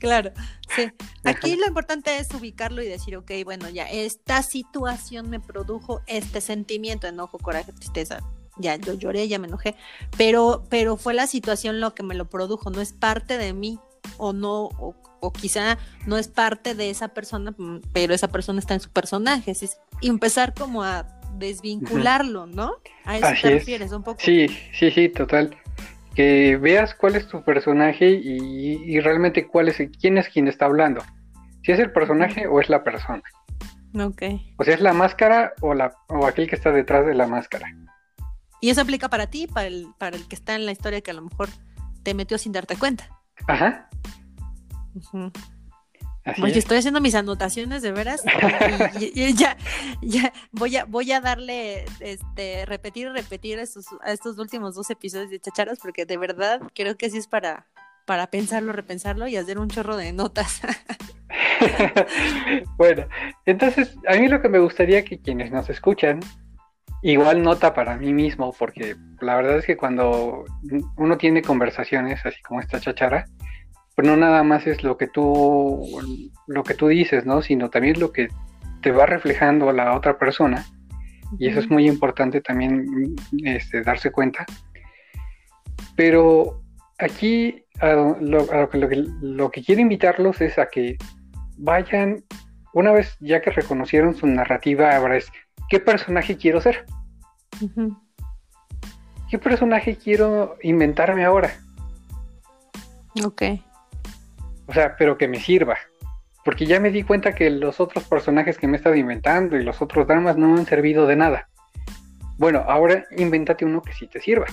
claro, 0.00 0.32
sí. 0.74 0.90
Aquí 1.22 1.54
lo 1.54 1.68
importante 1.68 2.16
es 2.16 2.34
ubicarlo 2.34 2.82
y 2.82 2.88
decir, 2.88 3.16
ok, 3.16 3.30
bueno, 3.44 3.68
ya, 3.68 3.84
esta 3.84 4.42
situación 4.42 5.30
me 5.30 5.38
produjo 5.38 6.02
este 6.08 6.40
sentimiento, 6.40 7.06
enojo, 7.06 7.38
coraje, 7.38 7.72
tristeza, 7.72 8.24
ya 8.56 8.74
yo 8.74 8.94
lloré, 8.94 9.28
ya 9.28 9.38
me 9.38 9.46
enojé, 9.46 9.76
pero, 10.18 10.64
pero 10.68 10.96
fue 10.96 11.14
la 11.14 11.28
situación 11.28 11.80
lo 11.80 11.94
que 11.94 12.02
me 12.02 12.16
lo 12.16 12.28
produjo, 12.28 12.70
no 12.70 12.80
es 12.80 12.92
parte 12.92 13.38
de 13.38 13.52
mí, 13.52 13.78
o 14.16 14.32
no, 14.32 14.64
o, 14.64 15.32
quizá 15.32 15.78
no 16.06 16.18
es 16.18 16.26
parte 16.26 16.74
de 16.74 16.90
esa 16.90 17.06
persona, 17.06 17.54
pero 17.92 18.14
esa 18.14 18.26
persona 18.26 18.58
está 18.58 18.74
en 18.74 18.80
su 18.80 18.90
personaje. 18.90 19.52
y 20.00 20.08
empezar 20.08 20.54
como 20.54 20.82
a 20.82 21.06
desvincularlo, 21.42 22.46
¿no? 22.46 22.76
A 23.04 23.18
eso 23.18 23.28
te 23.42 23.50
refieres 23.50 23.92
un 23.92 24.02
poco. 24.02 24.20
Sí, 24.20 24.48
sí, 24.72 24.90
sí, 24.90 25.08
total. 25.08 25.56
Que 26.14 26.56
veas 26.56 26.94
cuál 26.94 27.16
es 27.16 27.26
tu 27.28 27.42
personaje 27.42 28.10
y, 28.10 29.00
realmente 29.00 29.46
cuál 29.46 29.68
es, 29.68 29.82
quién 30.00 30.18
es 30.18 30.28
quien 30.28 30.48
está 30.48 30.66
hablando. 30.66 31.02
Si 31.62 31.72
es 31.72 31.78
el 31.78 31.92
personaje 31.92 32.46
o 32.46 32.60
es 32.60 32.68
la 32.68 32.82
persona. 32.82 33.22
Ok. 33.98 34.22
O 34.56 34.64
sea, 34.64 34.74
es 34.74 34.80
la 34.80 34.92
máscara 34.92 35.52
o, 35.60 35.74
la, 35.74 35.94
o 36.08 36.26
aquel 36.26 36.48
que 36.48 36.56
está 36.56 36.72
detrás 36.72 37.06
de 37.06 37.14
la 37.14 37.26
máscara. 37.26 37.66
Y 38.60 38.70
eso 38.70 38.80
aplica 38.80 39.08
para 39.08 39.26
ti, 39.26 39.46
para 39.46 39.66
el, 39.66 39.88
para 39.98 40.16
el 40.16 40.26
que 40.28 40.34
está 40.34 40.54
en 40.54 40.66
la 40.66 40.72
historia 40.72 41.00
que 41.00 41.10
a 41.10 41.14
lo 41.14 41.22
mejor 41.22 41.48
te 42.02 42.14
metió 42.14 42.38
sin 42.38 42.52
darte 42.52 42.76
cuenta. 42.76 43.08
Ajá. 43.48 43.88
Oye, 46.42 46.58
estoy 46.58 46.78
haciendo 46.78 47.00
mis 47.00 47.14
anotaciones 47.14 47.82
de 47.82 47.92
veras 47.92 48.22
y, 49.00 49.34
ya, 49.34 49.56
ya 50.00 50.32
voy 50.52 50.76
a 50.76 50.84
voy 50.84 51.10
a 51.12 51.20
darle 51.20 51.84
este 52.00 52.64
repetir 52.64 53.08
y 53.08 53.10
repetir 53.10 53.58
estos, 53.58 53.86
a 54.02 54.12
estos 54.12 54.38
últimos 54.38 54.74
dos 54.74 54.88
episodios 54.90 55.30
de 55.30 55.40
Chacharas 55.40 55.78
porque 55.80 56.06
de 56.06 56.16
verdad 56.16 56.60
creo 56.74 56.96
que 56.96 57.10
sí 57.10 57.18
es 57.18 57.26
para 57.26 57.66
para 58.06 58.28
pensarlo, 58.28 58.72
repensarlo 58.72 59.28
y 59.28 59.36
hacer 59.36 59.58
un 59.58 59.68
chorro 59.68 59.96
de 59.96 60.12
notas. 60.12 60.60
bueno, 62.76 63.06
entonces 63.46 63.96
a 64.08 64.16
mí 64.16 64.28
lo 64.28 64.42
que 64.42 64.48
me 64.48 64.58
gustaría 64.58 65.04
que 65.04 65.20
quienes 65.20 65.50
nos 65.50 65.70
escuchan 65.70 66.20
igual 67.02 67.42
nota 67.42 67.74
para 67.74 67.96
mí 67.96 68.12
mismo, 68.12 68.52
porque 68.56 68.96
la 69.20 69.36
verdad 69.36 69.58
es 69.58 69.66
que 69.66 69.76
cuando 69.76 70.44
uno 70.96 71.18
tiene 71.18 71.42
conversaciones 71.42 72.24
así 72.24 72.40
como 72.42 72.60
esta 72.60 72.80
chachara, 72.80 73.24
pues 73.94 74.08
no 74.08 74.16
nada 74.16 74.42
más 74.42 74.66
es 74.66 74.82
lo 74.82 74.96
que 74.96 75.06
tú 75.06 75.86
lo 76.46 76.64
que 76.64 76.74
tú 76.74 76.88
dices, 76.88 77.26
¿no? 77.26 77.42
Sino 77.42 77.70
también 77.70 78.00
lo 78.00 78.12
que 78.12 78.28
te 78.82 78.90
va 78.90 79.06
reflejando 79.06 79.68
a 79.68 79.72
la 79.72 79.94
otra 79.94 80.18
persona. 80.18 80.64
Y 81.38 81.48
eso 81.48 81.60
es 81.60 81.70
muy 81.70 81.88
importante 81.88 82.40
también 82.40 83.16
este, 83.44 83.82
darse 83.82 84.10
cuenta. 84.10 84.44
Pero 85.96 86.62
aquí 86.98 87.64
lo, 88.20 88.68
que, 88.68 89.04
lo 89.20 89.50
que 89.50 89.62
quiero 89.62 89.80
invitarlos 89.80 90.40
es 90.40 90.58
a 90.58 90.66
que 90.66 90.96
vayan, 91.56 92.24
una 92.74 92.92
vez 92.92 93.16
ya 93.20 93.40
que 93.40 93.50
reconocieron 93.50 94.14
su 94.14 94.26
narrativa, 94.26 94.94
ahora 94.94 95.16
es, 95.16 95.30
¿qué 95.68 95.80
personaje 95.80 96.36
quiero 96.36 96.60
ser? 96.60 96.84
¿Qué 99.30 99.38
personaje 99.38 99.96
quiero 99.96 100.56
inventarme 100.62 101.24
ahora? 101.24 101.50
Ok. 103.24 103.42
O 104.66 104.72
sea, 104.72 104.96
pero 104.96 105.18
que 105.18 105.28
me 105.28 105.40
sirva. 105.40 105.76
Porque 106.44 106.66
ya 106.66 106.80
me 106.80 106.90
di 106.90 107.02
cuenta 107.02 107.34
que 107.34 107.50
los 107.50 107.80
otros 107.80 108.04
personajes 108.04 108.58
que 108.58 108.66
me 108.66 108.76
he 108.76 108.78
estado 108.78 108.96
inventando 108.96 109.56
y 109.56 109.62
los 109.62 109.80
otros 109.80 110.06
dramas 110.06 110.36
no 110.36 110.56
han 110.56 110.66
servido 110.66 111.06
de 111.06 111.16
nada. 111.16 111.48
Bueno, 112.38 112.64
ahora 112.66 113.04
invéntate 113.16 113.64
uno 113.64 113.82
que 113.82 113.92
sí 113.92 114.08
te 114.08 114.20
sirva. 114.20 114.46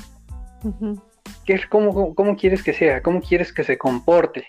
¿qué, 1.46 1.60
cómo, 1.70 2.14
¿cómo 2.14 2.36
quieres 2.36 2.64
que 2.64 2.74
sea? 2.74 3.02
¿Cómo 3.02 3.22
quieres 3.22 3.52
que 3.52 3.64
se 3.64 3.78
comporte? 3.78 4.48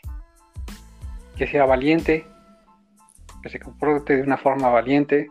Que 1.37 1.47
sea 1.47 1.65
valiente, 1.65 2.27
que 3.43 3.49
se 3.49 3.59
comporte 3.59 4.17
de 4.17 4.23
una 4.23 4.37
forma 4.37 4.69
valiente, 4.69 5.29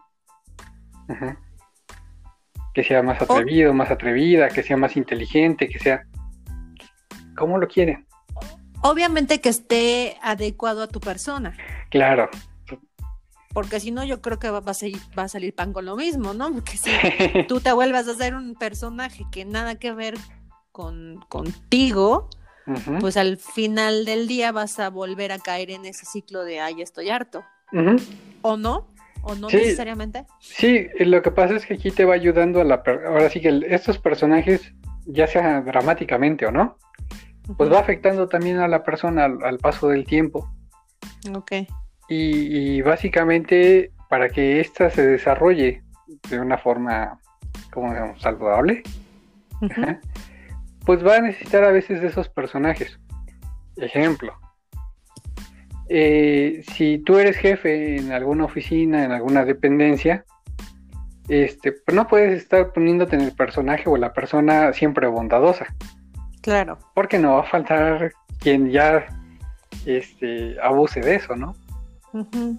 que 2.74 2.84
sea 2.84 3.04
más 3.04 3.22
atrevido, 3.22 3.74
más 3.74 3.92
atrevida, 3.92 4.50
que 4.50 4.64
sea 4.64 4.78
más 4.78 4.98
inteligente, 4.98 5.68
que 5.68 5.80
sea... 5.80 6.04
¿Cómo 7.38 7.58
lo 7.58 7.68
quieren? 7.68 8.06
Obviamente 8.82 9.42
que 9.42 9.50
esté 9.50 10.18
adecuado 10.22 10.84
a 10.84 10.88
tu 10.88 11.00
persona. 11.00 11.56
Claro. 11.90 12.30
Porque 13.54 13.80
si 13.80 13.92
no, 13.92 14.04
yo 14.04 14.22
creo 14.22 14.40
que 14.40 14.50
va, 14.50 14.62
a, 14.64 14.74
salir, 14.74 15.00
va 15.18 15.24
a 15.24 15.28
salir 15.28 15.56
pan 15.56 15.74
con 15.74 15.86
lo 15.86 15.96
mismo, 15.96 16.34
¿no? 16.34 16.52
Porque 16.52 16.78
si 16.78 16.92
tú 17.48 17.60
te 17.60 17.72
vuelvas 17.74 18.08
a 18.08 18.12
hacer 18.12 18.36
un 18.36 18.56
personaje 18.56 19.26
que 19.32 19.44
nada 19.44 19.76
que 19.76 19.92
ver 19.92 20.16
con, 20.72 21.20
contigo, 21.30 22.30
pues 23.00 23.18
al 23.18 23.38
final 23.38 24.06
del 24.06 24.28
día 24.28 24.52
vas 24.52 24.80
a 24.80 24.90
volver 24.90 25.32
a 25.32 25.40
caer 25.40 25.72
en 25.72 25.86
ese 25.86 26.06
ciclo 26.06 26.44
de, 26.44 26.60
ay, 26.60 26.82
estoy 26.82 27.10
harto. 27.10 27.44
¿O 28.44 28.56
no? 28.56 28.88
¿O 29.24 29.36
no 29.36 29.50
necesariamente? 29.50 30.26
Sí, 30.40 30.88
lo 31.00 31.22
que 31.22 31.32
pasa 31.32 31.56
es 31.56 31.66
que 31.66 31.74
aquí 31.74 31.92
te 31.92 32.06
va 32.06 32.14
ayudando 32.14 32.62
a 32.62 32.64
la... 32.64 32.84
Ahora 33.08 33.30
sí 33.30 33.42
que 33.42 33.66
estos 33.68 33.98
personajes, 33.98 34.74
ya 35.06 35.28
sea 35.28 35.62
dramáticamente 35.62 36.46
o 36.46 36.52
no, 36.52 36.78
pues 37.58 37.72
va 37.72 37.80
afectando 37.80 38.28
también 38.28 38.60
a 38.60 38.68
la 38.68 38.84
persona 38.84 39.26
al, 39.26 39.58
paso 39.58 39.90
del 39.90 40.06
tiempo. 40.06 40.50
Ok. 41.34 41.52
Y, 42.08 42.82
básicamente 42.82 43.92
para 44.10 44.30
que 44.30 44.60
ésta 44.60 44.90
se 44.90 45.06
desarrolle 45.06 45.84
de 46.30 46.40
una 46.40 46.58
forma, 46.58 47.20
como 47.72 47.92
digamos, 47.92 48.20
saludable, 48.22 48.82
pues 50.86 51.06
va 51.06 51.18
a 51.18 51.22
necesitar 51.22 51.64
a 51.64 51.72
veces 51.72 52.02
de 52.02 52.08
esos 52.08 52.30
personajes. 52.30 53.00
Ejemplo, 53.78 54.34
eh, 55.88 56.64
si 56.74 57.00
tú 57.00 57.18
eres 57.18 57.38
jefe 57.38 57.98
en 57.98 58.12
alguna 58.12 58.46
oficina, 58.46 59.04
en 59.04 59.12
alguna 59.12 59.46
dependencia, 59.46 60.26
este, 61.28 61.72
pues 61.72 61.96
no 61.96 62.08
puedes 62.08 62.42
estar 62.42 62.74
poniéndote 62.74 63.16
en 63.16 63.22
el 63.22 63.32
personaje 63.34 63.88
o 63.88 63.98
la 63.98 64.14
persona 64.14 64.74
siempre 64.74 65.08
bondadosa. 65.08 65.68
Claro. 66.42 66.78
Porque 66.94 67.20
no 67.20 67.36
va 67.36 67.42
a 67.42 67.44
faltar 67.44 68.12
quien 68.40 68.72
ya 68.72 69.06
este, 69.86 70.56
abuse 70.62 71.02
de 71.02 71.16
eso, 71.16 71.36
¿no? 71.36 71.56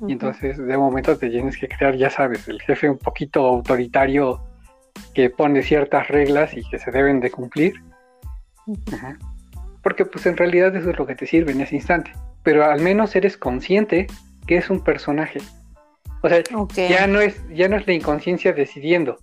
Y 0.06 0.12
entonces 0.12 0.58
de 0.58 0.76
momento 0.76 1.16
te 1.18 1.28
tienes 1.28 1.56
que 1.56 1.66
crear, 1.66 1.96
ya 1.96 2.08
sabes, 2.08 2.46
el 2.46 2.60
jefe 2.62 2.88
un 2.88 2.98
poquito 2.98 3.44
autoritario 3.46 4.40
que 5.12 5.28
pone 5.30 5.62
ciertas 5.62 6.06
reglas 6.08 6.54
y 6.56 6.62
que 6.68 6.78
se 6.78 6.90
deben 6.90 7.20
de 7.20 7.30
cumplir. 7.30 7.74
Porque 9.82 10.04
pues 10.04 10.26
en 10.26 10.36
realidad 10.36 10.74
eso 10.76 10.90
es 10.90 10.98
lo 10.98 11.06
que 11.06 11.16
te 11.16 11.26
sirve 11.26 11.52
en 11.52 11.62
ese 11.62 11.76
instante. 11.76 12.12
Pero 12.42 12.64
al 12.64 12.80
menos 12.80 13.16
eres 13.16 13.36
consciente 13.36 14.06
que 14.46 14.56
es 14.56 14.70
un 14.70 14.84
personaje. 14.84 15.40
O 16.22 16.28
sea, 16.28 16.42
ya 16.88 17.06
no 17.06 17.20
es, 17.20 17.42
ya 17.48 17.68
no 17.68 17.76
es 17.76 17.86
la 17.86 17.94
inconsciencia 17.94 18.52
decidiendo, 18.52 19.18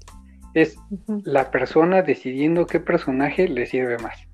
es 0.56 0.78
la 1.24 1.52
persona 1.52 2.02
decidiendo 2.02 2.66
qué 2.66 2.80
personaje 2.80 3.48
le 3.48 3.68
sirve 3.68 4.00
más. 4.00 4.27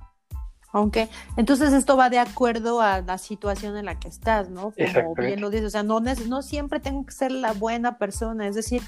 Aunque, 0.74 1.08
entonces 1.38 1.72
esto 1.72 1.96
va 1.96 2.10
de 2.10 2.18
acuerdo 2.18 2.82
a 2.82 3.02
la 3.02 3.20
situación 3.20 3.78
en 3.78 3.86
la 3.86 4.00
que 4.00 4.08
estás, 4.08 4.50
¿no? 4.50 4.74
Como 4.94 5.14
bien 5.14 5.40
lo 5.40 5.52
dices, 5.52 5.68
o 5.68 5.70
sea, 5.70 5.84
no, 5.84 6.00
no 6.00 6.42
siempre 6.42 6.80
tengo 6.80 7.06
que 7.06 7.12
ser 7.12 7.32
la 7.32 7.54
buena 7.54 8.00
persona, 8.00 8.48
es 8.48 8.56
decir, 8.56 8.82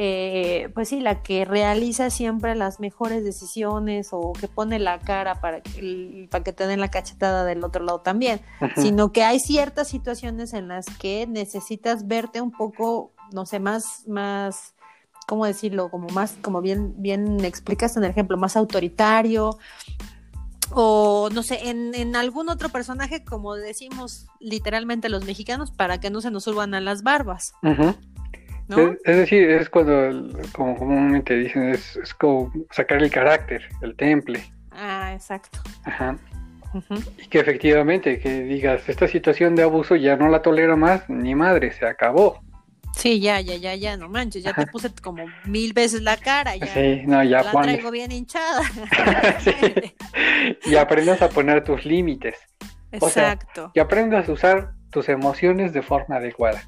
eh, 0.00 0.70
pues 0.74 0.90
sí, 0.90 1.00
la 1.00 1.22
que 1.22 1.44
realiza 1.44 2.10
siempre 2.10 2.54
las 2.54 2.78
mejores 2.78 3.24
decisiones 3.24 4.10
o 4.12 4.32
que 4.32 4.46
pone 4.46 4.78
la 4.78 5.00
cara 5.00 5.40
para 5.40 5.60
que, 5.60 6.28
para 6.30 6.44
que 6.44 6.52
te 6.52 6.66
den 6.66 6.78
la 6.78 6.90
cachetada 6.90 7.44
del 7.44 7.64
otro 7.64 7.82
lado 7.82 8.00
también, 8.00 8.40
sino 8.76 9.10
que 9.10 9.24
hay 9.24 9.40
ciertas 9.40 9.88
situaciones 9.88 10.52
en 10.52 10.68
las 10.68 10.86
que 10.98 11.26
necesitas 11.26 12.06
verte 12.06 12.40
un 12.40 12.52
poco, 12.52 13.12
no 13.32 13.44
sé, 13.44 13.60
más, 13.60 14.06
más, 14.06 14.74
¿cómo 15.26 15.46
decirlo? 15.46 15.90
Como 15.90 16.06
más, 16.10 16.36
como 16.42 16.60
bien, 16.60 16.94
bien 16.98 17.44
explicas 17.44 17.96
en 17.96 18.04
el 18.04 18.10
ejemplo, 18.10 18.36
más 18.36 18.56
autoritario, 18.56 19.58
o 20.70 21.28
no 21.32 21.42
sé, 21.42 21.68
en, 21.68 21.94
en, 21.94 22.16
algún 22.16 22.48
otro 22.48 22.68
personaje, 22.68 23.24
como 23.24 23.54
decimos 23.54 24.26
literalmente 24.40 25.08
los 25.08 25.24
mexicanos, 25.24 25.70
para 25.70 25.98
que 26.00 26.10
no 26.10 26.20
se 26.20 26.30
nos 26.30 26.44
suban 26.44 26.74
a 26.74 26.80
las 26.80 27.02
barbas. 27.02 27.52
Es, 29.04 29.16
decir, 29.16 29.48
es 29.50 29.70
cuando, 29.70 30.28
como 30.52 30.76
comúnmente 30.76 31.36
dicen, 31.36 31.70
es, 31.70 31.98
como 32.18 32.52
sacar 32.70 33.02
el 33.02 33.10
carácter, 33.10 33.62
el 33.80 33.96
temple. 33.96 34.42
Ah, 34.70 35.12
exacto. 35.14 35.58
Ajá. 35.84 36.18
Y 37.18 37.28
que 37.28 37.40
efectivamente, 37.40 38.20
que 38.20 38.42
digas, 38.42 38.88
esta 38.88 39.08
situación 39.08 39.54
de 39.54 39.62
abuso 39.62 39.96
ya 39.96 40.16
no 40.16 40.28
la 40.28 40.42
tolero 40.42 40.76
más, 40.76 41.08
ni 41.08 41.34
madre, 41.34 41.72
se 41.72 41.86
acabó. 41.86 42.40
Sí, 42.98 43.20
ya, 43.20 43.40
ya, 43.40 43.54
ya, 43.54 43.76
ya, 43.76 43.96
no 43.96 44.08
manches, 44.08 44.42
ya 44.42 44.52
te 44.52 44.66
puse 44.66 44.90
como 45.00 45.24
mil 45.44 45.72
veces 45.72 46.02
la 46.02 46.16
cara, 46.16 46.56
ya. 46.56 46.66
Sí, 46.66 47.02
no, 47.06 47.22
ya 47.22 47.44
la 47.44 47.52
traigo 47.52 47.92
bien 47.92 48.10
hinchada. 48.10 48.62
Y 50.64 50.74
aprendas 50.74 51.22
a 51.22 51.28
poner 51.28 51.62
tus 51.62 51.84
límites. 51.84 52.36
Exacto. 52.90 53.70
y 53.74 53.80
aprendas 53.80 54.28
a 54.28 54.32
usar 54.32 54.72
tus 54.90 55.08
emociones 55.08 55.72
de 55.72 55.82
forma 55.82 56.16
adecuada. 56.16 56.60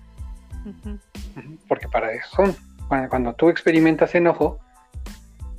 Porque 1.66 1.89
para 1.89 2.12
eso 2.12 2.28
son. 2.37 2.57
Cuando, 3.09 3.35
tú 3.35 3.49
experimentas 3.49 4.14
enojo, 4.14 4.61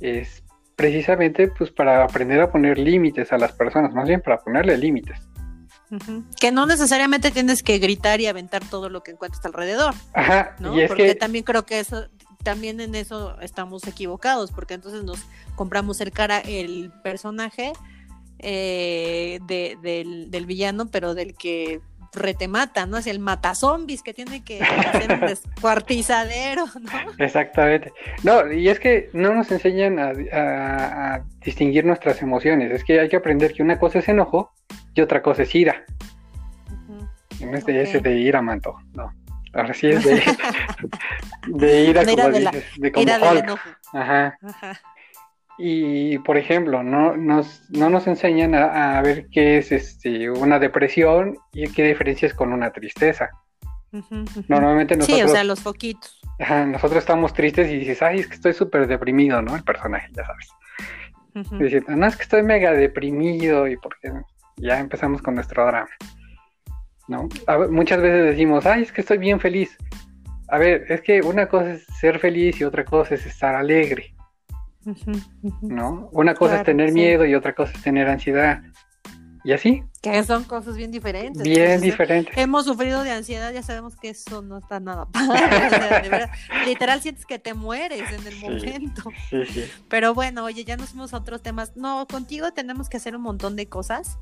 es 0.00 0.42
precisamente 0.76 1.48
pues 1.48 1.70
para 1.70 2.04
aprender 2.04 2.40
a 2.40 2.50
poner 2.50 2.78
límites 2.78 3.32
a 3.32 3.38
las 3.38 3.52
personas, 3.52 3.92
más 3.92 4.08
bien 4.08 4.22
para 4.22 4.38
ponerle 4.38 4.78
límites. 4.78 5.20
Que 6.40 6.52
no 6.52 6.66
necesariamente 6.66 7.30
tienes 7.30 7.62
que 7.62 7.78
gritar 7.78 8.20
y 8.20 8.26
aventar 8.26 8.64
todo 8.68 8.88
lo 8.88 9.02
que 9.02 9.10
encuentras 9.10 9.44
alrededor. 9.44 9.94
Ajá, 10.14 10.56
¿no? 10.58 10.74
porque 10.88 11.14
también 11.14 11.44
creo 11.44 11.64
que 11.64 11.80
eso, 11.80 12.08
también 12.42 12.80
en 12.80 12.94
eso 12.94 13.38
estamos 13.40 13.86
equivocados, 13.86 14.52
porque 14.52 14.74
entonces 14.74 15.04
nos 15.04 15.20
compramos 15.54 16.00
el 16.00 16.12
cara, 16.12 16.40
el 16.40 16.92
personaje 17.02 17.72
eh, 18.38 19.38
del, 19.46 20.46
villano, 20.46 20.86
pero 20.90 21.14
del 21.14 21.34
que 21.34 21.80
retemata, 22.12 22.86
¿no? 22.86 22.98
Hacia 22.98 23.12
el 23.12 23.20
matazombies 23.20 24.02
que 24.02 24.12
tiene 24.12 24.44
que 24.44 24.60
hacer 24.60 25.12
un 25.12 25.20
descuartizadero, 25.26 26.66
¿no? 26.80 27.24
Exactamente. 27.24 27.92
No, 28.22 28.52
y 28.52 28.68
es 28.68 28.80
que 28.80 29.10
no 29.12 29.32
nos 29.32 29.50
enseñan 29.50 29.98
a, 29.98 31.24
distinguir 31.44 31.84
nuestras 31.84 32.20
emociones. 32.20 32.72
Es 32.72 32.84
que 32.84 33.00
hay 33.00 33.08
que 33.08 33.16
aprender 33.16 33.52
que 33.52 33.62
una 33.62 33.78
cosa 33.78 34.00
es 34.00 34.08
enojo 34.08 34.52
y 34.94 35.00
otra 35.00 35.22
cosa 35.22 35.42
es 35.42 35.54
ira. 35.54 35.84
No 37.40 37.56
es 37.56 37.66
de 37.66 37.82
ese 37.82 38.00
de 38.00 38.18
ira, 38.18 38.40
manto, 38.40 38.76
no. 38.94 39.12
Ahora 39.54 39.74
sí 39.74 39.88
es 39.88 40.04
de, 40.04 40.22
de 41.48 41.84
ira, 41.84 42.04
como 42.04 42.28
dices, 42.30 42.64
de 42.78 42.92
como 42.92 43.06
Ajá. 43.92 44.38
Ajá. 44.42 44.80
Y, 45.58 46.18
por 46.18 46.38
ejemplo, 46.38 46.82
no 46.82 47.16
nos, 47.16 47.70
no 47.70 47.90
nos 47.90 48.06
enseñan 48.06 48.54
a, 48.54 49.00
ver 49.02 49.28
qué 49.30 49.58
es 49.58 49.70
este, 49.70 50.30
una 50.30 50.58
depresión 50.58 51.36
y 51.52 51.68
qué 51.68 51.84
diferencias 51.84 52.32
con 52.32 52.52
una 52.52 52.72
tristeza. 52.72 53.30
Normalmente 54.48 54.96
nosotros... 54.96 55.18
Sí, 55.18 55.22
o 55.22 55.28
sea, 55.28 55.44
los 55.44 55.60
poquitos. 55.60 56.20
nosotros 56.66 56.98
estamos 56.98 57.34
tristes 57.34 57.70
y 57.70 57.76
dices, 57.76 58.00
ay, 58.00 58.20
es 58.20 58.28
que 58.28 58.34
estoy 58.34 58.54
súper 58.54 58.86
deprimido, 58.86 59.42
¿no? 59.42 59.54
El 59.54 59.62
personaje, 59.62 60.08
ya 60.12 60.24
sabes. 60.24 60.48
Y 61.34 61.90
no, 61.90 62.06
es 62.06 62.16
que 62.16 62.22
estoy 62.22 62.42
mega 62.42 62.72
deprimido 62.72 63.66
y 63.66 63.76
porque 63.76 64.10
ya 64.56 64.78
empezamos 64.78 65.22
con 65.22 65.34
nuestro 65.34 65.66
drama. 65.66 65.90
¿No? 67.08 67.28
muchas 67.70 68.00
veces 68.00 68.24
decimos, 68.24 68.64
ay, 68.64 68.82
es 68.82 68.92
que 68.92 69.00
estoy 69.00 69.18
bien 69.18 69.40
feliz. 69.40 69.76
A 70.48 70.58
ver, 70.58 70.84
es 70.88 71.00
que 71.00 71.20
una 71.20 71.48
cosa 71.48 71.72
es 71.72 71.84
ser 71.98 72.18
feliz 72.18 72.60
y 72.60 72.64
otra 72.64 72.84
cosa 72.84 73.14
es 73.14 73.26
estar 73.26 73.54
alegre. 73.54 74.14
¿No? 75.62 76.08
Una 76.12 76.34
cosa 76.34 76.58
es 76.58 76.64
tener 76.64 76.92
miedo 76.92 77.24
y 77.26 77.34
otra 77.34 77.54
cosa 77.54 77.72
es 77.74 77.82
tener 77.82 78.08
ansiedad. 78.08 78.62
Y 79.44 79.52
así. 79.52 79.82
Que 80.00 80.22
son 80.22 80.44
cosas 80.44 80.76
bien 80.76 80.92
diferentes. 80.92 81.42
Bien 81.42 81.80
diferentes. 81.80 82.36
Hemos 82.36 82.64
sufrido 82.64 83.02
de 83.02 83.10
ansiedad, 83.10 83.52
ya 83.52 83.62
sabemos 83.62 83.96
que 83.96 84.10
eso 84.10 84.40
no 84.40 84.58
está 84.58 84.78
nada 84.78 85.06
padre. 85.12 86.30
literal 86.64 87.00
sientes 87.00 87.26
que 87.26 87.38
te 87.40 87.54
mueres 87.54 88.02
en 88.12 88.26
el 88.26 88.40
momento. 88.40 89.02
Pero 89.88 90.14
bueno, 90.14 90.44
oye, 90.44 90.64
ya 90.64 90.76
nos 90.76 90.90
fuimos 90.90 91.12
a 91.12 91.18
otros 91.18 91.42
temas. 91.42 91.76
No, 91.76 92.06
contigo 92.06 92.52
tenemos 92.52 92.88
que 92.88 92.98
hacer 92.98 93.16
un 93.16 93.22
montón 93.22 93.56
de 93.56 93.68
cosas. 93.68 94.18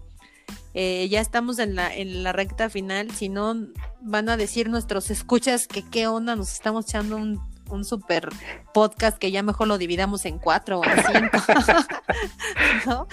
Eh, 0.74 1.08
ya 1.08 1.20
estamos 1.20 1.58
en 1.58 1.74
la, 1.74 1.94
en 1.94 2.22
la 2.22 2.32
recta 2.32 2.70
final. 2.70 3.10
Si 3.10 3.28
no, 3.28 3.56
van 4.00 4.28
a 4.28 4.36
decir 4.36 4.68
nuestros 4.68 5.10
escuchas 5.10 5.66
que 5.66 5.82
qué 5.82 6.06
onda, 6.06 6.36
nos 6.36 6.52
estamos 6.52 6.86
echando 6.86 7.16
un 7.16 7.40
un 7.70 7.84
super 7.84 8.28
podcast 8.72 9.18
que 9.18 9.30
ya 9.30 9.42
mejor 9.42 9.68
lo 9.68 9.78
dividamos 9.78 10.24
en 10.24 10.38
cuatro 10.38 10.80
o 10.80 10.84
en 10.84 11.02
cinco. 11.04 13.06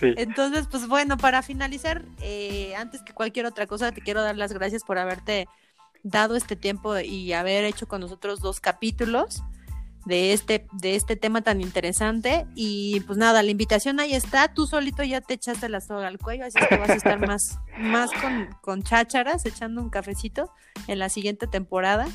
Entonces, 0.00 0.66
pues 0.70 0.88
bueno, 0.88 1.16
para 1.16 1.42
finalizar, 1.42 2.04
eh, 2.20 2.74
antes 2.76 3.02
que 3.02 3.12
cualquier 3.12 3.46
otra 3.46 3.66
cosa, 3.66 3.92
te 3.92 4.00
quiero 4.00 4.22
dar 4.22 4.36
las 4.36 4.52
gracias 4.52 4.82
por 4.84 4.98
haberte 4.98 5.48
dado 6.02 6.36
este 6.36 6.56
tiempo 6.56 6.98
y 6.98 7.32
haber 7.32 7.64
hecho 7.64 7.88
con 7.88 8.00
nosotros 8.00 8.40
dos 8.40 8.60
capítulos. 8.60 9.42
De 10.06 10.32
este, 10.32 10.66
de 10.72 10.94
este 10.94 11.16
tema 11.16 11.42
tan 11.42 11.60
interesante. 11.60 12.46
Y 12.54 13.00
pues 13.00 13.18
nada, 13.18 13.42
la 13.42 13.50
invitación 13.50 14.00
ahí 14.00 14.14
está. 14.14 14.54
Tú 14.54 14.66
solito 14.66 15.02
ya 15.02 15.20
te 15.20 15.34
echaste 15.34 15.68
la 15.68 15.80
soga 15.80 16.06
al 16.06 16.18
cuello, 16.18 16.46
así 16.46 16.58
que 16.68 16.76
vas 16.76 16.90
a 16.90 16.94
estar 16.94 17.18
más, 17.26 17.58
más 17.78 18.10
con, 18.12 18.48
con 18.62 18.82
chácharas, 18.82 19.44
echando 19.44 19.82
un 19.82 19.90
cafecito 19.90 20.50
en 20.86 21.00
la 21.00 21.08
siguiente 21.08 21.46
temporada. 21.46 22.06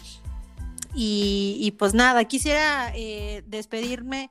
Y, 0.94 1.74
pues 1.80 1.94
nada, 1.94 2.26
quisiera 2.26 2.92
eh, 2.96 3.44
despedirme 3.48 4.30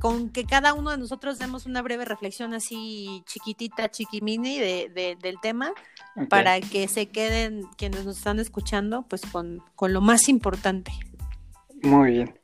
con 0.00 0.30
que 0.30 0.44
cada 0.44 0.74
uno 0.74 0.90
de 0.90 0.98
nosotros 0.98 1.38
demos 1.38 1.66
una 1.66 1.82
breve 1.82 2.04
reflexión 2.04 2.54
así 2.54 3.22
chiquitita, 3.26 3.90
chiquimini 3.90 4.58
de, 4.58 5.16
del 5.20 5.40
tema, 5.40 5.72
para 6.28 6.60
que 6.60 6.88
se 6.88 7.08
queden 7.08 7.62
quienes 7.76 8.04
nos 8.04 8.18
están 8.18 8.38
escuchando, 8.38 9.02
pues 9.08 9.22
con, 9.22 9.62
con 9.74 9.92
lo 9.92 10.00
más 10.00 10.28
importante. 10.28 10.92
Muy 11.82 12.12
bien. 12.12 12.37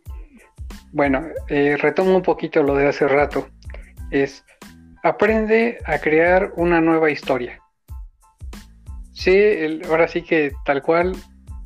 Bueno, 0.92 1.26
eh, 1.48 1.76
retomo 1.76 2.16
un 2.16 2.22
poquito 2.22 2.62
lo 2.62 2.76
de 2.76 2.88
hace 2.88 3.08
rato. 3.08 3.48
Es, 4.10 4.44
aprende 5.02 5.78
a 5.84 5.98
crear 5.98 6.52
una 6.56 6.80
nueva 6.80 7.10
historia. 7.10 7.60
Sí, 9.12 9.36
ahora 9.88 10.08
sí 10.08 10.22
que 10.22 10.52
tal 10.64 10.82
cual, 10.82 11.16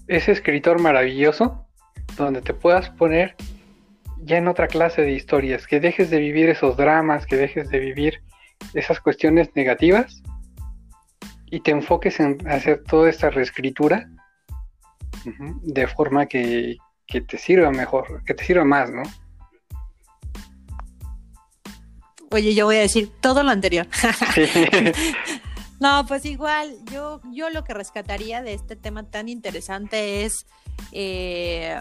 ese 0.07 0.33
escritor 0.33 0.81
maravilloso, 0.81 1.67
donde 2.17 2.43
te 2.43 2.55
puedas 2.55 2.91
poner 2.91 3.37
ya 4.23 4.39
en 4.39 4.49
otra 4.49 4.67
clase 4.67 5.03
de 5.03 5.13
historias, 5.13 5.67
que 5.67 5.81
dejes 5.81 6.11
de 6.11 6.19
vivir 6.19 6.49
esos 6.51 6.77
dramas, 6.77 7.27
que 7.27 7.37
dejes 7.37 7.69
de 7.71 7.79
vivir 7.79 8.23
esas 8.75 9.01
cuestiones 9.01 9.51
negativas 9.55 10.23
y 11.47 11.61
te 11.61 11.71
enfoques 11.71 12.21
en 12.21 12.47
hacer 12.49 12.83
toda 12.85 13.09
esta 13.09 13.31
reescritura 13.31 14.09
de 15.63 15.87
forma 15.87 16.27
que, 16.27 16.77
que 17.09 17.23
te 17.23 17.39
sirva 17.39 17.71
mejor, 17.71 18.23
que 18.25 18.35
te 18.35 18.45
sirva 18.45 18.65
más, 18.65 18.91
¿no? 18.91 19.03
Oye, 22.31 22.55
yo 22.55 22.67
voy 22.67 22.77
a 22.77 22.81
decir 22.81 23.11
todo 23.21 23.43
lo 23.43 23.51
anterior. 23.51 23.89
no, 25.81 26.05
pues 26.07 26.27
igual, 26.27 26.77
yo, 26.93 27.23
yo 27.33 27.49
lo 27.49 27.65
que 27.65 27.73
rescataría 27.73 28.43
de 28.43 28.53
este 28.53 28.77
tema 28.77 29.11
tan 29.11 29.31
interesante 29.31 30.27
es, 30.27 30.45
eh, 30.93 31.81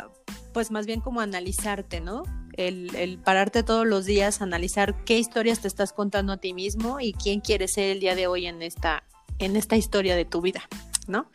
pues 0.53 0.71
más 0.71 0.85
bien 0.85 1.01
como 1.01 1.19
analizarte, 1.19 1.99
¿no? 1.99 2.23
El, 2.53 2.95
el, 2.95 3.19
pararte 3.19 3.61
todos 3.61 3.85
los 3.85 4.05
días, 4.05 4.41
analizar 4.41 5.03
qué 5.03 5.19
historias 5.19 5.59
te 5.59 5.67
estás 5.67 5.91
contando 5.91 6.31
a 6.33 6.37
ti 6.37 6.53
mismo 6.53 7.01
y 7.01 7.11
quién 7.11 7.41
quieres 7.41 7.73
ser 7.73 7.91
el 7.91 7.99
día 7.99 8.15
de 8.15 8.27
hoy 8.27 8.47
en 8.47 8.61
esta, 8.61 9.03
en 9.39 9.57
esta 9.57 9.75
historia 9.75 10.15
de 10.15 10.23
tu 10.23 10.41
vida. 10.41 10.61
¿No? 11.07 11.29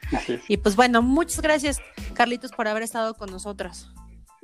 Y 0.48 0.56
pues 0.58 0.76
bueno, 0.76 1.02
muchas 1.02 1.40
gracias, 1.40 1.80
Carlitos, 2.14 2.52
por 2.52 2.68
haber 2.68 2.82
estado 2.82 3.14
con 3.14 3.30
nosotros. 3.30 3.92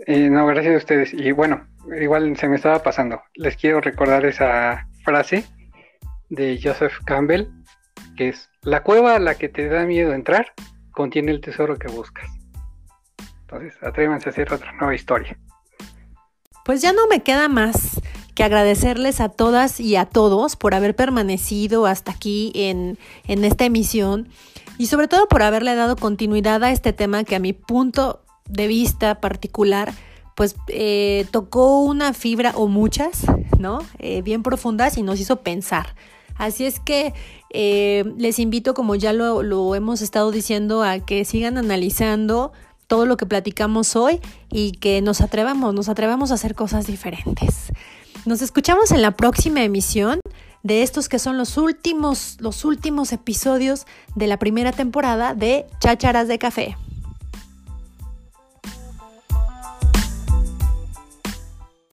Eh, 0.06 0.30
no, 0.30 0.46
gracias 0.46 0.74
a 0.74 0.78
ustedes. 0.78 1.14
Y 1.14 1.32
bueno, 1.32 1.66
igual 2.00 2.36
se 2.36 2.48
me 2.48 2.56
estaba 2.56 2.82
pasando. 2.82 3.20
Les 3.34 3.56
quiero 3.56 3.80
recordar 3.80 4.24
esa 4.24 4.86
frase 5.04 5.44
de 6.28 6.58
Joseph 6.62 6.92
Campbell, 7.04 7.48
que 8.16 8.28
es, 8.28 8.48
la 8.62 8.82
cueva 8.82 9.16
a 9.16 9.18
la 9.18 9.36
que 9.36 9.48
te 9.48 9.68
da 9.68 9.84
miedo 9.84 10.12
entrar 10.12 10.52
contiene 10.92 11.32
el 11.32 11.40
tesoro 11.40 11.78
que 11.78 11.88
buscas. 11.88 12.28
Entonces, 13.42 13.74
atrévanse 13.82 14.28
a 14.28 14.32
hacer 14.32 14.52
otra 14.52 14.72
nueva 14.72 14.94
historia. 14.94 15.38
Pues 16.64 16.82
ya 16.82 16.92
no 16.92 17.06
me 17.06 17.22
queda 17.22 17.48
más 17.48 18.00
que 18.34 18.44
agradecerles 18.44 19.20
a 19.20 19.30
todas 19.30 19.80
y 19.80 19.96
a 19.96 20.04
todos 20.04 20.56
por 20.56 20.74
haber 20.74 20.94
permanecido 20.94 21.86
hasta 21.86 22.12
aquí 22.12 22.52
en, 22.54 22.98
en 23.26 23.44
esta 23.44 23.64
emisión 23.64 24.28
y 24.78 24.86
sobre 24.86 25.08
todo 25.08 25.28
por 25.28 25.42
haberle 25.42 25.74
dado 25.74 25.96
continuidad 25.96 26.62
a 26.64 26.70
este 26.70 26.92
tema 26.92 27.24
que 27.24 27.36
a 27.36 27.40
mi 27.40 27.52
punto 27.52 28.22
de 28.48 28.66
vista 28.66 29.20
particular 29.20 29.92
pues 30.38 30.54
eh, 30.68 31.26
tocó 31.32 31.82
una 31.82 32.12
fibra 32.12 32.52
o 32.54 32.68
muchas, 32.68 33.24
¿no? 33.58 33.80
Eh, 33.98 34.22
bien 34.22 34.44
profundas 34.44 34.96
y 34.96 35.02
nos 35.02 35.18
hizo 35.18 35.42
pensar. 35.42 35.96
Así 36.36 36.64
es 36.64 36.78
que 36.78 37.12
eh, 37.50 38.04
les 38.16 38.38
invito, 38.38 38.72
como 38.72 38.94
ya 38.94 39.12
lo, 39.12 39.42
lo 39.42 39.74
hemos 39.74 40.00
estado 40.00 40.30
diciendo, 40.30 40.84
a 40.84 41.00
que 41.00 41.24
sigan 41.24 41.58
analizando 41.58 42.52
todo 42.86 43.04
lo 43.04 43.16
que 43.16 43.26
platicamos 43.26 43.96
hoy 43.96 44.20
y 44.48 44.72
que 44.72 45.02
nos 45.02 45.20
atrevamos, 45.20 45.74
nos 45.74 45.88
atrevamos 45.88 46.30
a 46.30 46.34
hacer 46.34 46.54
cosas 46.54 46.86
diferentes. 46.86 47.72
Nos 48.24 48.40
escuchamos 48.40 48.92
en 48.92 49.02
la 49.02 49.16
próxima 49.16 49.64
emisión 49.64 50.20
de 50.62 50.82
estos 50.82 51.08
que 51.08 51.18
son 51.18 51.38
los 51.38 51.56
últimos, 51.56 52.36
los 52.40 52.64
últimos 52.64 53.12
episodios 53.12 53.86
de 54.14 54.26
la 54.26 54.38
primera 54.38 54.72
temporada 54.72 55.34
de 55.34 55.66
Chácharas 55.80 56.28
de 56.28 56.38
Café. 56.38 56.76